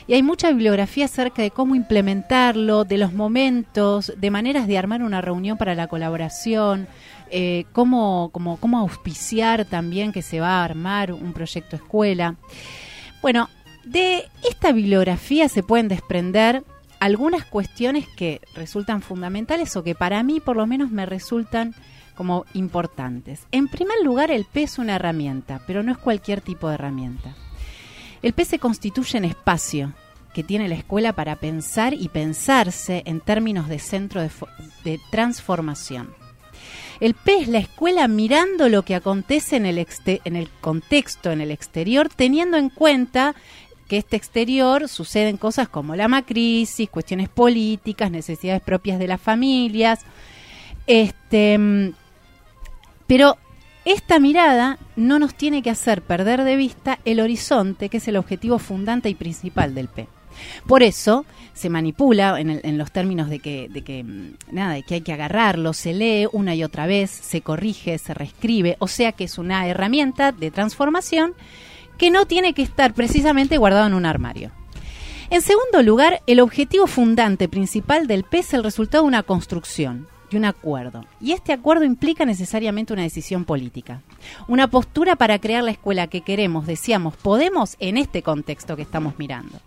Y 0.05 0.13
hay 0.13 0.21
mucha 0.21 0.49
bibliografía 0.49 1.05
acerca 1.05 1.41
de 1.41 1.49
cómo 1.49 1.73
implementarlo, 1.73 2.83
de 2.83 2.99
los 2.99 3.13
momentos, 3.13 4.13
de 4.15 4.29
maneras 4.29 4.67
de 4.67 4.77
armar 4.77 5.01
una 5.01 5.21
reunión 5.21 5.57
para 5.57 5.73
la 5.73 5.87
colaboración, 5.87 6.87
eh, 7.31 7.65
cómo, 7.71 8.29
cómo, 8.31 8.57
cómo 8.57 8.77
auspiciar 8.77 9.65
también 9.65 10.11
que 10.11 10.21
se 10.21 10.39
va 10.39 10.59
a 10.59 10.65
armar 10.65 11.11
un 11.11 11.33
proyecto 11.33 11.77
escuela. 11.77 12.35
Bueno, 13.23 13.49
de 13.83 14.29
esta 14.47 14.71
bibliografía 14.71 15.49
se 15.49 15.63
pueden 15.63 15.87
desprender 15.87 16.63
algunas 16.99 17.43
cuestiones 17.43 18.07
que 18.07 18.39
resultan 18.53 19.01
fundamentales 19.01 19.75
o 19.75 19.83
que 19.83 19.95
para 19.95 20.21
mí 20.21 20.39
por 20.39 20.57
lo 20.57 20.67
menos 20.67 20.91
me 20.91 21.07
resultan 21.07 21.73
como 22.15 22.45
importantes. 22.53 23.45
En 23.51 23.67
primer 23.67 23.97
lugar, 24.03 24.31
el 24.31 24.45
P 24.45 24.63
es 24.63 24.79
una 24.79 24.95
herramienta, 24.95 25.61
pero 25.67 25.83
no 25.83 25.91
es 25.91 25.97
cualquier 25.97 26.41
tipo 26.41 26.67
de 26.67 26.75
herramienta. 26.75 27.35
El 28.21 28.33
P 28.33 28.45
se 28.45 28.59
constituye 28.59 29.17
en 29.17 29.25
espacio 29.25 29.93
que 30.33 30.43
tiene 30.43 30.67
la 30.67 30.75
escuela 30.75 31.13
para 31.13 31.35
pensar 31.35 31.93
y 31.93 32.09
pensarse 32.09 33.03
en 33.05 33.21
términos 33.21 33.69
de 33.69 33.79
centro 33.79 34.21
de, 34.21 34.29
fo- 34.29 34.49
de 34.83 34.99
transformación. 35.11 36.13
El 36.99 37.13
P 37.13 37.37
es 37.37 37.47
la 37.47 37.59
escuela 37.59 38.07
mirando 38.07 38.67
lo 38.69 38.83
que 38.83 38.95
acontece 38.95 39.57
en 39.57 39.65
el, 39.65 39.85
en 40.05 40.35
el 40.35 40.49
contexto, 40.61 41.31
en 41.31 41.41
el 41.41 41.51
exterior, 41.51 42.09
teniendo 42.09 42.57
en 42.57 42.69
cuenta 42.69 43.35
que 43.87 43.97
este 43.97 44.15
exterior 44.17 44.87
suceden 44.89 45.37
cosas 45.37 45.69
como 45.69 45.95
la 45.95 46.07
macrisis, 46.07 46.89
cuestiones 46.89 47.29
políticas, 47.29 48.09
necesidades 48.11 48.61
propias 48.61 48.97
de 48.97 49.07
las 49.07 49.21
familias. 49.21 50.01
Este, 50.87 51.57
mm, 51.57 51.93
pero 53.07 53.37
esta 53.85 54.19
mirada 54.19 54.79
no 54.95 55.19
nos 55.19 55.35
tiene 55.35 55.61
que 55.61 55.69
hacer 55.69 56.01
perder 56.01 56.43
de 56.43 56.55
vista 56.55 56.99
el 57.05 57.19
horizonte, 57.19 57.89
que 57.89 57.97
es 57.97 58.07
el 58.07 58.17
objetivo 58.17 58.57
fundante 58.57 59.09
y 59.09 59.15
principal 59.15 59.75
del 59.75 59.89
P. 59.89 60.07
Por 60.67 60.83
eso 60.83 61.25
se 61.53 61.69
manipula 61.69 62.39
en, 62.39 62.77
los 62.77 62.91
términos 62.91 63.29
de 63.29 63.39
que, 63.39 63.69
de 63.69 63.83
que 63.83 64.03
mm, 64.03 64.33
nada, 64.51 64.73
de 64.73 64.83
que 64.83 64.95
hay 64.95 65.01
que 65.01 65.13
agarrarlo, 65.13 65.73
se 65.73 65.93
lee 65.93 66.27
una 66.31 66.55
y 66.55 66.63
otra 66.63 66.87
vez, 66.87 67.09
se 67.11 67.41
corrige, 67.41 67.97
se 67.97 68.13
reescribe, 68.13 68.75
o 68.79 68.87
sea 68.87 69.13
que 69.13 69.25
es 69.25 69.37
una 69.37 69.67
herramienta 69.67 70.31
de 70.31 70.51
transformación 70.51 71.33
que 71.97 72.11
no 72.11 72.25
tiene 72.25 72.53
que 72.53 72.63
estar 72.63 72.93
precisamente 72.93 73.57
guardado 73.57 73.87
en 73.87 73.93
un 73.93 74.05
armario. 74.05 74.51
En 75.29 75.41
segundo 75.41 75.81
lugar, 75.81 76.21
el 76.27 76.39
objetivo 76.39 76.87
fundante 76.87 77.47
principal 77.47 78.07
del 78.07 78.23
P 78.23 78.39
es 78.39 78.53
el 78.53 78.63
resultado 78.63 79.03
de 79.03 79.07
una 79.07 79.23
construcción, 79.23 80.07
un 80.37 80.45
acuerdo. 80.45 81.05
Y 81.21 81.31
este 81.31 81.53
acuerdo 81.53 81.85
implica 81.85 82.25
necesariamente 82.25 82.93
una 82.93 83.03
decisión 83.03 83.45
política. 83.45 84.01
Una 84.47 84.67
postura 84.67 85.15
para 85.15 85.39
crear 85.39 85.63
la 85.63 85.71
escuela 85.71 86.07
que 86.07 86.21
queremos, 86.21 86.65
deseamos, 86.65 87.15
podemos 87.15 87.75
en 87.79 87.97
este 87.97 88.21
contexto 88.21 88.75
que 88.75 88.81
estamos 88.81 89.17
mirando. 89.17 89.59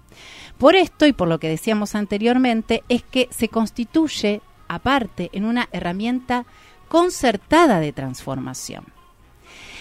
Por 0.59 0.75
esto, 0.75 1.07
y 1.07 1.13
por 1.13 1.29
lo 1.29 1.39
que 1.39 1.49
decíamos 1.49 1.95
anteriormente, 1.95 2.83
es 2.89 3.03
que 3.03 3.29
se 3.31 3.49
constituye, 3.49 4.41
aparte, 4.67 5.31
en 5.33 5.45
una 5.45 5.69
herramienta 5.73 6.47
concertada 6.89 7.81
de 7.81 7.93
transformación. 7.93 8.85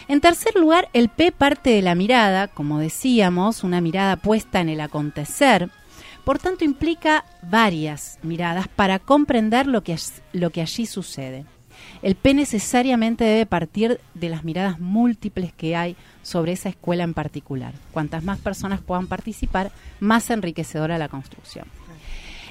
En 0.07 0.21
tercer 0.21 0.55
lugar, 0.55 0.89
el 0.93 1.09
P 1.09 1.31
parte 1.31 1.71
de 1.71 1.81
la 1.81 1.95
mirada, 1.95 2.47
como 2.47 2.79
decíamos, 2.79 3.63
una 3.63 3.81
mirada 3.81 4.15
puesta 4.15 4.61
en 4.61 4.69
el 4.69 4.79
acontecer, 4.79 5.69
por 6.27 6.39
tanto 6.39 6.65
implica 6.65 7.23
varias 7.41 8.19
miradas 8.21 8.67
para 8.67 8.99
comprender 8.99 9.65
lo 9.65 9.81
que, 9.81 9.97
lo 10.33 10.49
que 10.49 10.59
allí 10.59 10.85
sucede. 10.85 11.45
El 12.01 12.15
P 12.15 12.33
necesariamente 12.33 13.23
debe 13.23 13.45
partir 13.45 14.01
de 14.13 14.27
las 14.27 14.43
miradas 14.43 14.77
múltiples 14.77 15.53
que 15.53 15.77
hay 15.77 15.95
sobre 16.23 16.51
esa 16.51 16.67
escuela 16.67 17.05
en 17.05 17.13
particular. 17.13 17.73
Cuantas 17.93 18.25
más 18.25 18.39
personas 18.39 18.81
puedan 18.81 19.07
participar, 19.07 19.71
más 20.01 20.29
enriquecedora 20.29 20.97
la 20.97 21.07
construcción. 21.07 21.65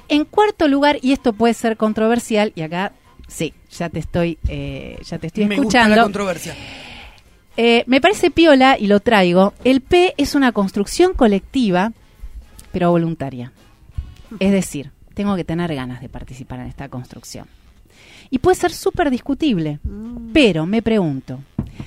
En 0.09 0.25
cuarto 0.25 0.67
lugar, 0.67 0.97
y 1.03 1.11
esto 1.11 1.33
puede 1.33 1.53
ser 1.53 1.77
controversial, 1.77 2.53
y 2.55 2.63
acá 2.63 2.93
sí, 3.27 3.53
ya 3.69 3.89
te 3.89 3.99
estoy, 3.99 4.39
eh, 4.47 4.97
ya 5.05 5.19
te 5.19 5.27
estoy 5.27 5.45
Me 5.45 5.57
gusta 5.57 5.67
escuchando. 5.81 5.95
la 5.97 6.01
controversia. 6.01 6.55
Eh, 7.55 7.83
me 7.85 8.01
parece 8.01 8.31
piola 8.31 8.75
y 8.79 8.87
lo 8.87 9.01
traigo. 9.01 9.53
El 9.63 9.81
P 9.81 10.15
es 10.17 10.33
una 10.33 10.51
construcción 10.51 11.13
colectiva, 11.13 11.91
pero 12.71 12.89
voluntaria. 12.89 13.51
Es 14.39 14.51
decir, 14.51 14.91
tengo 15.13 15.35
que 15.35 15.43
tener 15.43 15.73
ganas 15.73 16.01
de 16.01 16.09
participar 16.09 16.59
en 16.59 16.67
esta 16.67 16.89
construcción. 16.89 17.47
Y 18.29 18.39
puede 18.39 18.55
ser 18.55 18.71
súper 18.71 19.09
discutible, 19.09 19.79
pero 20.33 20.65
me 20.65 20.81
pregunto, 20.81 21.39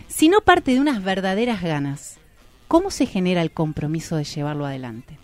si 0.09 0.29
no 0.29 0.41
parte 0.41 0.73
de 0.73 0.81
unas 0.81 1.05
verdaderas 1.05 1.63
ganas, 1.63 2.19
¿cómo 2.67 2.91
se 2.91 3.07
genera 3.07 3.43
el 3.43 3.51
compromiso 3.51 4.17
de 4.17 4.25
llevarlo 4.25 4.67
adelante? 4.67 5.19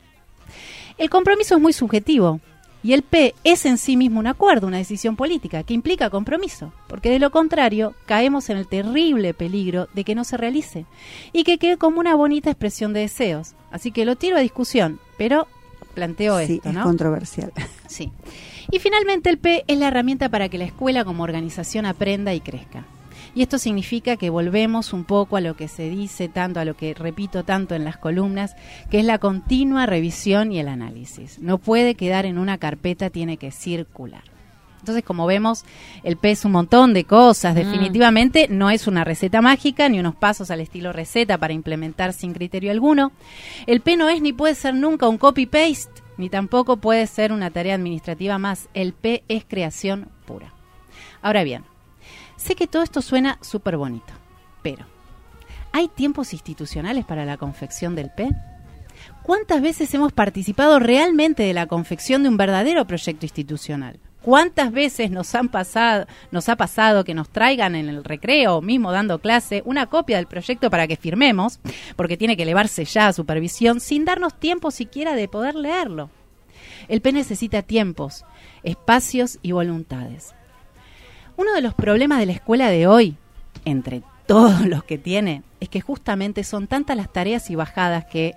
El 0.98 1.10
compromiso 1.10 1.56
es 1.56 1.60
muy 1.60 1.72
subjetivo 1.72 2.40
y 2.82 2.92
el 2.92 3.02
P 3.02 3.34
es 3.42 3.66
en 3.66 3.78
sí 3.78 3.96
mismo 3.96 4.20
un 4.20 4.26
acuerdo, 4.26 4.66
una 4.66 4.76
decisión 4.76 5.16
política 5.16 5.62
que 5.62 5.74
implica 5.74 6.10
compromiso, 6.10 6.72
porque 6.86 7.10
de 7.10 7.18
lo 7.18 7.30
contrario 7.30 7.94
caemos 8.06 8.48
en 8.48 8.58
el 8.58 8.68
terrible 8.68 9.34
peligro 9.34 9.88
de 9.92 10.04
que 10.04 10.14
no 10.14 10.22
se 10.22 10.36
realice 10.36 10.86
y 11.32 11.44
que 11.44 11.58
quede 11.58 11.78
como 11.78 11.98
una 11.98 12.14
bonita 12.14 12.50
expresión 12.50 12.92
de 12.92 13.00
deseos. 13.00 13.54
Así 13.70 13.90
que 13.90 14.04
lo 14.04 14.16
tiro 14.16 14.36
a 14.36 14.40
discusión, 14.40 15.00
pero 15.18 15.48
planteo 15.96 16.38
Sí, 16.38 16.54
esto, 16.54 16.68
es 16.68 16.74
¿no? 16.76 16.84
controversial. 16.84 17.52
Sí. 17.88 18.12
Y 18.70 18.78
finalmente 18.78 19.30
el 19.30 19.38
P 19.38 19.64
es 19.66 19.78
la 19.78 19.88
herramienta 19.88 20.28
para 20.28 20.48
que 20.48 20.58
la 20.58 20.64
escuela 20.64 21.04
como 21.04 21.24
organización 21.24 21.86
aprenda 21.86 22.32
y 22.34 22.40
crezca. 22.40 22.84
Y 23.34 23.42
esto 23.42 23.58
significa 23.58 24.16
que 24.16 24.30
volvemos 24.30 24.92
un 24.92 25.04
poco 25.04 25.36
a 25.36 25.40
lo 25.40 25.56
que 25.56 25.68
se 25.68 25.90
dice 25.90 26.28
tanto, 26.28 26.58
a 26.58 26.64
lo 26.64 26.74
que 26.74 26.94
repito 26.94 27.44
tanto 27.44 27.74
en 27.74 27.84
las 27.84 27.96
columnas, 27.98 28.56
que 28.90 28.98
es 29.00 29.04
la 29.04 29.18
continua 29.18 29.84
revisión 29.86 30.52
y 30.52 30.58
el 30.58 30.68
análisis. 30.68 31.38
No 31.38 31.58
puede 31.58 31.96
quedar 31.96 32.24
en 32.24 32.38
una 32.38 32.56
carpeta, 32.58 33.10
tiene 33.10 33.36
que 33.36 33.50
circular. 33.50 34.22
Entonces, 34.86 35.04
como 35.04 35.26
vemos, 35.26 35.64
el 36.04 36.16
P 36.16 36.30
es 36.30 36.44
un 36.44 36.52
montón 36.52 36.94
de 36.94 37.02
cosas. 37.02 37.54
Mm. 37.54 37.58
Definitivamente 37.58 38.46
no 38.48 38.70
es 38.70 38.86
una 38.86 39.02
receta 39.02 39.42
mágica 39.42 39.88
ni 39.88 39.98
unos 39.98 40.14
pasos 40.14 40.52
al 40.52 40.60
estilo 40.60 40.92
receta 40.92 41.38
para 41.38 41.52
implementar 41.52 42.12
sin 42.12 42.32
criterio 42.32 42.70
alguno. 42.70 43.10
El 43.66 43.80
P 43.80 43.96
no 43.96 44.08
es 44.08 44.22
ni 44.22 44.32
puede 44.32 44.54
ser 44.54 44.76
nunca 44.76 45.08
un 45.08 45.18
copy-paste, 45.18 46.04
ni 46.18 46.30
tampoco 46.30 46.76
puede 46.76 47.04
ser 47.08 47.32
una 47.32 47.50
tarea 47.50 47.74
administrativa 47.74 48.38
más. 48.38 48.68
El 48.74 48.92
P 48.92 49.24
es 49.26 49.44
creación 49.44 50.08
pura. 50.24 50.52
Ahora 51.20 51.42
bien, 51.42 51.64
sé 52.36 52.54
que 52.54 52.68
todo 52.68 52.84
esto 52.84 53.02
suena 53.02 53.38
súper 53.40 53.76
bonito, 53.76 54.12
pero 54.62 54.86
¿hay 55.72 55.88
tiempos 55.88 56.32
institucionales 56.32 57.04
para 57.04 57.24
la 57.24 57.38
confección 57.38 57.96
del 57.96 58.12
P? 58.12 58.28
¿Cuántas 59.24 59.60
veces 59.60 59.92
hemos 59.94 60.12
participado 60.12 60.78
realmente 60.78 61.42
de 61.42 61.54
la 61.54 61.66
confección 61.66 62.22
de 62.22 62.28
un 62.28 62.36
verdadero 62.36 62.86
proyecto 62.86 63.26
institucional? 63.26 63.98
¿Cuántas 64.26 64.72
veces 64.72 65.12
nos 65.12 65.32
han 65.36 65.48
pasado, 65.48 66.08
nos 66.32 66.48
ha 66.48 66.56
pasado 66.56 67.04
que 67.04 67.14
nos 67.14 67.28
traigan 67.28 67.76
en 67.76 67.88
el 67.88 68.02
recreo 68.02 68.60
mismo 68.60 68.90
dando 68.90 69.20
clase 69.20 69.62
una 69.64 69.86
copia 69.86 70.16
del 70.16 70.26
proyecto 70.26 70.68
para 70.68 70.88
que 70.88 70.96
firmemos, 70.96 71.60
porque 71.94 72.16
tiene 72.16 72.36
que 72.36 72.42
elevarse 72.42 72.84
ya 72.86 73.06
a 73.06 73.12
supervisión, 73.12 73.78
sin 73.78 74.04
darnos 74.04 74.34
tiempo 74.34 74.72
siquiera 74.72 75.14
de 75.14 75.28
poder 75.28 75.54
leerlo? 75.54 76.10
El 76.88 77.02
P 77.02 77.12
necesita 77.12 77.62
tiempos, 77.62 78.24
espacios 78.64 79.38
y 79.42 79.52
voluntades. 79.52 80.34
Uno 81.36 81.54
de 81.54 81.62
los 81.62 81.74
problemas 81.74 82.18
de 82.18 82.26
la 82.26 82.32
escuela 82.32 82.68
de 82.68 82.88
hoy, 82.88 83.16
entre 83.64 84.02
todos 84.26 84.66
los 84.66 84.82
que 84.82 84.98
tiene, 84.98 85.44
es 85.60 85.68
que 85.68 85.80
justamente 85.80 86.42
son 86.42 86.66
tantas 86.66 86.96
las 86.96 87.12
tareas 87.12 87.48
y 87.48 87.54
bajadas 87.54 88.06
que 88.06 88.34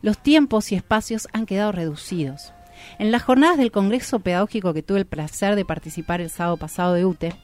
los 0.00 0.16
tiempos 0.16 0.72
y 0.72 0.76
espacios 0.76 1.28
han 1.34 1.44
quedado 1.44 1.72
reducidos. 1.72 2.54
En 2.98 3.12
las 3.12 3.22
jornadas 3.22 3.58
del 3.58 3.70
Congreso 3.70 4.20
Pedagógico 4.20 4.72
que 4.72 4.82
tuve 4.82 5.00
el 5.00 5.06
placer 5.06 5.54
de 5.56 5.64
participar 5.64 6.20
el 6.20 6.30
sábado 6.30 6.56
pasado 6.56 6.94
de 6.94 7.04
UTE, 7.04 7.34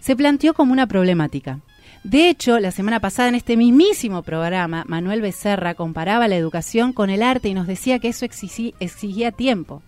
se 0.00 0.16
planteó 0.16 0.54
como 0.54 0.72
una 0.72 0.86
problemática. 0.86 1.60
De 2.04 2.28
hecho, 2.28 2.60
la 2.60 2.70
semana 2.70 3.00
pasada 3.00 3.28
en 3.28 3.34
este 3.34 3.56
mismísimo 3.56 4.22
programa, 4.22 4.84
Manuel 4.86 5.20
Becerra 5.20 5.74
comparaba 5.74 6.28
la 6.28 6.36
educación 6.36 6.92
con 6.92 7.10
el 7.10 7.22
arte 7.22 7.48
y 7.48 7.54
nos 7.54 7.66
decía 7.66 7.98
que 7.98 8.08
eso 8.08 8.24
exigía 8.24 9.32
tiempo. 9.32 9.82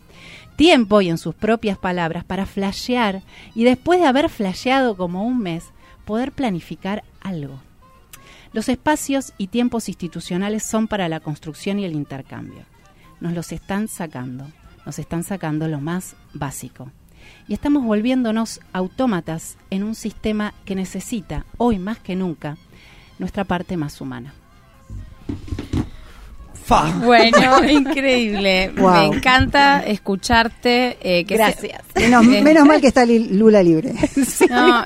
Tiempo, 0.57 1.01
y 1.01 1.09
en 1.09 1.19
sus 1.19 1.35
propias 1.35 1.79
palabras, 1.79 2.25
para 2.25 2.47
flashear 2.47 3.23
y 3.55 3.65
después 3.65 4.01
de 4.01 4.07
haber 4.07 4.29
flasheado 4.29 4.97
como 4.97 5.25
un 5.25 5.39
mes, 5.39 5.65
poder 6.05 6.33
planificar 6.33 7.05
algo. 7.21 7.61
Los 8.53 8.69
espacios 8.69 9.33
y 9.39 9.47
tiempos 9.47 9.89
institucionales 9.89 10.65
son 10.65 10.89
para 10.89 11.09
la 11.09 11.21
construcción 11.21 11.79
y 11.79 11.85
el 11.85 11.95
intercambio. 11.95 12.65
Nos 13.21 13.33
los 13.33 13.53
están 13.53 13.87
sacando, 13.87 14.49
nos 14.87 14.99
están 14.99 15.23
sacando 15.25 15.69
lo 15.69 15.81
más 15.81 16.17
básico. 16.35 16.91
Y 17.49 17.55
estamos 17.55 17.85
volviéndonos 17.85 18.61
autómatas 18.73 19.57
en 19.71 19.83
un 19.85 19.95
sistema 19.95 20.55
que 20.65 20.75
necesita, 20.75 21.45
hoy 21.59 21.79
más 21.79 21.99
que 21.99 22.17
nunca, 22.17 22.57
nuestra 23.19 23.45
parte 23.45 23.77
más 23.77 24.01
humana. 24.01 24.33
Bueno, 27.05 27.65
increíble. 27.69 28.71
Wow. 28.77 28.91
Me 28.93 29.17
encanta 29.17 29.81
escucharte. 29.85 30.97
eh, 31.03 31.25
que 31.25 31.35
se- 31.35 31.39
Gracias. 31.39 31.83
Menos, 31.97 32.25
menos 32.43 32.65
mal 32.67 32.81
que 32.81 32.87
está 32.89 33.05
Lula 33.07 33.63
libre. 33.63 33.93
No, 34.49 34.85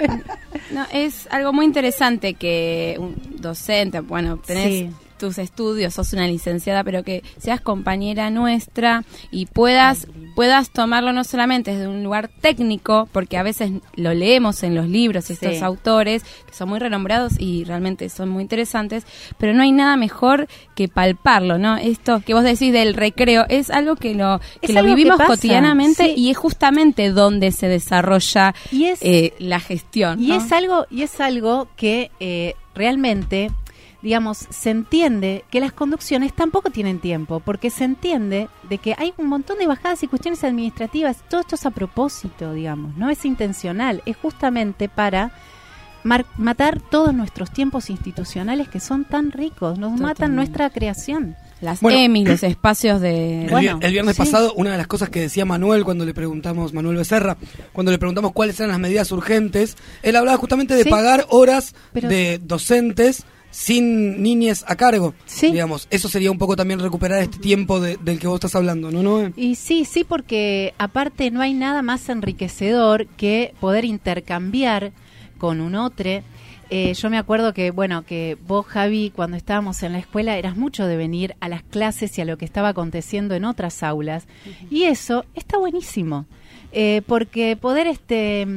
no, 0.70 0.86
es 0.92 1.28
algo 1.30 1.53
muy 1.53 1.64
interesante 1.66 2.34
que 2.34 2.97
un 2.99 3.14
docente, 3.38 4.01
bueno, 4.01 4.38
tenés 4.38 4.64
Sí. 4.64 4.90
Tus 5.18 5.38
estudios, 5.38 5.94
sos 5.94 6.12
una 6.12 6.26
licenciada, 6.26 6.84
pero 6.84 7.02
que 7.02 7.22
seas 7.38 7.60
compañera 7.60 8.30
nuestra 8.30 9.04
y 9.30 9.46
puedas 9.46 10.06
puedas 10.34 10.70
tomarlo 10.70 11.12
no 11.12 11.22
solamente 11.22 11.70
desde 11.72 11.86
un 11.86 12.02
lugar 12.02 12.28
técnico, 12.40 13.08
porque 13.12 13.36
a 13.38 13.44
veces 13.44 13.70
lo 13.94 14.12
leemos 14.14 14.62
en 14.64 14.74
los 14.74 14.88
libros 14.88 15.30
estos 15.30 15.56
Sí. 15.58 15.62
autores 15.62 16.24
que 16.46 16.52
son 16.54 16.68
muy 16.70 16.80
renombrados 16.80 17.34
y 17.38 17.62
realmente 17.64 18.08
son 18.08 18.30
muy 18.30 18.42
interesantes, 18.42 19.04
pero 19.38 19.54
no 19.54 19.62
hay 19.62 19.70
nada 19.70 19.96
mejor 19.96 20.48
que 20.74 20.88
palparlo, 20.88 21.56
¿no? 21.58 21.76
Esto 21.76 22.20
que 22.26 22.34
vos 22.34 22.42
decís 22.42 22.72
del 22.72 22.94
recreo 22.94 23.44
es 23.48 23.70
algo 23.70 23.94
que 23.94 24.14
lo 24.14 24.40
que 24.60 24.66
Es 24.66 24.72
lo 24.74 24.80
algo 24.80 24.90
que 24.90 24.96
vivimos 24.96 25.20
cotidianamente 25.24 26.04
sí. 26.06 26.14
y 26.16 26.30
es 26.30 26.36
justamente 26.36 27.10
donde 27.10 27.52
se 27.52 27.68
desarrolla 27.68 28.54
Y 28.72 28.86
es- 28.86 28.98
eh, 29.02 29.34
la 29.38 29.60
gestión. 29.60 30.20
Y 30.20 30.28
¿no? 30.28 30.34
es 30.36 30.50
algo, 30.50 30.86
y 30.90 31.02
es 31.02 31.20
algo 31.20 31.68
que 31.76 32.10
eh, 32.18 32.54
realmente, 32.74 33.50
digamos, 34.05 34.46
se 34.50 34.70
entiende 34.70 35.44
que 35.50 35.59
las 35.61 35.72
conducciones 35.72 36.32
tampoco 36.32 36.70
tienen 36.70 37.00
tiempo, 37.00 37.40
porque 37.40 37.70
se 37.70 37.82
entiende 37.84 38.48
de 38.68 38.78
que 38.78 38.94
hay 38.96 39.12
un 39.16 39.26
montón 39.26 39.59
de 39.59 39.66
bajadas 39.66 40.02
y 40.05 40.07
cuestiones 40.09 40.44
administrativas. 40.44 41.24
Todo 41.28 41.40
esto 41.40 41.57
es 41.57 41.66
a 41.66 41.70
propósito, 41.70 42.52
digamos, 42.52 42.96
no 42.96 43.11
es 43.11 43.24
intencional, 43.24 44.02
es 44.07 44.16
justamente 44.16 44.88
para 44.88 45.32
mar- 46.05 46.26
matar 46.36 46.80
todos 46.80 47.14
nuestros 47.14 47.50
tiempos 47.50 47.88
institucionales 47.90 48.68
que 48.68 48.78
son 48.78 49.05
tan 49.07 49.32
ricos, 49.32 49.78
nos 49.78 49.98
matan 49.98 50.36
nuestra 50.36 50.68
creación. 50.70 51.34
Las 51.62 51.80
Bueno. 51.80 51.98
EMI, 51.98 52.24
los 52.26 52.42
espacios 52.42 53.00
de... 53.00 53.44
El, 53.46 53.50
Bueno, 53.50 53.78
el 53.80 53.90
viernes 53.90 54.16
sí. 54.16 54.22
pasado, 54.22 54.52
una 54.55 54.72
de 54.72 54.76
las 54.76 54.86
cosas 54.86 55.09
que 55.09 55.20
decía 55.20 55.46
Manuel 55.46 55.82
cuando 55.82 56.05
le 56.05 56.12
preguntamos, 56.12 56.74
Manuel 56.74 56.96
Becerra, 56.98 57.38
cuando 57.72 57.90
le 57.90 57.96
preguntamos 57.98 58.32
cuáles 58.32 58.61
eran 58.61 58.72
las 58.72 58.80
medidas 58.80 59.11
urgentes, 59.12 59.78
él 60.02 60.14
hablaba 60.16 60.36
justamente 60.36 60.74
de 60.74 60.82
Sí. 60.82 60.90
pagar 60.90 61.24
horas 61.30 61.74
Pero- 61.94 62.11
de 62.11 62.38
docentes 62.38 63.24
sin 63.55 64.20
niñes 64.20 64.64
a 64.66 64.74
cargo. 64.74 65.14
Sí. 65.26 65.52
Digamos, 65.52 65.86
eso 65.90 66.09
sería 66.09 66.32
un 66.32 66.38
poco 66.38 66.57
también 66.57 66.80
recuperar 66.80 67.22
este 67.22 67.38
tiempo 67.38 67.78
de- 67.78 67.96
del 67.98 68.18
que 68.18 68.26
vos 68.26 68.34
estás 68.38 68.57
hablando, 68.57 68.90
¿no? 68.90 69.00
¿No? 69.05 69.32
Y 69.36 69.55
sí, 69.55 69.84
sí, 69.84 70.02
porque 70.02 70.74
aparte 70.76 71.30
no 71.30 71.40
hay 71.40 71.55
nada 71.55 71.80
más 71.80 72.09
enriquecedor 72.09 73.07
que 73.07 73.55
poder 73.61 73.84
intercambiar 73.84 74.90
con 75.38 75.61
un 75.61 75.76
otro. 75.76 76.22
Eh, 76.70 76.94
yo 76.94 77.11
me 77.11 77.18
acuerdo 77.18 77.55
que, 77.55 77.70
bueno, 77.70 78.02
que 78.05 78.36
vos, 78.48 78.66
Javi, 78.66 79.12
cuando 79.14 79.36
estábamos 79.36 79.84
en 79.84 79.92
la 79.92 79.98
escuela, 80.00 80.36
eras 80.36 80.57
mucho 80.57 80.86
de 80.88 80.96
venir 80.96 81.36
a 81.38 81.48
las 81.48 81.62
clases 81.62 82.18
y 82.18 82.22
a 82.22 82.24
lo 82.24 82.36
que 82.36 82.44
estaba 82.44 82.70
aconteciendo 82.70 83.36
en 83.36 83.44
otras 83.44 83.84
aulas. 83.84 84.26
Y 84.68 84.84
eso 84.84 85.24
está 85.36 85.59
buenísimo, 85.59 86.26
eh, 86.72 87.02
porque 87.07 87.57
poder, 87.57 87.86
este, 87.86 88.48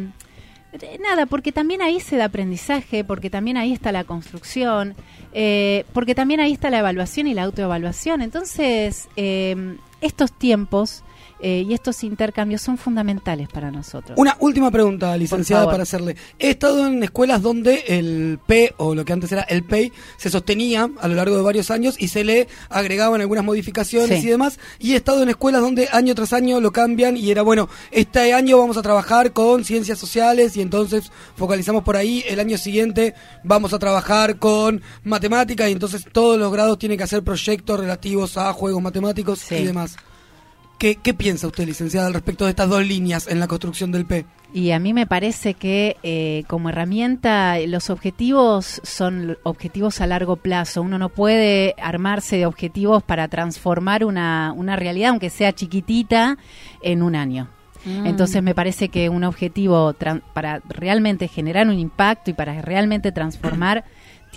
nada, 0.99 1.25
porque 1.25 1.51
también 1.51 1.81
ahí 1.81 1.99
se 1.99 2.17
da 2.17 2.25
aprendizaje, 2.25 3.03
porque 3.03 3.29
también 3.29 3.57
ahí 3.57 3.73
está 3.73 3.91
la 3.91 4.03
construcción, 4.03 4.95
eh, 5.33 5.85
porque 5.93 6.15
también 6.15 6.39
ahí 6.39 6.53
está 6.53 6.69
la 6.69 6.79
evaluación 6.79 7.27
y 7.27 7.33
la 7.33 7.43
autoevaluación. 7.43 8.21
Entonces, 8.21 9.07
eh, 9.15 9.77
estos 10.01 10.31
tiempos 10.31 11.03
eh, 11.39 11.65
y 11.67 11.73
estos 11.73 12.03
intercambios 12.03 12.61
son 12.61 12.77
fundamentales 12.77 13.47
para 13.49 13.71
nosotros. 13.71 14.17
Una 14.17 14.35
última 14.39 14.71
pregunta, 14.71 15.15
licenciada, 15.17 15.65
para 15.69 15.83
hacerle. 15.83 16.15
He 16.39 16.49
estado 16.51 16.87
en 16.87 17.03
escuelas 17.03 17.41
donde 17.41 17.83
el 17.87 18.39
P, 18.45 18.73
o 18.77 18.95
lo 18.95 19.05
que 19.05 19.13
antes 19.13 19.31
era 19.31 19.41
el 19.43 19.63
PEI, 19.63 19.91
se 20.17 20.29
sostenía 20.29 20.89
a 20.99 21.07
lo 21.07 21.15
largo 21.15 21.35
de 21.35 21.41
varios 21.43 21.69
años 21.71 21.95
y 21.99 22.07
se 22.07 22.23
le 22.23 22.47
agregaban 22.69 23.21
algunas 23.21 23.43
modificaciones 23.43 24.21
Sí. 24.21 24.27
y 24.27 24.31
demás. 24.31 24.59
Y 24.79 24.93
he 24.93 24.95
estado 24.97 25.23
en 25.23 25.29
escuelas 25.29 25.61
donde 25.61 25.89
año 25.91 26.15
tras 26.15 26.33
año 26.33 26.59
lo 26.61 26.71
cambian 26.71 27.17
y 27.17 27.29
era, 27.31 27.41
bueno, 27.41 27.69
este 27.91 28.33
año 28.33 28.57
vamos 28.57 28.77
a 28.77 28.81
trabajar 28.81 29.33
con 29.33 29.63
ciencias 29.63 29.99
sociales 29.99 30.55
y 30.57 30.61
entonces 30.61 31.11
focalizamos 31.35 31.83
por 31.83 31.95
ahí. 31.97 32.23
El 32.27 32.39
año 32.39 32.57
siguiente 32.57 33.13
vamos 33.43 33.73
a 33.73 33.79
trabajar 33.79 34.37
con 34.37 34.81
matemáticas 35.03 35.69
y 35.69 35.73
entonces 35.73 36.05
todos 36.11 36.37
los 36.39 36.51
grados 36.51 36.79
tienen 36.79 36.97
que 36.97 37.03
hacer 37.03 37.23
proyectos 37.23 37.79
relativos 37.79 38.37
a 38.37 38.51
juegos 38.53 38.81
matemáticos 38.81 39.39
Sí. 39.39 39.55
y 39.55 39.65
demás. 39.65 39.95
¿Qué, 40.77 40.95
¿Qué 40.95 41.13
piensa 41.13 41.47
usted, 41.47 41.65
licenciada, 41.65 42.07
al 42.07 42.13
respecto 42.13 42.45
de 42.45 42.51
estas 42.51 42.69
dos 42.69 42.85
líneas 42.85 43.27
en 43.27 43.39
la 43.39 43.47
construcción 43.47 43.91
del 43.91 44.05
P? 44.05 44.25
Y 44.53 44.71
a 44.71 44.79
mí 44.79 44.93
me 44.93 45.05
parece 45.05 45.55
que 45.55 45.97
eh, 46.03 46.43
como 46.47 46.69
herramienta 46.69 47.59
los 47.67 47.89
objetivos 47.89 48.79
son 48.83 49.37
objetivos 49.43 49.99
a 49.99 50.07
largo 50.07 50.37
plazo. 50.37 50.81
Uno 50.81 50.97
no 50.97 51.09
puede 51.09 51.75
armarse 51.81 52.37
de 52.37 52.45
objetivos 52.45 53.03
para 53.03 53.27
transformar 53.27 54.05
una, 54.05 54.53
una 54.55 54.75
realidad, 54.75 55.09
aunque 55.09 55.29
sea 55.29 55.53
chiquitita, 55.53 56.37
en 56.81 57.03
un 57.03 57.15
año. 57.15 57.49
Mm. 57.85 58.05
Entonces 58.05 58.41
me 58.41 58.55
parece 58.55 58.89
que 58.89 59.09
un 59.09 59.23
objetivo 59.23 59.93
para 60.33 60.61
realmente 60.67 61.27
generar 61.27 61.67
un 61.67 61.79
impacto 61.79 62.31
y 62.31 62.33
para 62.33 62.61
realmente 62.61 63.11
transformar 63.11 63.83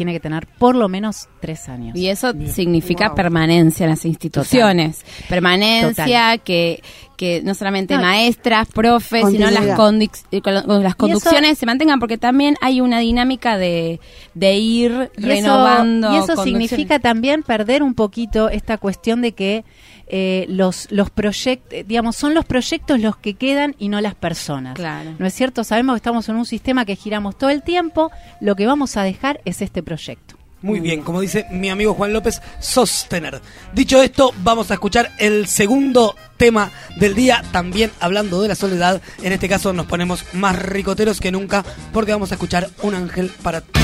tiene 0.01 0.13
que 0.15 0.21
tener 0.21 0.47
por 0.47 0.77
lo 0.77 0.89
menos 0.89 1.29
tres 1.43 1.69
años. 1.69 1.95
Y 1.95 2.09
eso 2.09 2.33
significa 2.55 3.15
permanencia 3.15 3.85
en 3.85 3.91
las 3.91 4.07
instituciones. 4.07 5.05
Permanencia 5.29 6.05
Total. 6.05 6.41
que 6.41 6.83
que 7.19 7.43
no 7.45 7.55
solamente 7.55 7.97
No. 7.97 8.01
maestras, 8.01 8.67
profes, 8.69 9.27
sino 9.31 9.51
las, 9.51 9.67
condic- 9.77 10.25
eh, 10.33 10.41
las 10.81 10.95
conducciones 10.95 11.59
se 11.59 11.67
mantengan 11.67 12.01
porque 12.01 12.17
también 12.17 12.57
hay 12.63 12.81
una 12.81 12.99
dinámica 12.99 13.59
de, 13.59 14.01
de 14.33 14.55
ir 14.57 15.11
Y 15.19 15.27
renovando. 15.27 16.09
Eso, 16.09 16.17
y 16.17 16.33
eso 16.33 16.43
significa 16.45 16.99
también 16.99 17.43
perder 17.43 17.83
un 17.83 17.93
poquito 17.93 18.49
esta 18.49 18.79
cuestión 18.79 19.21
de 19.21 19.33
que 19.33 19.65
eh, 20.13 20.45
los, 20.49 20.89
los 20.91 21.09
proyectos, 21.11 21.87
digamos, 21.87 22.17
son 22.17 22.35
los 22.35 22.45
proyectos 22.45 22.99
los 22.99 23.17
que 23.17 23.35
quedan 23.35 23.77
y 23.79 23.89
no 23.89 24.01
las 24.01 24.17
personas. 24.17 24.75
Claro. 24.75 25.15
¿No 25.19 25.27
es 25.27 25.33
cierto? 25.33 25.63
Sabemos 25.63 25.95
que 25.95 25.99
estamos 25.99 26.29
en 26.29 26.37
un 26.37 26.47
sistema 26.47 26.85
que 26.85 26.97
giramos 26.97 27.39
todo 27.39 27.51
el 27.51 27.63
tiempo, 27.63 28.11
lo 28.41 28.57
que 28.57 28.67
vamos 28.67 28.97
a 28.97 29.05
dejar 29.05 29.41
es 29.45 29.63
este 29.63 29.83
proyecto. 29.83 30.37
Muy 30.63 30.81
bien, 30.81 31.03
como 31.03 31.21
dice 31.21 31.47
mi 31.51 31.71
amigo 31.71 31.95
Juan 31.95 32.13
López, 32.13 32.43
sostener. 32.59 33.41
Dicho 33.73 34.03
esto, 34.03 34.35
vamos 34.43 34.71
a 34.71 34.75
escuchar 34.75 35.11
el 35.19 35.47
segundo 35.47 36.17
tema 36.37 36.71
del 36.97 37.15
día, 37.15 37.43
también 37.51 37.91
hablando 37.99 38.43
de 38.43 38.49
la 38.49 38.55
soledad. 38.55 39.01
En 39.23 39.33
este 39.33 39.49
caso 39.49 39.73
nos 39.73 39.87
ponemos 39.87 40.25
más 40.35 40.61
ricoteros 40.61 41.21
que 41.21 41.33
nunca 41.33 41.65
porque 41.93 42.13
vamos 42.13 42.33
a 42.33 42.35
escuchar 42.35 42.69
Un 42.83 42.95
ángel 42.95 43.31
para 43.43 43.63
tu 43.63 43.81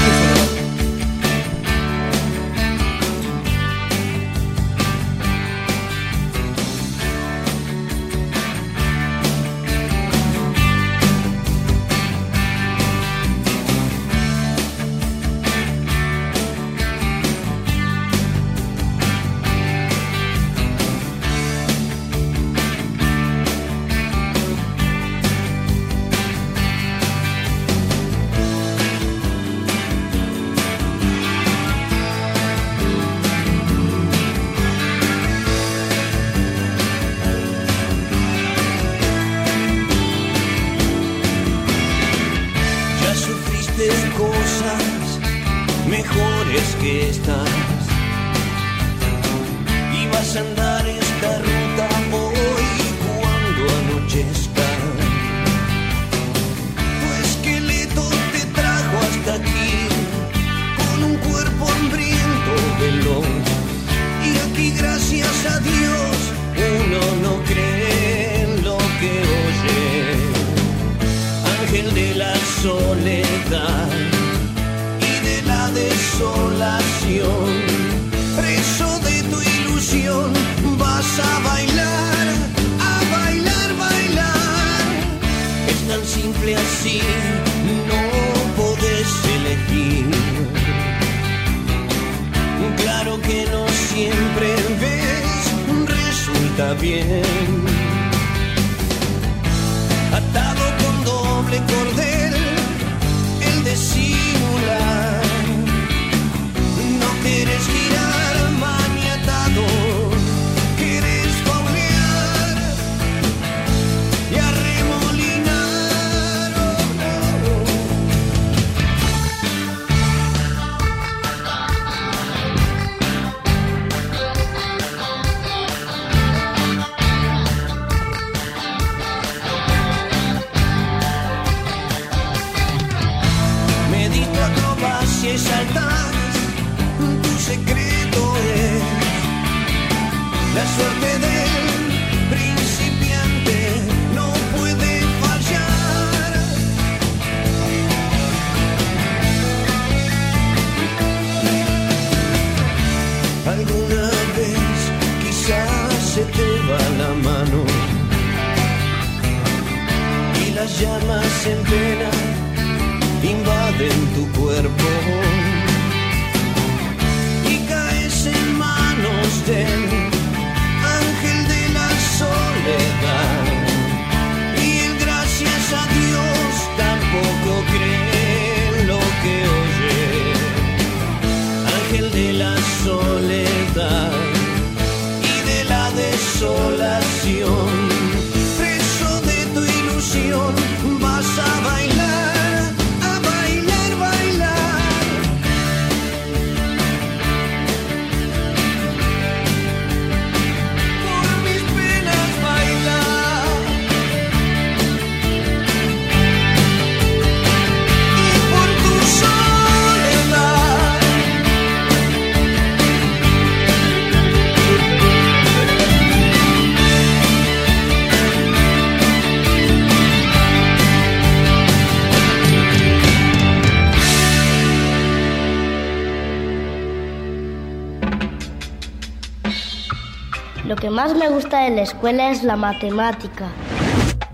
Lo 230.66 230.74
que 230.74 230.90
más 230.90 231.14
me 231.14 231.28
gusta 231.28 231.60
de 231.60 231.70
la 231.70 231.82
escuela 231.82 232.32
es 232.32 232.42
la 232.42 232.56
matemática. 232.56 233.50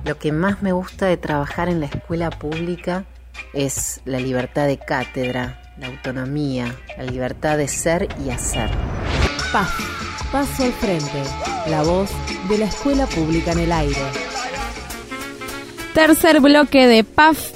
Lo 0.06 0.18
que 0.18 0.32
más 0.32 0.62
me 0.62 0.72
gusta 0.72 1.04
de 1.04 1.18
trabajar 1.18 1.68
en 1.68 1.78
la 1.78 1.86
escuela 1.86 2.30
pública 2.30 3.04
es 3.52 4.00
la 4.06 4.18
libertad 4.18 4.66
de 4.66 4.78
cátedra, 4.78 5.60
la 5.76 5.88
autonomía, 5.88 6.74
la 6.96 7.04
libertad 7.04 7.58
de 7.58 7.68
ser 7.68 8.08
y 8.24 8.30
hacer. 8.30 8.70
PAF, 9.52 9.70
Paso 10.32 10.64
al 10.64 10.72
Frente, 10.72 11.22
la 11.68 11.82
voz 11.82 12.10
de 12.48 12.56
la 12.56 12.64
escuela 12.64 13.04
pública 13.04 13.52
en 13.52 13.58
el 13.58 13.72
aire. 13.72 14.00
Tercer 15.92 16.40
bloque 16.40 16.86
de 16.86 17.04
PAF, 17.04 17.50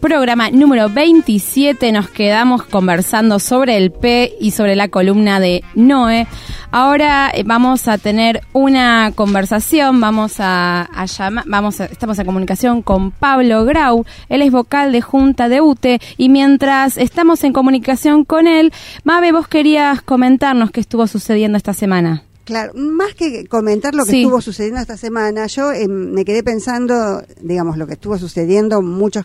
programa 0.00 0.50
número 0.50 0.88
27. 0.88 1.90
Nos 1.92 2.08
quedamos 2.08 2.62
conversando 2.64 3.38
sobre 3.38 3.76
el 3.76 3.90
P 3.90 4.34
y 4.40 4.52
sobre 4.52 4.76
la 4.76 4.88
columna 4.88 5.40
de 5.40 5.62
Noé. 5.74 6.26
Ahora 6.70 7.30
eh, 7.34 7.42
vamos 7.44 7.88
a 7.88 7.98
tener 7.98 8.42
una 8.52 9.12
conversación, 9.14 10.00
vamos 10.00 10.34
a, 10.38 10.82
a 10.82 11.06
llamar, 11.06 11.44
vamos 11.46 11.80
a- 11.80 11.86
estamos 11.86 12.18
en 12.18 12.26
comunicación 12.26 12.82
con 12.82 13.10
Pablo 13.10 13.64
Grau, 13.64 14.04
él 14.28 14.42
es 14.42 14.52
vocal 14.52 14.92
de 14.92 15.00
Junta 15.00 15.48
de 15.48 15.60
UTE 15.60 16.00
y 16.16 16.28
mientras 16.28 16.98
estamos 16.98 17.42
en 17.44 17.52
comunicación 17.52 18.24
con 18.24 18.46
él, 18.46 18.72
Mabe, 19.04 19.32
vos 19.32 19.48
querías 19.48 20.02
comentarnos 20.02 20.70
qué 20.70 20.80
estuvo 20.80 21.06
sucediendo 21.06 21.56
esta 21.56 21.72
semana. 21.72 22.22
Claro, 22.44 22.72
más 22.76 23.14
que 23.14 23.46
comentar 23.46 23.94
lo 23.94 24.04
que 24.04 24.10
Sí. 24.12 24.22
estuvo 24.22 24.40
sucediendo 24.40 24.80
esta 24.80 24.96
semana, 24.96 25.46
yo 25.46 25.72
eh, 25.72 25.88
me 25.88 26.24
quedé 26.24 26.44
pensando, 26.44 27.22
digamos, 27.40 27.76
lo 27.76 27.86
que 27.88 27.94
estuvo 27.94 28.16
sucediendo, 28.18 28.82
muchos 28.82 29.24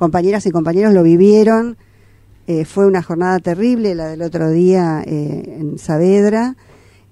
compañeras 0.00 0.46
y 0.46 0.50
compañeros 0.50 0.94
lo 0.94 1.02
vivieron, 1.02 1.76
eh, 2.46 2.64
fue 2.64 2.86
una 2.86 3.02
jornada 3.02 3.38
terrible 3.38 3.94
la 3.94 4.06
del 4.08 4.22
otro 4.22 4.50
día 4.50 5.02
eh, 5.06 5.58
en 5.60 5.78
Saavedra, 5.78 6.56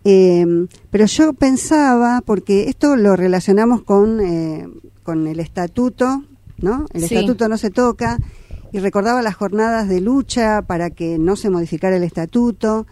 eh, 0.05 0.67
pero 0.91 1.05
yo 1.05 1.35
pensaba, 1.35 2.23
porque 2.25 2.69
esto 2.71 2.97
lo 2.97 3.15
relacionamos 3.15 3.83
con, 3.83 4.21
eh, 4.23 4.67
con 5.03 5.27
el 5.27 5.39
estatuto, 5.39 6.25
¿no? 6.63 6.87
El 6.95 7.03
Sí. 7.03 7.15
estatuto 7.15 7.47
no 7.47 7.59
se 7.59 7.71
toca, 7.71 8.19
y 8.73 8.79
recordaba 8.79 9.21
las 9.23 9.37
jornadas 9.37 9.87
de 9.89 10.01
lucha 10.01 10.63
para 10.63 10.89
que 10.91 11.19
no 11.19 11.37
se 11.37 11.51
modificara 11.51 11.97
el 11.97 12.05
estatuto, 12.05 12.87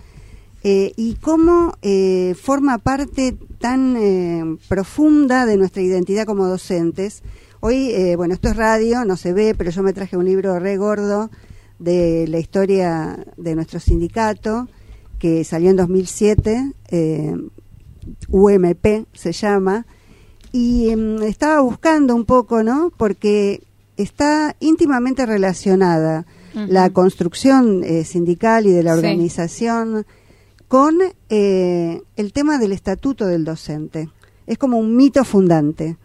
eh, 0.62 0.92
y 0.96 1.14
cómo 1.14 1.72
eh, 1.80 2.34
forma 2.40 2.76
parte 2.78 3.34
tan 3.58 3.96
eh, 3.96 4.56
profunda 4.68 5.46
de 5.46 5.56
nuestra 5.56 5.80
identidad 5.80 6.26
como 6.26 6.46
docentes. 6.46 7.22
Hoy, 7.68 7.90
eh, 7.90 8.14
bueno, 8.14 8.32
esto 8.32 8.48
es 8.50 8.56
radio, 8.56 9.04
no 9.04 9.16
se 9.16 9.32
ve, 9.32 9.52
pero 9.58 9.72
yo 9.72 9.82
me 9.82 9.92
traje 9.92 10.16
un 10.16 10.24
libro 10.24 10.56
re 10.60 10.76
gordo 10.76 11.32
de 11.80 12.24
la 12.28 12.38
historia 12.38 13.18
de 13.36 13.56
nuestro 13.56 13.80
sindicato, 13.80 14.68
que 15.18 15.42
salió 15.42 15.70
en 15.70 15.76
2007, 15.76 16.72
eh, 16.92 17.34
UMP 18.28 19.06
se 19.12 19.32
llama, 19.32 19.84
y 20.52 20.90
em, 20.90 21.20
estaba 21.24 21.60
buscando 21.60 22.14
un 22.14 22.24
poco, 22.24 22.62
¿no? 22.62 22.92
Porque 22.96 23.64
está 23.96 24.54
íntimamente 24.60 25.26
relacionada 25.26 26.24
la 26.54 26.90
construcción 26.90 27.82
eh, 27.82 28.04
sindical 28.04 28.66
y 28.66 28.70
de 28.70 28.84
la 28.84 28.92
Sí. 28.92 28.98
organización 28.98 30.06
con 30.68 30.94
eh, 31.30 32.00
el 32.14 32.32
tema 32.32 32.58
del 32.58 32.70
estatuto 32.70 33.26
del 33.26 33.44
docente. 33.44 34.08
Es 34.46 34.56
como 34.56 34.78
un 34.78 34.94
mito 34.94 35.24
fundante. 35.24 35.96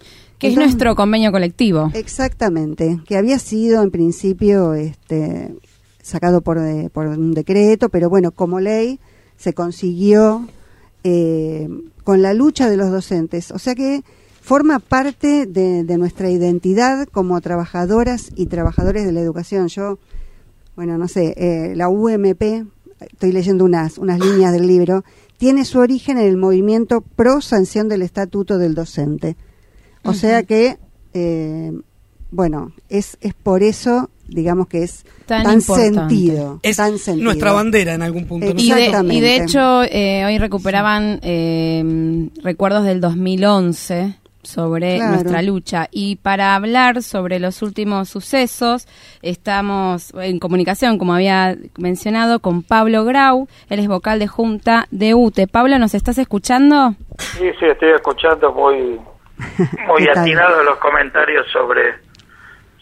Que 0.42 0.48
es 0.48 0.56
nuestro 0.56 0.96
convenio 0.96 1.32
colectivo. 1.32 1.92
Exactamente, 1.94 3.00
que 3.06 3.16
había 3.18 3.40
sido 3.40 3.82
en 3.84 3.92
principio 3.92 4.74
este, 4.74 5.54
sacado 6.02 6.42
por, 6.42 6.60
de- 6.60 6.90
por 6.90 7.08
un 7.08 7.34
decreto, 7.34 7.90
pero 7.90 8.10
bueno, 8.10 8.32
como 8.32 8.60
ley 8.60 9.00
se 9.38 9.54
consiguió 9.54 10.48
eh, 11.04 11.68
con 12.04 12.22
la 12.22 12.34
lucha 12.34 12.70
de 12.70 12.78
los 12.78 12.92
docentes. 12.92 13.52
O 13.52 13.60
sea 13.60 13.76
que 13.76 14.04
forma 14.42 14.80
parte 14.80 15.46
de, 15.46 15.84
de 15.84 15.98
nuestra 15.98 16.30
identidad 16.30 17.08
como 17.08 17.40
trabajadoras 17.42 18.30
y 18.36 18.48
trabajadores 18.48 19.06
de 19.06 19.12
la 19.12 19.22
educación. 19.22 19.68
Yo, 19.68 20.00
bueno, 20.76 20.98
no 20.98 21.08
sé, 21.08 21.34
eh, 21.38 21.74
la 21.76 21.90
UMP, 21.90 22.42
estoy 23.00 23.32
leyendo 23.32 23.66
unas, 23.66 23.98
unas 23.98 24.20
líneas 24.20 24.52
del 24.54 24.68
libro, 24.68 25.04
tiene 25.38 25.66
su 25.66 25.80
origen 25.80 26.18
en 26.18 26.26
el 26.28 26.38
movimiento 26.38 27.02
pro 27.02 27.42
sanción 27.42 27.88
del 27.90 28.02
estatuto 28.04 28.58
del 28.58 28.76
docente. 28.76 29.36
O 30.04 30.14
sea 30.14 30.44
que, 30.44 30.78
eh, 31.14 31.72
bueno, 32.32 32.72
es, 32.90 33.18
es 33.22 33.34
por 33.34 33.62
eso, 33.64 34.10
digamos 34.28 34.68
que 34.68 34.84
es 34.84 35.06
Tan 35.26 35.62
sentido. 35.62 36.60
Es 36.64 36.78
tan 36.78 36.98
sentido. 36.98 37.26
nuestra 37.26 37.54
bandera 37.54 37.94
en 37.94 38.02
algún 38.02 38.26
punto. 38.26 38.54
¿no? 38.54 38.60
Y 38.60 38.72
de, 38.72 39.14
y 39.14 39.22
de 39.22 39.36
hecho, 39.38 39.84
eh, 39.84 40.26
hoy 40.26 40.38
recuperaban 40.38 41.20
eh, 41.22 42.30
recuerdos 42.44 42.84
del 42.84 43.00
2011 43.00 44.16
sobre 44.44 44.98
Claro. 44.98 45.14
nuestra 45.14 45.42
lucha. 45.44 45.88
Y 45.92 46.16
para 46.18 46.56
hablar 46.56 47.04
sobre 47.04 47.40
los 47.40 47.62
últimos 47.62 48.10
sucesos, 48.10 48.88
estamos 49.22 50.12
en 50.16 50.40
comunicación, 50.40 50.98
como 50.98 51.14
había 51.14 51.56
mencionado, 51.78 52.40
con 52.40 52.64
Pablo 52.64 53.06
Grau, 53.06 53.48
él 53.70 53.80
es 53.80 53.88
vocal 53.88 54.20
de 54.20 54.28
Junta 54.28 54.88
de 54.92 55.14
UTE. 55.14 55.48
Pablo, 55.48 55.78
¿nos 55.80 55.94
estás 55.94 56.18
escuchando? 56.18 56.96
Sí, 57.38 57.46
sí, 57.60 57.66
estoy 57.72 57.90
escuchando 57.96 58.52
muy, 58.52 59.00
muy 59.88 60.08
atinados 60.08 60.64
los 60.66 60.78
comentarios 60.78 61.46
sobre, 61.52 61.96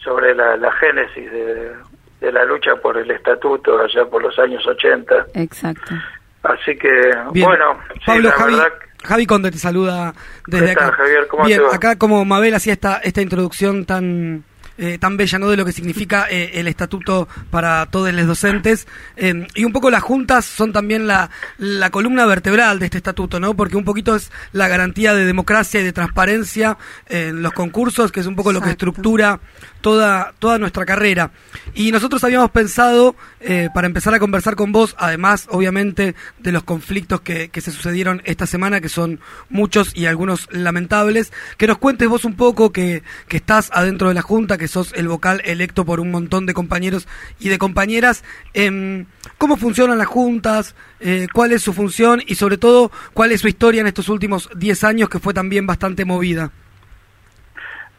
sobre 0.02 0.34
la, 0.34 0.56
la 0.56 0.72
génesis 0.72 1.30
de, 1.30 1.72
de 2.20 2.32
la 2.32 2.44
lucha 2.44 2.76
por 2.76 2.96
el 2.98 3.10
estatuto 3.10 3.78
allá 3.80 4.04
por 4.06 4.22
los 4.22 4.38
años 4.38 4.66
80. 4.66 5.26
Exacto. 5.34 5.94
Así 6.42 6.76
que, 6.76 6.88
Bien. 7.32 7.46
bueno, 7.46 7.78
sí, 7.94 8.00
Pablo, 8.06 8.28
la 8.30 8.34
Javi, 8.34 8.54
verdad, 8.54 8.72
Javi 9.04 9.26
Conde 9.26 9.50
te 9.50 9.58
saluda 9.58 10.14
desde 10.46 10.68
¿Qué 10.68 10.74
tal, 10.74 10.88
acá. 10.88 10.96
Javier? 10.96 11.26
¿Cómo 11.28 11.44
Bien, 11.44 11.58
te 11.58 11.64
va? 11.66 11.74
acá 11.74 11.96
como 11.98 12.24
Mabel 12.24 12.54
hacía 12.54 12.72
esta, 12.72 12.96
esta 12.98 13.20
introducción 13.20 13.84
tan 13.84 14.44
eh, 14.82 14.96
tan 14.96 15.18
bella, 15.18 15.38
¿no? 15.38 15.50
De 15.50 15.58
lo 15.58 15.66
que 15.66 15.72
significa 15.72 16.26
eh, 16.30 16.52
el 16.54 16.66
estatuto 16.66 17.28
para 17.50 17.84
todos 17.84 18.14
los 18.14 18.26
docentes. 18.26 18.86
Eh, 19.14 19.46
y 19.54 19.64
un 19.64 19.72
poco 19.72 19.90
las 19.90 20.02
juntas 20.02 20.46
son 20.46 20.72
también 20.72 21.06
la, 21.06 21.28
la 21.58 21.90
columna 21.90 22.24
vertebral 22.24 22.78
de 22.78 22.86
este 22.86 22.96
estatuto, 22.96 23.38
¿no? 23.38 23.54
Porque 23.54 23.76
un 23.76 23.84
poquito 23.84 24.16
es 24.16 24.32
la 24.52 24.68
garantía 24.68 25.12
de 25.12 25.26
democracia 25.26 25.80
y 25.80 25.84
de 25.84 25.92
transparencia 25.92 26.78
en 27.10 27.42
los 27.42 27.52
concursos, 27.52 28.10
que 28.10 28.20
es 28.20 28.26
un 28.26 28.36
poco 28.36 28.52
lo 28.52 28.62
que 28.62 28.70
estructura 28.70 29.40
toda, 29.80 30.32
toda 30.38 30.58
nuestra 30.58 30.84
carrera. 30.84 31.30
Y 31.74 31.92
nosotros 31.92 32.22
habíamos 32.24 32.50
pensado, 32.50 33.16
eh, 33.40 33.68
para 33.74 33.86
empezar 33.86 34.14
a 34.14 34.18
conversar 34.18 34.56
con 34.56 34.72
vos, 34.72 34.94
además, 34.98 35.46
obviamente, 35.50 36.14
de 36.38 36.52
los 36.52 36.64
conflictos 36.64 37.20
que, 37.20 37.48
que 37.48 37.60
se 37.60 37.70
sucedieron 37.70 38.22
esta 38.24 38.46
semana, 38.46 38.80
que 38.80 38.88
son 38.88 39.20
muchos 39.48 39.96
y 39.96 40.06
algunos 40.06 40.48
lamentables, 40.52 41.32
que 41.56 41.66
nos 41.66 41.78
cuentes 41.78 42.08
vos 42.08 42.24
un 42.24 42.36
poco 42.36 42.72
que, 42.72 43.02
que 43.28 43.36
estás 43.36 43.70
adentro 43.72 44.08
de 44.08 44.14
la 44.14 44.22
Junta, 44.22 44.58
que 44.58 44.68
sos 44.68 44.92
el 44.94 45.08
vocal 45.08 45.42
electo 45.44 45.84
por 45.84 46.00
un 46.00 46.10
montón 46.10 46.46
de 46.46 46.54
compañeros 46.54 47.08
y 47.38 47.48
de 47.48 47.58
compañeras, 47.58 48.24
em, 48.54 49.06
cómo 49.38 49.56
funcionan 49.56 49.98
las 49.98 50.06
juntas, 50.06 50.74
eh, 51.00 51.26
cuál 51.32 51.52
es 51.52 51.62
su 51.62 51.72
función 51.72 52.22
y 52.26 52.34
sobre 52.34 52.58
todo 52.58 52.90
cuál 53.14 53.32
es 53.32 53.40
su 53.40 53.48
historia 53.48 53.80
en 53.80 53.86
estos 53.86 54.08
últimos 54.08 54.50
10 54.54 54.84
años 54.84 55.08
que 55.08 55.18
fue 55.18 55.34
también 55.34 55.66
bastante 55.66 56.04
movida. 56.04 56.50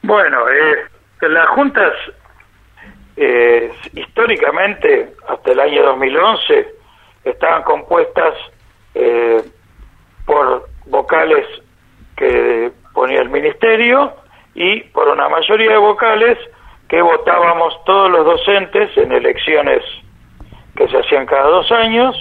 bueno, 0.04 0.50
eh, 0.50 0.90
las 1.30 1.48
juntas 1.50 1.94
eh, 3.16 3.72
históricamente 3.94 5.14
hasta 5.28 5.52
el 5.52 5.60
año 5.60 5.84
2011 5.84 6.68
estaban 7.26 7.64
compuestas 7.64 8.34
eh, 8.96 9.42
por 10.26 10.68
vocales 10.86 11.46
que 12.16 12.72
ponía 12.94 13.22
el 13.22 13.30
ministerio 13.30 14.14
y 14.54 14.82
por 14.82 15.08
una 15.08 15.30
mayoría 15.30 15.72
de 15.72 15.78
vocales 15.78 16.38
que 16.88 17.02
votábamos 17.02 17.74
todos 17.86 18.12
los 18.12 18.26
docentes 18.26 18.96
en 18.98 19.12
elecciones 19.12 19.84
que 20.76 20.88
se 20.88 20.98
hacían 20.98 21.26
cada 21.26 21.48
dos 21.48 21.72
años. 21.72 22.16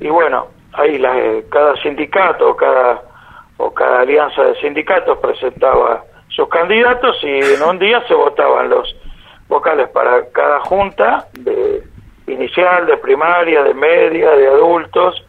Y 0.00 0.08
bueno 0.08 0.48
ahí 0.72 0.98
la, 0.98 1.18
eh, 1.18 1.44
cada 1.50 1.76
sindicato 1.82 2.56
cada 2.56 3.02
o 3.56 3.72
cada 3.72 4.00
alianza 4.00 4.42
de 4.42 4.54
sindicatos 4.56 5.18
presentaba 5.18 6.02
sus 6.40 6.48
candidatos 6.48 7.18
y 7.22 7.28
en 7.54 7.62
un 7.62 7.78
día 7.78 8.02
se 8.08 8.14
votaban 8.14 8.70
los 8.70 8.96
vocales 9.46 9.90
para 9.90 10.26
cada 10.30 10.60
junta 10.60 11.26
de 11.34 11.82
inicial, 12.28 12.86
de 12.86 12.96
primaria, 12.96 13.62
de 13.62 13.74
media, 13.74 14.30
de 14.30 14.46
adultos 14.48 15.22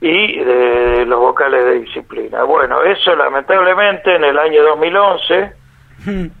y 0.00 0.38
de 0.38 1.04
los 1.04 1.20
vocales 1.20 1.66
de 1.66 1.80
disciplina. 1.80 2.44
Bueno, 2.44 2.82
eso 2.82 3.14
lamentablemente 3.14 4.14
en 4.16 4.24
el 4.24 4.38
año 4.38 4.62
2011, 4.62 5.52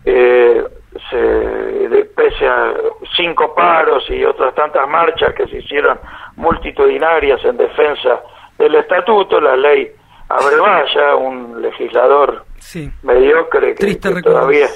eh, 0.06 0.64
se, 1.10 1.16
de- 1.16 2.04
pese 2.16 2.48
a 2.48 2.72
cinco 3.14 3.54
paros 3.54 4.08
y 4.08 4.24
otras 4.24 4.54
tantas 4.54 4.88
marchas 4.88 5.34
que 5.34 5.46
se 5.48 5.58
hicieron 5.58 5.98
multitudinarias 6.36 7.44
en 7.44 7.58
defensa 7.58 8.22
del 8.56 8.74
estatuto, 8.76 9.38
la 9.38 9.54
ley 9.54 9.92
Abrevaya, 10.30 11.14
un 11.16 11.60
legislador 11.60 12.44
Sí. 12.62 12.90
mediocre 13.02 13.74
que, 13.74 13.80
Triste 13.80 14.14
que 14.14 14.22
todavía 14.22 14.68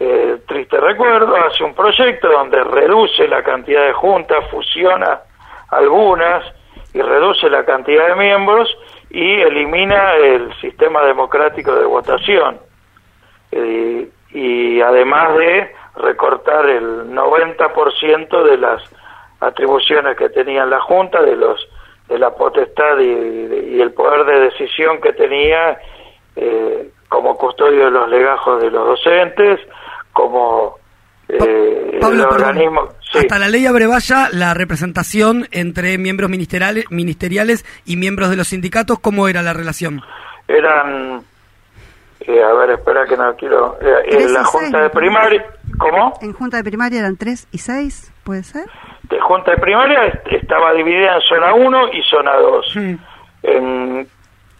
eh, 0.00 0.38
triste 0.46 0.78
recuerdo, 0.80 1.36
hace 1.36 1.62
un 1.62 1.74
proyecto 1.74 2.28
donde 2.28 2.62
reduce 2.64 3.28
la 3.28 3.42
cantidad 3.42 3.86
de 3.86 3.92
juntas, 3.92 4.44
fusiona 4.50 5.20
algunas 5.70 6.44
y 6.92 7.00
reduce 7.00 7.48
la 7.48 7.64
cantidad 7.64 8.08
de 8.08 8.16
miembros 8.16 8.68
y 9.10 9.40
elimina 9.40 10.14
el 10.16 10.52
sistema 10.60 11.02
democrático 11.04 11.74
de 11.74 11.84
votación. 11.84 12.58
Eh, 13.52 14.08
y 14.30 14.80
además 14.80 15.36
de 15.36 15.72
recortar 15.96 16.68
el 16.68 17.10
90% 17.12 18.42
de 18.42 18.58
las 18.58 18.82
atribuciones 19.40 20.16
que 20.16 20.28
tenía 20.28 20.66
la 20.66 20.80
Junta, 20.80 21.22
de 21.22 21.36
los 21.36 21.68
de 22.08 22.18
la 22.18 22.34
potestad 22.34 22.98
y, 22.98 23.76
y 23.76 23.80
el 23.80 23.92
poder 23.94 24.26
de 24.26 24.40
decisión 24.40 25.00
que 25.00 25.14
tenía 25.14 25.78
eh, 26.36 26.90
como 27.14 27.36
custodio 27.36 27.84
de 27.84 27.90
los 27.92 28.08
legajos 28.08 28.60
de 28.60 28.70
los 28.70 28.86
docentes, 28.88 29.60
como 30.12 30.76
eh, 31.28 31.98
Pablo, 32.00 32.24
el 32.24 32.28
perdón. 32.28 32.48
organismo... 32.48 32.88
sí. 33.12 33.18
Hasta 33.18 33.38
la 33.38 33.48
ley 33.48 33.66
Abrevaya, 33.66 34.28
la 34.32 34.52
representación 34.52 35.46
entre 35.52 35.96
miembros 35.96 36.28
ministeriales, 36.28 36.86
ministeriales 36.90 37.64
y 37.86 37.96
miembros 37.96 38.30
de 38.30 38.36
los 38.36 38.48
sindicatos, 38.48 38.98
¿cómo 38.98 39.28
era 39.28 39.42
la 39.42 39.52
relación? 39.52 40.00
eran 40.48 41.22
eh, 42.20 42.42
a 42.42 42.52
ver 42.54 42.70
espera 42.70 43.06
que 43.06 43.16
no 43.16 43.34
quiero 43.36 43.78
eh, 43.80 43.94
Tres 44.10 44.26
en 44.26 44.32
la 44.34 44.44
junta 44.44 44.66
seis, 44.78 44.82
de 44.82 44.90
primaria 44.90 45.46
¿cómo? 45.78 46.12
En 46.20 46.32
junta 46.34 46.56
de 46.58 46.64
primaria 46.64 46.98
eran 47.00 47.16
3 47.16 47.48
y 47.52 47.58
6, 47.58 48.12
¿puede 48.24 48.42
ser? 48.42 48.64
de 49.04 49.20
junta 49.20 49.52
de 49.52 49.56
primaria 49.58 50.04
est- 50.06 50.26
estaba 50.32 50.72
dividida 50.74 51.14
en 51.16 51.20
zona 51.22 51.54
1 51.54 51.88
y 51.94 52.02
zona 52.02 52.34
2 52.36 52.76
en, 53.44 54.08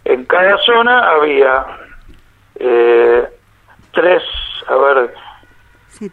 en 0.05 0.25
cada 0.25 0.57
zona 0.65 1.11
había 1.11 1.65
eh, 2.59 3.27
tres 3.91 4.23
a 4.67 4.75
ver 4.75 5.13
Sí, 5.89 6.11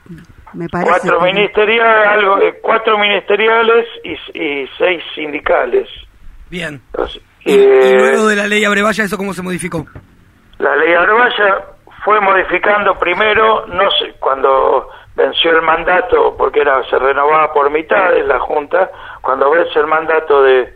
me 0.54 0.68
parece. 0.68 0.90
cuatro 0.90 1.18
que- 1.18 1.24
ministeriales 1.32 2.08
algo 2.08 2.38
eh, 2.40 2.58
cuatro 2.62 2.98
ministeriales 2.98 3.86
y, 4.04 4.12
y 4.38 4.68
seis 4.78 5.02
sindicales 5.14 5.88
Bien. 6.50 6.82
Entonces, 6.92 7.22
Y, 7.44 7.54
eh, 7.54 7.90
y 7.90 7.94
luego 7.94 8.28
de 8.28 8.36
la 8.36 8.46
ley 8.46 8.62
Abrevaya, 8.64 9.04
¿eso 9.04 9.16
cómo 9.16 9.32
se 9.32 9.42
modificó? 9.42 9.86
La 10.58 10.76
ley 10.76 10.92
Arbaya 10.92 11.64
fue 12.04 12.20
modificando 12.20 12.94
primero, 12.98 13.66
no 13.68 13.90
sé, 13.92 14.12
cuando 14.20 14.88
venció 15.16 15.50
el 15.52 15.62
mandato, 15.62 16.36
porque 16.36 16.60
era 16.60 16.82
se 16.90 16.98
renovaba 16.98 17.52
por 17.54 17.70
mitades 17.70 18.26
la 18.26 18.38
Junta, 18.38 18.90
cuando 19.22 19.50
vence 19.50 19.78
el 19.78 19.86
mandato 19.86 20.42
de, 20.42 20.74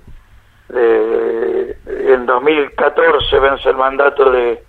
de 0.70 1.76
en 2.14 2.24
2014 2.26 3.38
vence 3.38 3.68
el 3.68 3.76
mandato 3.76 4.30
de, 4.30 4.62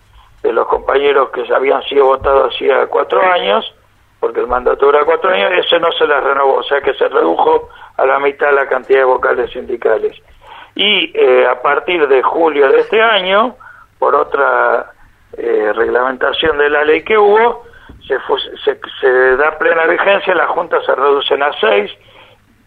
de 0.44 0.54
los 0.54 0.68
compañeros 0.68 1.30
que 1.30 1.44
habían 1.54 1.82
sido 1.84 2.06
votados 2.06 2.54
hacía 2.54 2.88
cuatro 2.88 3.22
años, 3.22 3.74
porque 4.20 4.40
el 4.40 4.48
mandato 4.48 4.86
dura 4.86 5.06
cuatro 5.06 5.30
años, 5.32 5.52
ese 5.54 5.80
no 5.80 5.92
se 5.92 6.08
les 6.08 6.24
renovó, 6.24 6.56
o 6.56 6.64
sea 6.64 6.82
que 6.82 6.94
se 6.94 7.08
redujo 7.08 7.70
a 7.98 8.06
la 8.06 8.20
mitad 8.20 8.54
la 8.54 8.68
cantidad 8.68 9.00
de 9.00 9.06
vocales 9.06 9.52
sindicales. 9.52 10.16
Y 10.76 11.12
eh, 11.18 11.48
a 11.48 11.62
partir 11.62 12.08
de 12.08 12.22
julio 12.22 12.70
de 12.70 12.80
este 12.80 13.02
año, 13.02 13.56
por 13.98 14.16
otra 14.16 14.92
eh, 15.36 15.72
reglamentación 15.76 16.58
de 16.58 16.70
la 16.70 16.84
ley 16.84 17.04
que 17.04 17.18
hubo, 17.18 17.64
se, 18.08 18.18
se, 18.64 18.80
se 19.02 19.36
da 19.38 19.58
plena 19.58 19.86
vigencia, 19.86 20.36
las 20.36 20.50
juntas 20.50 20.86
se 20.86 20.96
reducen 20.96 21.42
a 21.42 21.52
seis, 21.60 21.92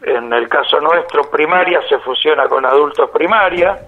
en 0.03 0.33
el 0.33 0.49
caso 0.49 0.81
nuestro 0.81 1.31
primaria 1.31 1.81
se 1.89 1.99
fusiona 1.99 2.49
con 2.49 2.65
adultos 2.65 3.11
primaria, 3.11 3.79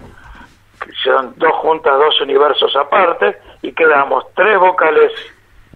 son 1.03 1.35
dos 1.37 1.53
juntas, 1.57 1.99
dos 1.99 2.20
universos 2.20 2.74
aparte, 2.76 3.39
y 3.62 3.72
quedamos 3.72 4.24
tres 4.35 4.59
vocales 4.59 5.12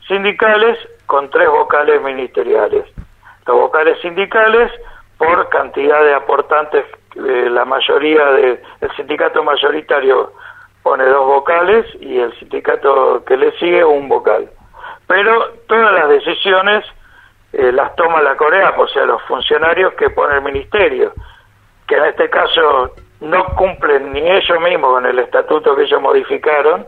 sindicales 0.07 0.79
con 1.07 1.31
tres 1.31 1.49
vocales 1.49 2.03
ministeriales. 2.03 2.85
Los 3.47 3.57
vocales 3.57 3.99
sindicales 4.01 4.71
por 5.19 5.49
cantidad 5.49 6.03
de 6.03 6.15
aportantes, 6.15 6.85
eh, 7.15 7.49
la 7.51 7.65
mayoría 7.65 8.25
de, 8.33 8.63
el 8.81 8.97
sindicato 8.97 9.43
mayoritario 9.43 10.33
pone 10.83 11.05
dos 11.05 11.27
vocales 11.27 11.87
y 12.01 12.19
el 12.19 12.37
sindicato 12.39 13.25
que 13.25 13.37
le 13.37 13.53
sigue 13.59 13.85
un 13.85 14.09
vocal. 14.09 14.51
Pero 15.07 15.53
todas 15.67 15.93
las 15.93 16.09
decisiones 16.09 16.85
eh, 17.53 17.73
las 17.73 17.95
toma 17.97 18.21
la 18.23 18.37
Corea, 18.37 18.75
o 18.77 18.87
sea, 18.89 19.05
los 19.07 19.23
funcionarios 19.23 19.95
que 19.95 20.11
pone 20.11 20.37
el 20.37 20.43
ministerio, 20.43 21.13
que 21.87 21.97
en 21.97 22.05
este 22.05 22.29
caso 22.29 22.93
no 23.21 23.45
cumplen 23.57 24.13
ni 24.13 24.21
ellos 24.21 24.61
mismos 24.61 24.93
con 24.93 25.07
el 25.07 25.19
estatuto 25.19 25.75
que 25.75 25.85
ellos 25.85 26.01
modificaron, 26.01 26.87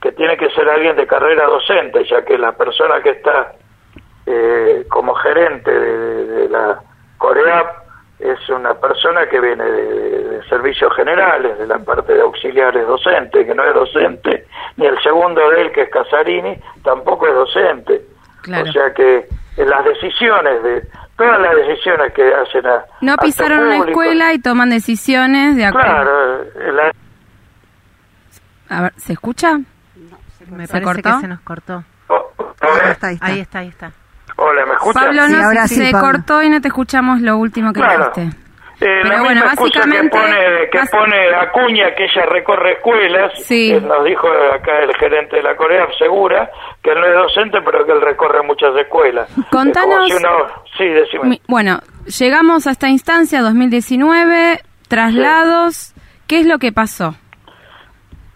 que 0.00 0.12
tiene 0.12 0.36
que 0.36 0.50
ser 0.50 0.68
alguien 0.68 0.96
de 0.96 1.06
carrera 1.06 1.46
docente, 1.46 2.04
ya 2.04 2.24
que 2.24 2.38
la 2.38 2.52
persona 2.52 3.00
que 3.02 3.10
está 3.10 3.52
eh, 4.26 4.84
como 4.88 5.14
gerente 5.14 5.70
de, 5.70 6.24
de 6.26 6.48
la 6.48 6.80
Corea 7.18 7.64
es 8.18 8.48
una 8.48 8.74
persona 8.74 9.28
que 9.28 9.40
viene 9.40 9.64
de, 9.64 10.24
de 10.24 10.42
servicios 10.48 10.94
generales, 10.94 11.56
de 11.58 11.66
la 11.66 11.78
parte 11.78 12.14
de 12.14 12.22
auxiliares 12.22 12.86
docentes, 12.86 13.46
que 13.46 13.54
no 13.54 13.64
es 13.64 13.74
docente, 13.74 14.46
ni 14.76 14.86
el 14.86 15.00
segundo 15.02 15.48
de 15.50 15.62
él, 15.62 15.72
que 15.72 15.82
es 15.82 15.90
Casarini, 15.90 16.56
tampoco 16.82 17.26
es 17.26 17.34
docente. 17.34 18.02
Claro. 18.42 18.68
O 18.68 18.72
sea 18.72 18.92
que 18.92 19.28
en 19.56 19.70
las 19.70 19.84
decisiones, 19.84 20.62
de 20.62 20.82
todas 21.18 21.38
las 21.40 21.54
decisiones 21.56 22.12
que 22.14 22.32
hacen 22.34 22.66
a... 22.66 22.84
No 23.02 23.16
pisaron 23.18 23.68
la 23.68 23.76
públicos, 23.76 23.88
escuela 23.88 24.32
y 24.32 24.38
toman 24.38 24.70
decisiones 24.70 25.56
de 25.56 25.66
acuerdo. 25.66 25.90
Claro, 25.92 26.44
la- 26.72 26.92
A 28.76 28.82
ver, 28.82 28.92
¿se 28.96 29.12
escucha? 29.12 29.58
Me 30.50 30.66
¿Se 30.66 30.72
parece 30.72 30.84
cortó? 31.02 31.14
que 31.16 31.20
se 31.20 31.28
nos 31.28 31.40
cortó. 31.40 31.84
Ahí 32.60 32.90
está, 32.92 33.06
ahí 33.08 33.14
está. 33.14 33.26
Ahí 33.26 33.40
está, 33.40 33.58
ahí 33.58 33.68
está. 33.68 33.92
Hola, 34.36 34.64
¿me 34.66 34.72
escuchas? 34.74 35.04
Pablo, 35.04 35.26
Sí, 35.26 35.32
no, 35.32 35.42
ahora 35.44 35.66
se 35.68 35.74
sí, 35.74 35.92
Pablo. 35.92 36.06
cortó 36.12 36.42
y 36.42 36.48
no 36.48 36.60
te 36.60 36.68
escuchamos 36.68 37.20
lo 37.20 37.36
último 37.36 37.72
que 37.72 37.80
Claro. 37.80 38.12
dijiste. 38.14 38.38
Eh, 38.80 39.00
Pero 39.02 39.08
la 39.08 39.18
bueno, 39.22 39.28
misma 39.34 39.52
excusa 39.54 39.78
básicamente- 39.80 40.16
que 40.18 40.22
pone, 40.22 40.70
que 40.70 40.78
pone 40.96 41.34
Acuña, 41.34 41.94
que 41.96 42.04
ella 42.04 42.26
recorre 42.26 42.72
escuelas, 42.74 43.32
Sí. 43.42 43.72
eh, 43.72 43.80
nos 43.80 44.04
dijo 44.04 44.28
acá 44.54 44.78
el 44.84 44.94
gerente 44.96 45.36
de 45.36 45.42
la 45.42 45.56
Corea, 45.56 45.84
asegura 45.92 46.48
que 46.80 46.90
él 46.92 47.00
no 47.00 47.06
es 47.06 47.14
docente, 47.14 47.58
pero 47.64 47.84
que 47.84 47.90
él 47.92 48.00
recorre 48.00 48.40
muchas 48.44 48.76
escuelas. 48.76 49.28
Contanos- 49.50 50.06
si 50.06 50.14
uno- 50.14 50.46
Sí, 50.76 50.84
decime. 50.86 51.40
Bueno, 51.48 51.80
llegamos 52.20 52.68
a 52.68 52.70
esta 52.70 52.88
instancia 52.88 53.42
2019, 53.42 54.60
traslados, 54.86 55.92
¿qué 56.28 56.38
es 56.38 56.46
lo 56.46 56.58
que 56.58 56.70
pasó? 56.70 57.16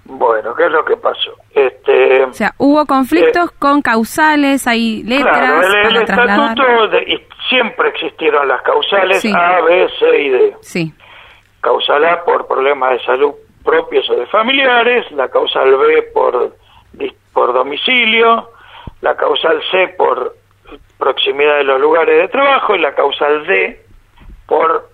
Bueno, 0.04 0.54
¿qué 0.56 0.64
es 0.66 0.70
lo 0.72 0.84
que 0.84 0.96
pasó? 0.96 1.30
Este, 1.54 2.24
O 2.24 2.32
sea, 2.32 2.52
hubo 2.58 2.84
conflictos 2.86 3.52
con 3.52 3.80
causales, 3.80 4.66
hay 4.66 5.02
letras 5.04 5.38
claro, 5.38 5.62
el, 5.88 5.96
el 5.96 6.04
para 6.04 6.24
estatuto, 6.24 6.88
de- 6.88 7.26
siempre 7.52 7.88
existieron 7.90 8.48
las 8.48 8.62
causales 8.62 9.20
Sí. 9.20 9.32
A, 9.36 9.60
B, 9.60 9.88
C 9.98 10.20
y 10.22 10.28
D. 10.30 10.56
Sí, 10.60 10.94
causal 11.60 12.04
A 12.04 12.24
por 12.24 12.46
problemas 12.48 12.92
de 12.92 13.04
salud 13.04 13.34
propios 13.62 14.08
o 14.10 14.16
de 14.16 14.26
familiares, 14.26 15.10
la 15.12 15.28
causal 15.28 15.76
B 15.76 16.02
por, 16.14 16.56
por 17.32 17.52
domicilio, 17.52 18.50
la 19.02 19.16
causal 19.16 19.62
C 19.70 19.88
por 19.96 20.34
proximidad 20.98 21.58
de 21.58 21.64
los 21.64 21.80
lugares 21.80 22.20
de 22.22 22.28
trabajo 22.28 22.74
y 22.74 22.78
la 22.80 22.94
causal 22.94 23.46
D 23.46 23.80
por 24.46 24.88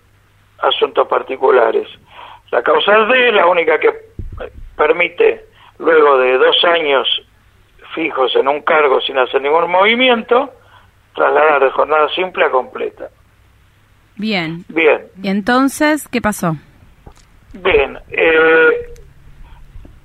asuntos 0.58 1.06
particulares. 1.08 1.88
La 2.50 2.62
causal 2.62 3.08
D 3.08 3.28
es 3.28 3.34
la 3.34 3.46
única 3.46 3.78
que 3.78 3.90
permite, 4.76 5.44
luego 5.78 6.18
de 6.18 6.38
dos 6.38 6.64
años 6.64 7.06
fijos 7.94 8.34
en 8.36 8.48
un 8.48 8.60
cargo 8.62 9.00
sin 9.00 9.18
hacer 9.18 9.40
ningún 9.40 9.70
movimiento, 9.70 10.50
trasladar 11.18 11.62
de 11.64 11.70
jornada 11.70 12.08
simple 12.14 12.44
a 12.44 12.50
completa. 12.50 13.08
Bien. 14.16 14.64
Bien, 14.68 15.02
¿Y 15.22 15.28
entonces 15.28 16.08
qué 16.08 16.20
pasó? 16.20 16.56
bien. 17.52 17.98
eh, 18.10 18.68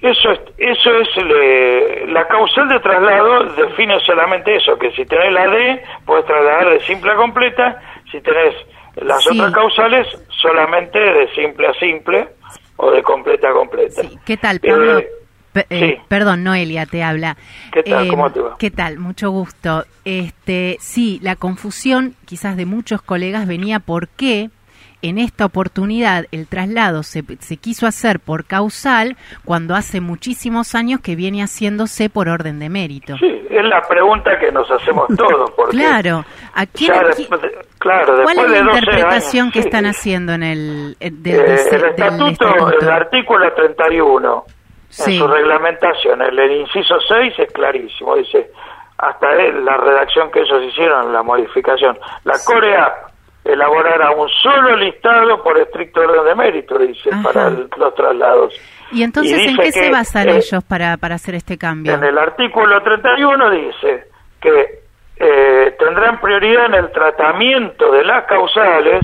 eso 0.01 0.31
es, 0.31 0.39
eso 0.57 0.89
es 0.99 1.15
le- 1.23 2.07
la 2.07 2.27
causal 2.27 2.67
de 2.67 2.79
traslado 2.81 3.43
define 3.55 3.99
solamente 4.01 4.55
eso, 4.55 4.77
que 4.77 4.91
si 4.91 5.05
tenés 5.05 5.31
la 5.31 5.47
D, 5.47 5.83
puedes 6.05 6.25
trasladar 6.25 6.69
de 6.71 6.79
simple 6.81 7.11
a 7.11 7.15
completa, 7.15 7.81
si 8.11 8.19
tenés 8.21 8.53
las 8.97 9.23
Sí. 9.23 9.39
otras 9.39 9.53
causales, 9.53 10.07
solamente 10.41 10.99
de 10.99 11.33
simple 11.33 11.67
a 11.67 11.73
simple 11.75 12.27
o 12.77 12.91
de 12.91 13.01
completa 13.01 13.49
a 13.49 13.53
completa. 13.53 14.01
¿Qué 14.25 14.35
tal, 14.37 14.59
Pablo? 14.59 14.99
Eh, 14.99 15.07
Eh. 15.69 15.99
Perdón, 16.07 16.43
Noelia 16.43 16.85
te 16.85 17.03
habla. 17.03 17.37
¿Qué 17.71 17.83
tal? 17.83 18.05
Eh, 18.05 18.09
¿Cómo 18.09 18.31
te 18.31 18.39
va? 18.39 18.55
¿Qué 18.57 18.71
tal? 18.71 18.97
Mucho 18.99 19.29
gusto. 19.29 19.85
Este, 20.05 20.77
sí, 20.79 21.19
la 21.21 21.35
confusión 21.35 22.15
quizás 22.25 22.57
de 22.57 22.65
muchos 22.65 23.01
colegas 23.01 23.47
venía 23.47 23.79
porque 23.79 24.49
en 25.01 25.17
esta 25.17 25.45
oportunidad 25.45 26.25
el 26.31 26.47
traslado 26.47 27.03
se, 27.03 27.23
se 27.39 27.57
quiso 27.57 27.85
hacer 27.87 28.21
por 28.21 28.45
causal 28.45 29.17
cuando 29.43 29.75
hace 29.75 29.99
muchísimos 29.99 30.75
años 30.75 31.01
que 31.01 31.17
viene 31.17 31.43
haciéndose 31.43 32.09
por 32.09 32.29
orden 32.29 32.57
de 32.59 32.69
mérito. 32.69 33.17
Sí, 33.17 33.41
es 33.49 33.65
la 33.65 33.81
pregunta 33.81 34.39
que 34.39 34.49
nos 34.51 34.69
hacemos 34.71 35.07
todos. 35.17 35.51
Porque 35.57 35.75
Claro, 35.77 36.25
¿a 36.53 36.65
quién- 36.65 36.93
después 37.17 37.41
de- 37.41 37.51
claro, 37.79 38.23
¿Cuál 38.23 38.37
es 38.39 38.43
la 38.45 38.49
de 38.57 38.63
12 38.63 38.79
interpretación 38.79 39.41
años, 39.43 39.53
que 39.53 39.61
sí. 39.61 39.67
están 39.67 39.85
haciendo 39.87 40.33
en 40.33 40.43
el, 40.43 40.97
eh, 41.01 41.11
de- 41.11 41.31
Eh, 41.31 41.41
del 41.69 41.83
estatuto, 41.85 42.27
estatuto? 42.29 42.79
el 42.79 42.89
artículo 42.89 43.53
31, 43.53 44.45
Sí. 44.93 45.13
en 45.15 45.19
su 45.19 45.27
reglamentación, 45.27 46.21
el, 46.21 46.37
el 46.37 46.51
inciso 46.51 46.99
6 47.07 47.33
es 47.39 47.51
clarísimo, 47.51 48.15
dice, 48.15 48.51
hasta 48.97 49.31
él, 49.31 49.65
la 49.65 49.75
redacción 49.77 50.29
que 50.31 50.41
ellos 50.41 50.61
hicieron, 50.63 51.11
la 51.11 51.23
modificación, 51.23 51.97
la 52.25 52.33
COREAP 52.45 52.93
elaborará 53.43 54.11
un 54.11 54.29
solo 54.29 54.75
listado 54.77 55.41
por 55.43 55.57
estricto 55.57 56.01
orden 56.01 56.23
de 56.25 56.35
mérito, 56.35 56.77
dice, 56.77 57.09
Ajá. 57.11 57.23
para 57.23 57.47
el- 57.47 57.67
los 57.75 57.95
traslados. 57.95 58.53
¿Y 58.91 59.01
entonces 59.03 59.37
Y 59.39 59.49
en 59.49 59.57
qué 59.57 59.71
se 59.71 59.89
basan 59.91 60.29
eh, 60.29 60.37
ellos 60.37 60.63
para, 60.63 60.95
para 60.97 61.15
hacer 61.15 61.35
este 61.35 61.57
cambio? 61.57 61.93
En 61.95 62.03
el 62.03 62.17
artículo 62.17 62.81
31 62.83 63.49
dice 63.49 64.05
que 64.39 64.83
eh, 65.17 65.75
tendrán 65.79 66.21
prioridad 66.21 66.65
en 66.67 66.75
el 66.75 66.91
tratamiento 66.91 67.91
de 67.91 68.03
las 68.05 68.25
causales, 68.25 69.03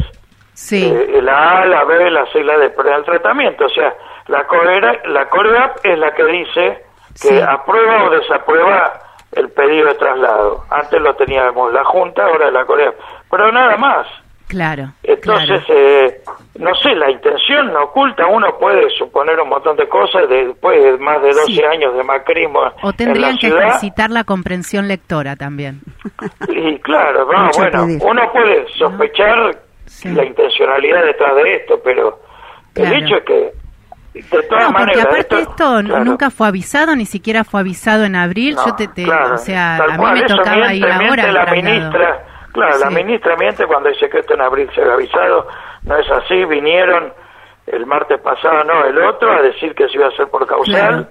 Sí. 0.54 0.86
eh, 0.94 1.22
la 1.22 1.62
A, 1.62 1.66
la 1.66 1.84
B, 1.86 2.10
la 2.12 2.26
C 2.32 2.40
y 2.40 2.44
la 2.44 2.58
D, 2.58 2.70
pero 2.72 2.90
en 2.90 2.96
el 2.96 3.04
tratamiento, 3.06 3.66
o 3.66 3.70
sea, 3.70 3.94
la 4.30 4.46
Corea, 4.48 5.00
la 5.06 5.28
COREAP 5.30 5.78
es 5.86 6.00
la 6.00 6.12
que 6.14 6.24
dice 6.26 6.84
que 7.22 7.28
Sí. 7.30 7.40
aprueba 7.42 8.06
o 8.06 8.10
desaprueba 8.12 8.94
el 9.34 9.50
pedido 9.50 9.88
de 9.88 9.96
traslado. 9.96 10.64
Antes 10.70 11.02
lo 11.02 11.14
teníamos 11.16 11.74
la 11.74 11.84
Junta, 11.84 12.24
ahora 12.26 12.50
la 12.52 12.66
COREAP. 12.66 12.96
Pero 13.30 13.52
nada 13.52 13.76
más. 13.78 14.08
Claro. 14.48 14.86
Entonces, 15.04 15.62
eh, 15.70 16.22
no 16.58 16.74
sé, 16.76 16.96
la 16.96 17.12
intención 17.12 17.72
no 17.72 17.84
oculta, 17.84 18.26
uno 18.26 18.48
puede 18.60 18.90
suponer 18.98 19.40
un 19.40 19.48
montón 19.50 19.78
de 19.78 19.88
cosas 19.88 20.28
de- 20.28 20.48
después 20.48 20.82
de 20.84 20.98
más 20.98 21.22
de 21.22 21.28
12 21.30 21.52
Sí. 21.52 21.64
años 21.64 21.96
de 21.96 22.04
macrismo 22.04 22.60
O 22.82 22.90
en 22.90 22.96
tendrían 22.96 23.34
la 23.34 23.38
que 23.40 23.48
ciudad. 23.48 23.64
ejercitar 23.68 24.10
la 24.10 24.24
comprensión 24.24 24.88
lectora 24.88 25.36
también. 25.36 25.82
Y 26.48 26.80
claro, 26.80 27.26
no, 27.32 27.50
bueno, 27.56 27.86
uno 28.02 28.32
puede 28.32 28.68
sospechar 28.74 29.56
la 30.06 30.26
intencionalidad 30.26 31.04
detrás 31.04 31.36
de 31.36 31.56
esto, 31.56 31.80
pero 31.84 32.18
Claro. 32.74 32.96
el 32.96 33.04
hecho 33.04 33.18
es 33.18 33.24
que, 33.26 33.52
de 34.14 34.24
todas 34.24 34.64
No, 34.64 34.68
porque 34.74 34.86
maneras, 34.86 35.06
aparte 35.06 35.40
esto, 35.42 35.56
claro, 35.86 36.04
nunca 36.06 36.30
fue 36.30 36.48
avisado, 36.48 36.96
ni 36.96 37.06
siquiera 37.06 37.44
fue 37.44 37.60
avisado 37.62 38.04
en 38.06 38.16
abril. 38.16 38.56
no, 38.56 38.66
Yo 38.66 38.76
te, 38.76 38.88
te- 38.88 39.04
claro, 39.04 39.36
o 39.36 39.38
sea, 39.38 39.78
a 39.78 39.88
mí 39.88 39.98
cual, 39.98 40.14
me 40.16 40.24
tocaba 40.24 40.56
miente, 40.56 40.76
ir 40.78 40.86
ahora 40.92 41.32
la 41.32 41.46
ministra, 41.52 42.26
claro, 42.52 42.78
la 42.80 42.90
ministra 42.90 43.36
miente 43.38 43.66
cuando 43.68 43.90
dice 43.90 44.10
que 44.10 44.20
esto 44.20 44.34
en 44.34 44.42
abril 44.42 44.70
se 44.74 44.82
había 44.82 44.94
avisado, 44.94 45.48
no 45.84 45.98
es 45.98 46.10
así, 46.12 46.44
vinieron 46.46 47.14
el 47.68 47.86
martes 47.86 48.20
pasado, 48.22 48.64
no, 48.64 48.84
el 48.86 48.98
otro, 48.98 49.32
a 49.32 49.42
decir 49.44 49.76
que 49.76 49.88
se 49.90 49.94
iba 49.98 50.08
a 50.08 50.10
hacer 50.10 50.28
por 50.28 50.46
causal, 50.48 51.08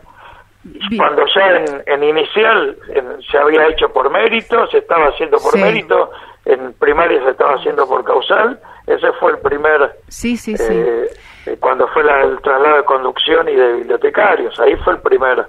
cuando 0.96 1.22
ya 1.34 1.46
en, 1.56 1.82
en 1.86 2.02
inicial 2.02 2.76
en- 2.94 3.22
se 3.30 3.38
había 3.38 3.66
hecho 3.68 3.88
por 3.92 4.10
mérito, 4.10 4.66
se 4.66 4.78
estaba 4.78 5.06
haciendo 5.06 5.38
por 5.38 5.52
Sí. 5.52 5.60
mérito, 5.60 6.10
en 6.44 6.72
primaria 6.74 7.22
se 7.22 7.30
estaba 7.30 7.54
haciendo 7.54 7.86
por 7.88 8.04
causal, 8.04 8.58
ese 8.86 9.12
fue 9.20 9.32
el 9.32 9.38
primer, 9.38 9.92
Sí, 10.08 10.36
sí, 10.36 10.56
sí. 10.56 10.72
eh, 10.74 11.06
eh, 11.46 11.56
cuando 11.60 11.86
fue 11.88 12.04
la- 12.04 12.22
el 12.22 12.40
traslado 12.40 12.76
de 12.76 12.84
conducción 12.84 13.48
y 13.48 13.54
de 13.54 13.72
bibliotecarios, 13.74 14.58
ahí 14.60 14.74
fue 14.76 14.94
el 14.94 15.00
primer, 15.00 15.46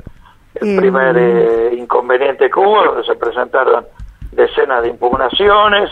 el 0.56 0.68
Eh, 0.70 0.78
primer 0.78 1.18
eh, 1.18 1.76
inconveniente 1.76 2.50
que 2.50 2.60
hubo, 2.60 2.84
donde 2.84 3.04
se 3.04 3.16
presentaron 3.16 3.86
decenas 4.32 4.82
de 4.84 4.90
impugnaciones, 4.90 5.90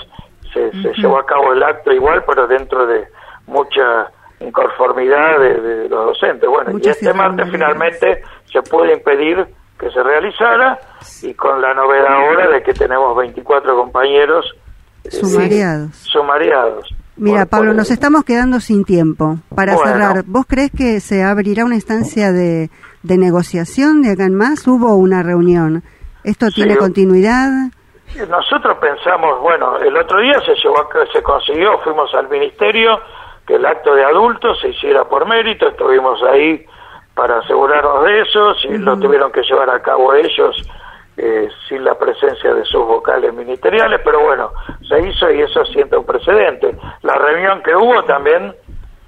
se, 0.54 0.72
se 0.82 0.94
llevó 1.02 1.20
a 1.20 1.26
cabo 1.26 1.54
el 1.54 1.62
acto 1.64 1.92
igual, 1.92 2.24
pero 2.26 2.48
dentro 2.48 2.86
de 2.88 3.08
mucha 3.48 4.12
inconformidad 4.40 5.40
de, 5.40 5.54
de 5.62 5.90
los 5.90 6.06
docentes. 6.08 6.48
Bueno, 6.50 6.72
y 6.88 6.92
este 6.92 7.06
martes 7.14 7.46
finalmente 7.52 8.24
se 8.52 8.62
puede 8.64 8.94
impedir 8.94 9.46
que 9.80 9.90
se 9.92 10.02
realizara 10.04 10.80
y 11.22 11.34
con 11.34 11.62
la 11.62 11.74
novedad 11.74 12.08
ahora 12.14 12.48
de 12.50 12.64
que 12.64 12.74
tenemos 12.74 13.16
24 13.16 13.76
compañeros 13.76 14.46
eh, 15.04 15.12
Sumariados. 15.92 16.90
Mira, 17.18 17.40
Por- 17.42 17.50
Pablo, 17.50 17.70
por- 17.72 17.76
nos 17.78 17.92
estamos 17.92 18.24
quedando 18.24 18.60
sin 18.60 18.86
tiempo. 18.86 19.38
Para 19.56 19.76
Bueno. 19.76 19.92
cerrar, 19.92 20.24
¿vos 20.26 20.46
crees 20.48 20.72
que 20.72 21.00
se 21.00 21.24
abrirá 21.24 21.66
una 21.66 21.76
instancia 21.76 22.32
de, 22.32 22.70
de 23.04 23.18
negociación 23.18 24.02
de 24.02 24.12
acá 24.12 24.26
en 24.26 24.36
más? 24.36 24.68
¿Hubo 24.68 24.96
una 24.96 25.24
reunión? 25.24 25.84
¿Esto 26.24 26.48
Sí. 26.48 26.56
tiene 26.56 26.78
continuidad? 26.78 27.50
Nosotros 28.30 28.78
pensamos, 28.80 29.42
bueno, 29.42 29.78
el 29.80 29.96
otro 29.98 30.20
día 30.22 30.40
se 30.46 30.56
llevó 30.56 30.88
se 31.14 31.22
consiguió, 31.22 31.80
fuimos 31.84 32.14
al 32.16 32.30
ministerio 32.30 33.00
que 33.46 33.56
el 33.56 33.66
acto 33.66 33.94
de 33.96 34.04
adultos 34.04 34.60
se 34.62 34.70
hiciera 34.70 35.04
por 35.06 35.28
mérito, 35.28 35.68
estuvimos 35.70 36.22
ahí 36.24 36.66
para 37.16 37.40
asegurarnos 37.40 38.04
de 38.06 38.22
eso, 38.22 38.54
si 38.56 38.70
lo 38.78 38.98
tuvieron 39.00 39.32
que 39.32 39.42
llevar 39.42 39.70
a 39.70 39.82
cabo 39.82 40.14
ellos 40.14 40.56
eh, 41.18 41.50
sin 41.68 41.84
la 41.84 41.98
presencia 41.98 42.54
de 42.54 42.64
sus 42.66 42.86
vocales 42.86 43.34
ministeriales, 43.34 44.00
pero 44.06 44.22
bueno, 44.24 44.52
se 44.88 45.00
hizo 45.08 45.32
y 45.32 45.42
eso 45.42 45.66
sienta 45.66 45.98
un 45.98 46.06
precedente. 46.06 46.76
La 47.02 47.16
reunión 47.16 47.62
que 47.64 47.76
hubo 47.76 48.04
también 48.06 48.54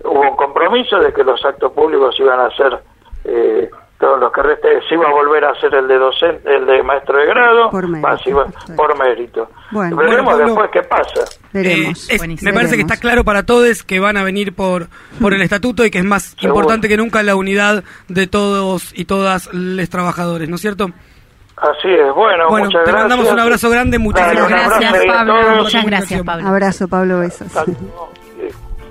hubo 0.03 0.22
un 0.22 0.36
compromiso 0.36 0.97
de 0.99 1.14
que 1.14 1.24
los 1.24 1.43
actos 1.45 1.72
públicos 1.74 2.16
iban 2.20 2.39
a 2.39 2.49
ser 2.55 2.80
eh, 3.26 3.70
todos 3.99 4.18
los 4.18 4.32
que 4.32 4.41
reste, 4.41 4.82
se 4.88 4.95
iba 4.95 5.10
a 5.10 5.12
volver 5.12 5.43
a 5.43 5.49
hacer 5.51 5.76
el 5.76 5.86
de 5.86 5.97
docente, 5.97 6.55
el 6.55 6.66
de 6.66 6.82
maestro 6.84 7.18
de 7.18 7.26
grado, 7.26 7.70
Por 7.70 7.86
mérito, 7.86 8.07
más 8.07 8.26
iba- 8.28 8.45
por 8.78 8.97
mérito. 8.97 9.49
Bueno. 9.72 9.97
Veremos 9.97 10.24
Bueno, 10.24 10.30
Pablo. 10.32 10.45
después 10.45 10.70
qué 10.72 10.84
pasa. 10.84 11.26
Eh, 11.53 11.89
es- 11.91 12.41
me 12.41 12.53
parece 12.53 12.76
que 12.78 12.82
está 12.84 12.95
claro 12.95 13.26
para 13.26 13.43
todos 13.45 13.84
que 13.84 13.99
van 13.99 14.16
a 14.16 14.24
venir 14.24 14.55
por, 14.55 14.88
por 15.22 15.34
el 15.34 15.41
estatuto 15.41 15.84
y 15.86 15.91
que 15.91 15.97
es 15.97 16.05
más 16.05 16.34
Seguro. 16.39 16.47
importante 16.62 16.88
que 16.88 16.95
nunca 16.95 17.22
la 17.24 17.36
unidad 17.36 17.84
de 18.07 18.26
todos 18.28 18.97
y 18.97 19.03
todas 19.03 19.49
los 19.53 19.89
trabajadores, 19.89 20.47
¿no 20.47 20.55
es 20.55 20.62
cierto? 20.62 20.88
Así 21.62 21.89
es, 21.89 22.14
bueno, 22.16 22.47
Bueno, 22.49 22.66
muchas 22.68 22.84
te 22.86 22.91
gracias. 22.91 23.10
mandamos 23.10 23.34
un 23.34 23.39
abrazo 23.39 23.70
grande, 23.70 23.99
muchísimas 23.99 24.47
gracias, 24.49 24.93
a 24.93 25.07
Pablo. 25.07 25.64
Muchas 25.64 25.86
gracias, 25.86 26.24
Pablo. 26.24 26.47
Abrazo, 26.47 26.88
Pablo, 26.88 27.20
besos. 27.20 27.47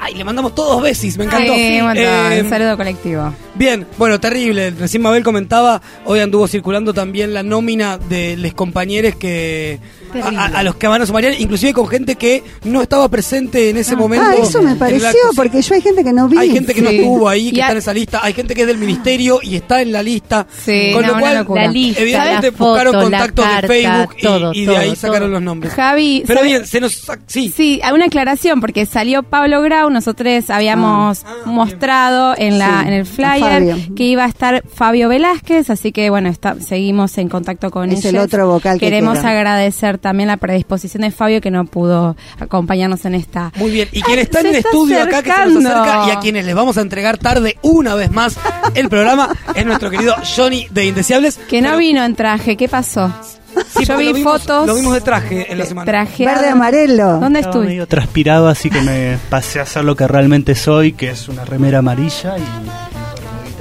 Ay, 0.00 0.14
le 0.14 0.22
mandamos 0.24 0.54
todos 0.54 0.80
besis, 0.80 1.18
me 1.18 1.24
encantó. 1.24 1.52
Sí. 1.54 1.78
Eh, 1.96 2.40
Un 2.44 2.48
saludo 2.48 2.76
colectivo. 2.76 3.34
Bien, 3.54 3.84
bueno, 3.96 4.20
terrible. 4.20 4.70
Recién 4.70 5.02
Mabel 5.02 5.24
comentaba, 5.24 5.80
hoy 6.04 6.20
anduvo 6.20 6.46
circulando 6.46 6.94
también 6.94 7.34
la 7.34 7.42
nómina 7.42 7.98
de 7.98 8.36
los 8.36 8.54
compañeros 8.54 9.16
que 9.16 9.80
a, 10.22 10.28
a- 10.28 10.58
a 10.58 10.62
los 10.62 10.76
que 10.76 10.86
van 10.86 11.02
a 11.02 11.06
sumariar, 11.06 11.34
inclusive 11.38 11.72
con 11.72 11.86
gente 11.88 12.16
que 12.16 12.42
no 12.64 12.82
estaba 12.82 13.08
presente 13.08 13.70
en 13.70 13.76
ese 13.76 13.96
momento. 13.96 14.26
Ah, 14.28 14.34
eso 14.42 14.62
me 14.62 14.74
pareció, 14.76 15.08
porque 15.36 15.62
yo 15.62 15.74
hay 15.74 15.80
gente 15.82 16.04
que 16.04 16.12
no 16.12 16.28
vi. 16.28 16.38
Hay 16.38 16.50
gente 16.50 16.74
que 16.74 16.82
no 16.82 16.90
estuvo 16.90 17.28
ahí, 17.28 17.50
que 17.50 17.56
Y 17.56 17.60
está 17.60 17.68
a- 17.68 17.72
en 17.72 17.78
esa 17.78 17.94
lista. 17.94 18.20
Hay 18.22 18.32
gente 18.32 18.54
que 18.54 18.62
es 18.62 18.66
del 18.66 18.78
ministerio 18.78 19.40
y 19.42 19.56
está 19.56 19.80
en 19.82 19.92
la 19.92 20.02
lista. 20.02 20.46
Sí, 20.64 20.90
con 20.92 21.02
no, 21.06 21.12
lo 21.14 21.18
cual. 21.46 21.46
La 21.66 21.66
lista, 21.68 22.02
evidentemente 22.02 22.50
la 22.50 22.56
buscaron 22.56 22.92
foto, 22.92 23.02
contactos 23.04 23.44
carta, 23.44 23.60
de 23.60 23.68
Facebook 23.82 24.14
y- 24.18 24.22
todo, 24.22 24.52
de 24.52 24.76
ahí 24.76 24.96
sacaron 24.96 25.20
todo. 25.22 25.28
los 25.30 25.42
nombres. 25.42 25.72
Javi, 25.74 26.22
Pero 26.26 26.40
¿sabe- 26.40 26.48
bien, 26.48 26.66
se 26.66 26.80
nos. 26.80 27.02
Sí. 27.26 27.52
Sí, 27.54 27.80
hay 27.82 27.92
una 27.92 28.06
aclaración 28.06 28.60
porque 28.60 28.86
salió 28.86 29.22
Pablo 29.22 29.62
Grau, 29.62 29.90
nosotros 29.90 30.48
habíamos 30.50 31.24
Ah. 31.24 31.34
mostrado 31.46 32.34
en 32.36 32.58
la 32.58 32.82
Sí, 32.82 32.88
en 32.88 32.92
el 32.94 33.06
flyer 33.06 33.76
que 33.94 34.04
iba 34.04 34.24
a 34.24 34.28
estar 34.28 34.62
Fabio 34.72 35.08
Velázquez, 35.08 35.70
así 35.70 35.92
que 35.92 36.10
bueno, 36.10 36.28
está- 36.28 36.56
seguimos 36.60 37.16
en 37.18 37.28
contacto 37.28 37.70
con 37.70 37.90
Es 37.90 38.00
ellos. 38.00 38.14
el 38.14 38.18
otro 38.18 38.48
vocal 38.48 38.78
que 38.78 38.86
Queremos 38.86 39.18
agradecer 39.18 39.97
también 39.98 40.28
la 40.28 40.36
predisposición 40.36 41.02
de 41.02 41.10
Fabio 41.10 41.40
que 41.40 41.50
no 41.50 41.64
pudo 41.66 42.16
acompañarnos 42.38 43.04
en 43.04 43.14
esta. 43.14 43.52
Muy 43.56 43.70
bien, 43.70 43.88
y 43.92 44.02
quien 44.02 44.18
está 44.18 44.40
en 44.40 44.46
el 44.46 44.54
está 44.56 44.68
estudio 44.70 45.02
acá 45.02 45.22
que 45.22 45.30
se 45.32 45.46
nos 45.60 45.64
acerca 45.66 46.04
y 46.08 46.10
a 46.10 46.20
quienes 46.20 46.44
les 46.44 46.54
vamos 46.54 46.76
a 46.78 46.80
entregar 46.80 47.18
tarde 47.18 47.56
una 47.62 47.94
vez 47.94 48.10
más 48.10 48.36
el 48.74 48.88
programa 48.88 49.28
es 49.54 49.66
nuestro 49.66 49.90
querido 49.90 50.14
Johnny 50.36 50.66
de 50.70 50.86
Indeseables. 50.86 51.38
Que 51.48 51.60
no 51.62 51.76
vino 51.76 52.04
en 52.04 52.14
traje, 52.14 52.56
¿qué 52.56 52.68
pasó? 52.68 53.12
Sí, 53.76 53.84
Yo 53.84 53.96
vi 53.96 54.06
lo 54.06 54.14
vimos- 54.14 54.40
fotos. 54.42 54.66
Lo 54.66 54.74
vimos 54.76 54.94
de 54.94 55.00
traje 55.00 55.50
en 55.50 55.58
la 55.58 55.64
semana. 55.64 55.84
Traje 55.90 56.24
Verde 56.26 56.48
amarelo. 56.48 57.18
¿Dónde 57.18 57.40
Estaba 57.40 57.54
estuve? 57.54 57.66
medio 57.66 57.86
transpirado, 57.88 58.46
así 58.48 58.70
que 58.70 58.80
me 58.82 59.18
pasé 59.30 59.58
a 59.58 59.62
hacer 59.62 59.84
lo 59.84 59.96
que 59.96 60.06
realmente 60.06 60.54
soy, 60.54 60.92
que 60.92 61.10
es 61.10 61.28
una 61.28 61.44
remera 61.44 61.78
amarilla 61.78 62.36
y 62.38 62.42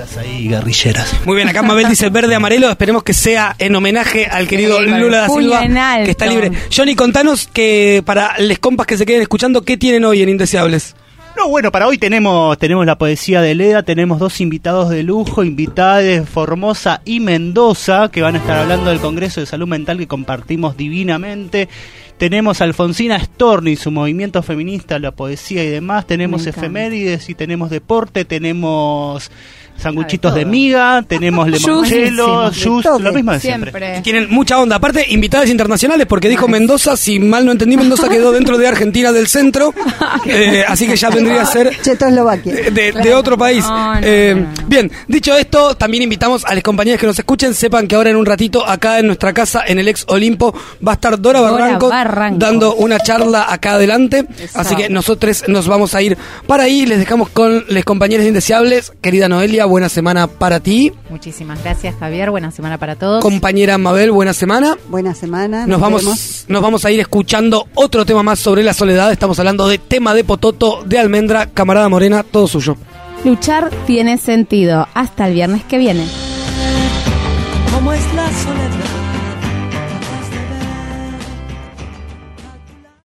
bandas 0.07 0.17
ahí 0.17 0.47
guerrilleras. 0.47 1.25
Muy 1.25 1.35
bien, 1.35 1.47
acá 1.47 1.61
Mabel 1.61 1.87
dice 1.89 2.09
verde 2.09 2.35
amarelo, 2.35 2.69
esperemos 2.69 3.03
que 3.03 3.13
sea 3.13 3.55
en 3.59 3.75
homenaje 3.75 4.25
al 4.25 4.47
querido 4.47 4.77
Sí, 4.79 4.85
Lula 4.85 5.17
da 5.19 5.29
Silva, 5.29 5.61
que 6.03 6.11
está 6.11 6.25
libre. 6.25 6.51
Johnny, 6.75 6.95
contanos 6.95 7.47
que 7.47 8.01
para 8.05 8.37
les 8.37 8.59
compas 8.59 8.87
que 8.87 8.97
se 8.97 9.05
queden 9.05 9.21
escuchando, 9.21 9.63
¿qué 9.63 9.77
tienen 9.77 10.05
hoy 10.05 10.21
en 10.21 10.29
Indeseables? 10.29 10.95
No, 11.35 11.49
bueno, 11.49 11.71
para 11.71 11.87
hoy 11.87 11.99
tenemos, 11.99 12.57
tenemos 12.57 12.85
la 12.87 12.97
poesía 12.97 13.41
de 13.41 13.53
Leda, 13.53 13.83
tenemos 13.83 14.17
dos 14.17 14.41
invitados 14.41 14.89
de 14.89 15.03
lujo, 15.03 15.43
invitadas 15.43 16.03
de 16.03 16.23
Formosa 16.23 17.01
y 17.05 17.19
Mendoza, 17.19 18.09
que 18.09 18.23
van 18.23 18.35
a 18.35 18.39
estar 18.39 18.57
hablando 18.57 18.89
del 18.89 18.99
Congreso 18.99 19.39
de 19.39 19.45
Salud 19.45 19.67
Mental 19.67 19.99
que 19.99 20.07
compartimos 20.07 20.77
divinamente. 20.77 21.69
Tenemos 22.17 22.59
a 22.59 22.63
Alfonsina 22.63 23.19
Storni, 23.19 23.75
su 23.75 23.91
movimiento 23.91 24.41
feminista, 24.41 24.97
la 24.97 25.11
poesía 25.11 25.63
y 25.63 25.67
demás. 25.67 26.07
Tenemos 26.07 26.47
efemérides 26.47 27.29
y 27.29 27.35
tenemos 27.35 27.69
deporte, 27.69 28.25
tenemos 28.25 29.29
sanguchitos 29.77 30.33
de 30.35 30.45
miga, 30.45 31.03
tenemos 31.07 31.45
De 31.51 31.59
todo. 31.59 32.99
lo 32.99 33.13
mismo 33.13 33.31
de 33.33 33.39
siempre. 33.39 33.71
Siempre. 33.71 34.01
Tienen 34.01 34.27
mucha 34.29 34.59
onda. 34.59 34.75
Aparte, 34.77 35.05
invitadas 35.09 35.49
internacionales, 35.49 36.05
porque 36.07 36.29
dijo 36.29 36.47
Mendoza, 36.47 36.97
si 36.97 37.19
mal 37.19 37.45
no 37.45 37.51
entendí, 37.51 37.77
Mendoza 37.77 38.09
quedó 38.09 38.31
dentro 38.31 38.57
de 38.57 38.67
Argentina 38.67 39.11
del 39.11 39.27
centro. 39.27 39.73
Eh, 40.25 40.63
así 40.67 40.87
que 40.87 40.95
ya 40.95 41.09
vendría 41.09 41.41
a 41.41 41.45
ser 41.45 41.71
de, 42.43 42.71
de- 42.71 42.91
de 42.91 43.13
otro 43.13 43.37
país. 43.37 43.63
No, 43.63 43.95
no, 43.95 43.99
Eh, 44.03 44.35
no. 44.35 44.67
Bien, 44.67 44.91
dicho 45.07 45.35
esto, 45.37 45.75
también 45.75 46.03
invitamos 46.03 46.43
a 46.45 46.53
las 46.53 46.63
compañías 46.63 46.99
que 46.99 47.05
nos 47.07 47.17
escuchen. 47.17 47.53
Sepan 47.53 47.87
que 47.87 47.95
ahora 47.95 48.09
en 48.09 48.15
un 48.17 48.25
ratito, 48.25 48.67
acá 48.67 48.99
en 48.99 49.07
nuestra 49.07 49.31
casa, 49.33 49.63
en 49.65 49.79
el 49.79 49.87
ex 49.87 50.05
Olimpo, 50.09 50.53
va 50.85 50.91
a 50.93 50.95
estar 50.95 51.19
Dora, 51.21 51.39
Dora 51.39 51.51
Barranco, 51.51 51.89
Barranco. 51.89 52.37
dando 52.39 52.75
una 52.75 52.99
charla 52.99 53.45
acá 53.49 53.73
adelante. 53.75 54.25
Así 54.53 54.75
que 54.75 54.89
nosotros 54.89 55.43
nos 55.47 55.67
vamos 55.67 55.93
a 55.95 56.01
ir 56.01 56.17
para 56.45 56.63
ahí. 56.63 56.85
Les 56.85 56.99
dejamos 56.99 57.29
con 57.29 57.65
les 57.69 57.85
compañeros 57.85 58.25
indeseables. 58.25 58.91
Querida 59.01 59.29
Noelia, 59.29 59.65
buena 59.67 59.89
semana 59.89 60.27
para 60.27 60.59
ti. 60.59 60.91
Muchísimas 61.09 61.63
gracias, 61.63 61.95
Javier. 61.99 62.31
Buena 62.31 62.51
semana 62.51 62.77
para 62.77 62.95
todos. 62.95 63.21
Compañera 63.21 63.77
Mabel, 63.77 64.11
buena 64.11 64.33
semana. 64.33 64.77
Buena 64.89 65.13
semana. 65.13 65.67
Nos 65.67 65.79
vamos, 65.79 66.45
nos 66.47 66.61
vamos 66.61 66.85
a 66.85 66.91
ir 66.91 66.99
escuchando 66.99 67.67
otro 67.75 68.05
tema 68.05 68.23
más 68.23 68.39
sobre 68.39 68.63
la 68.63 68.73
soledad. 68.73 69.11
Estamos 69.11 69.37
hablando 69.39 69.67
de 69.67 69.77
tema 69.77 70.13
de 70.13 70.23
Pototo, 70.23 70.83
de 70.85 70.99
Almendra, 70.99 71.47
camarada 71.47 71.89
Morena, 71.89 72.23
todo 72.23 72.47
suyo. 72.47 72.77
Luchar 73.23 73.71
tiene 73.85 74.17
sentido. 74.17 74.87
Hasta 74.93 75.27
el 75.27 75.33
viernes 75.33 75.63
que 75.63 75.77
viene. 75.77 76.05
¿Cómo 77.73 77.93
es 77.93 78.13
la 78.13 78.31
soledad? 78.31 78.66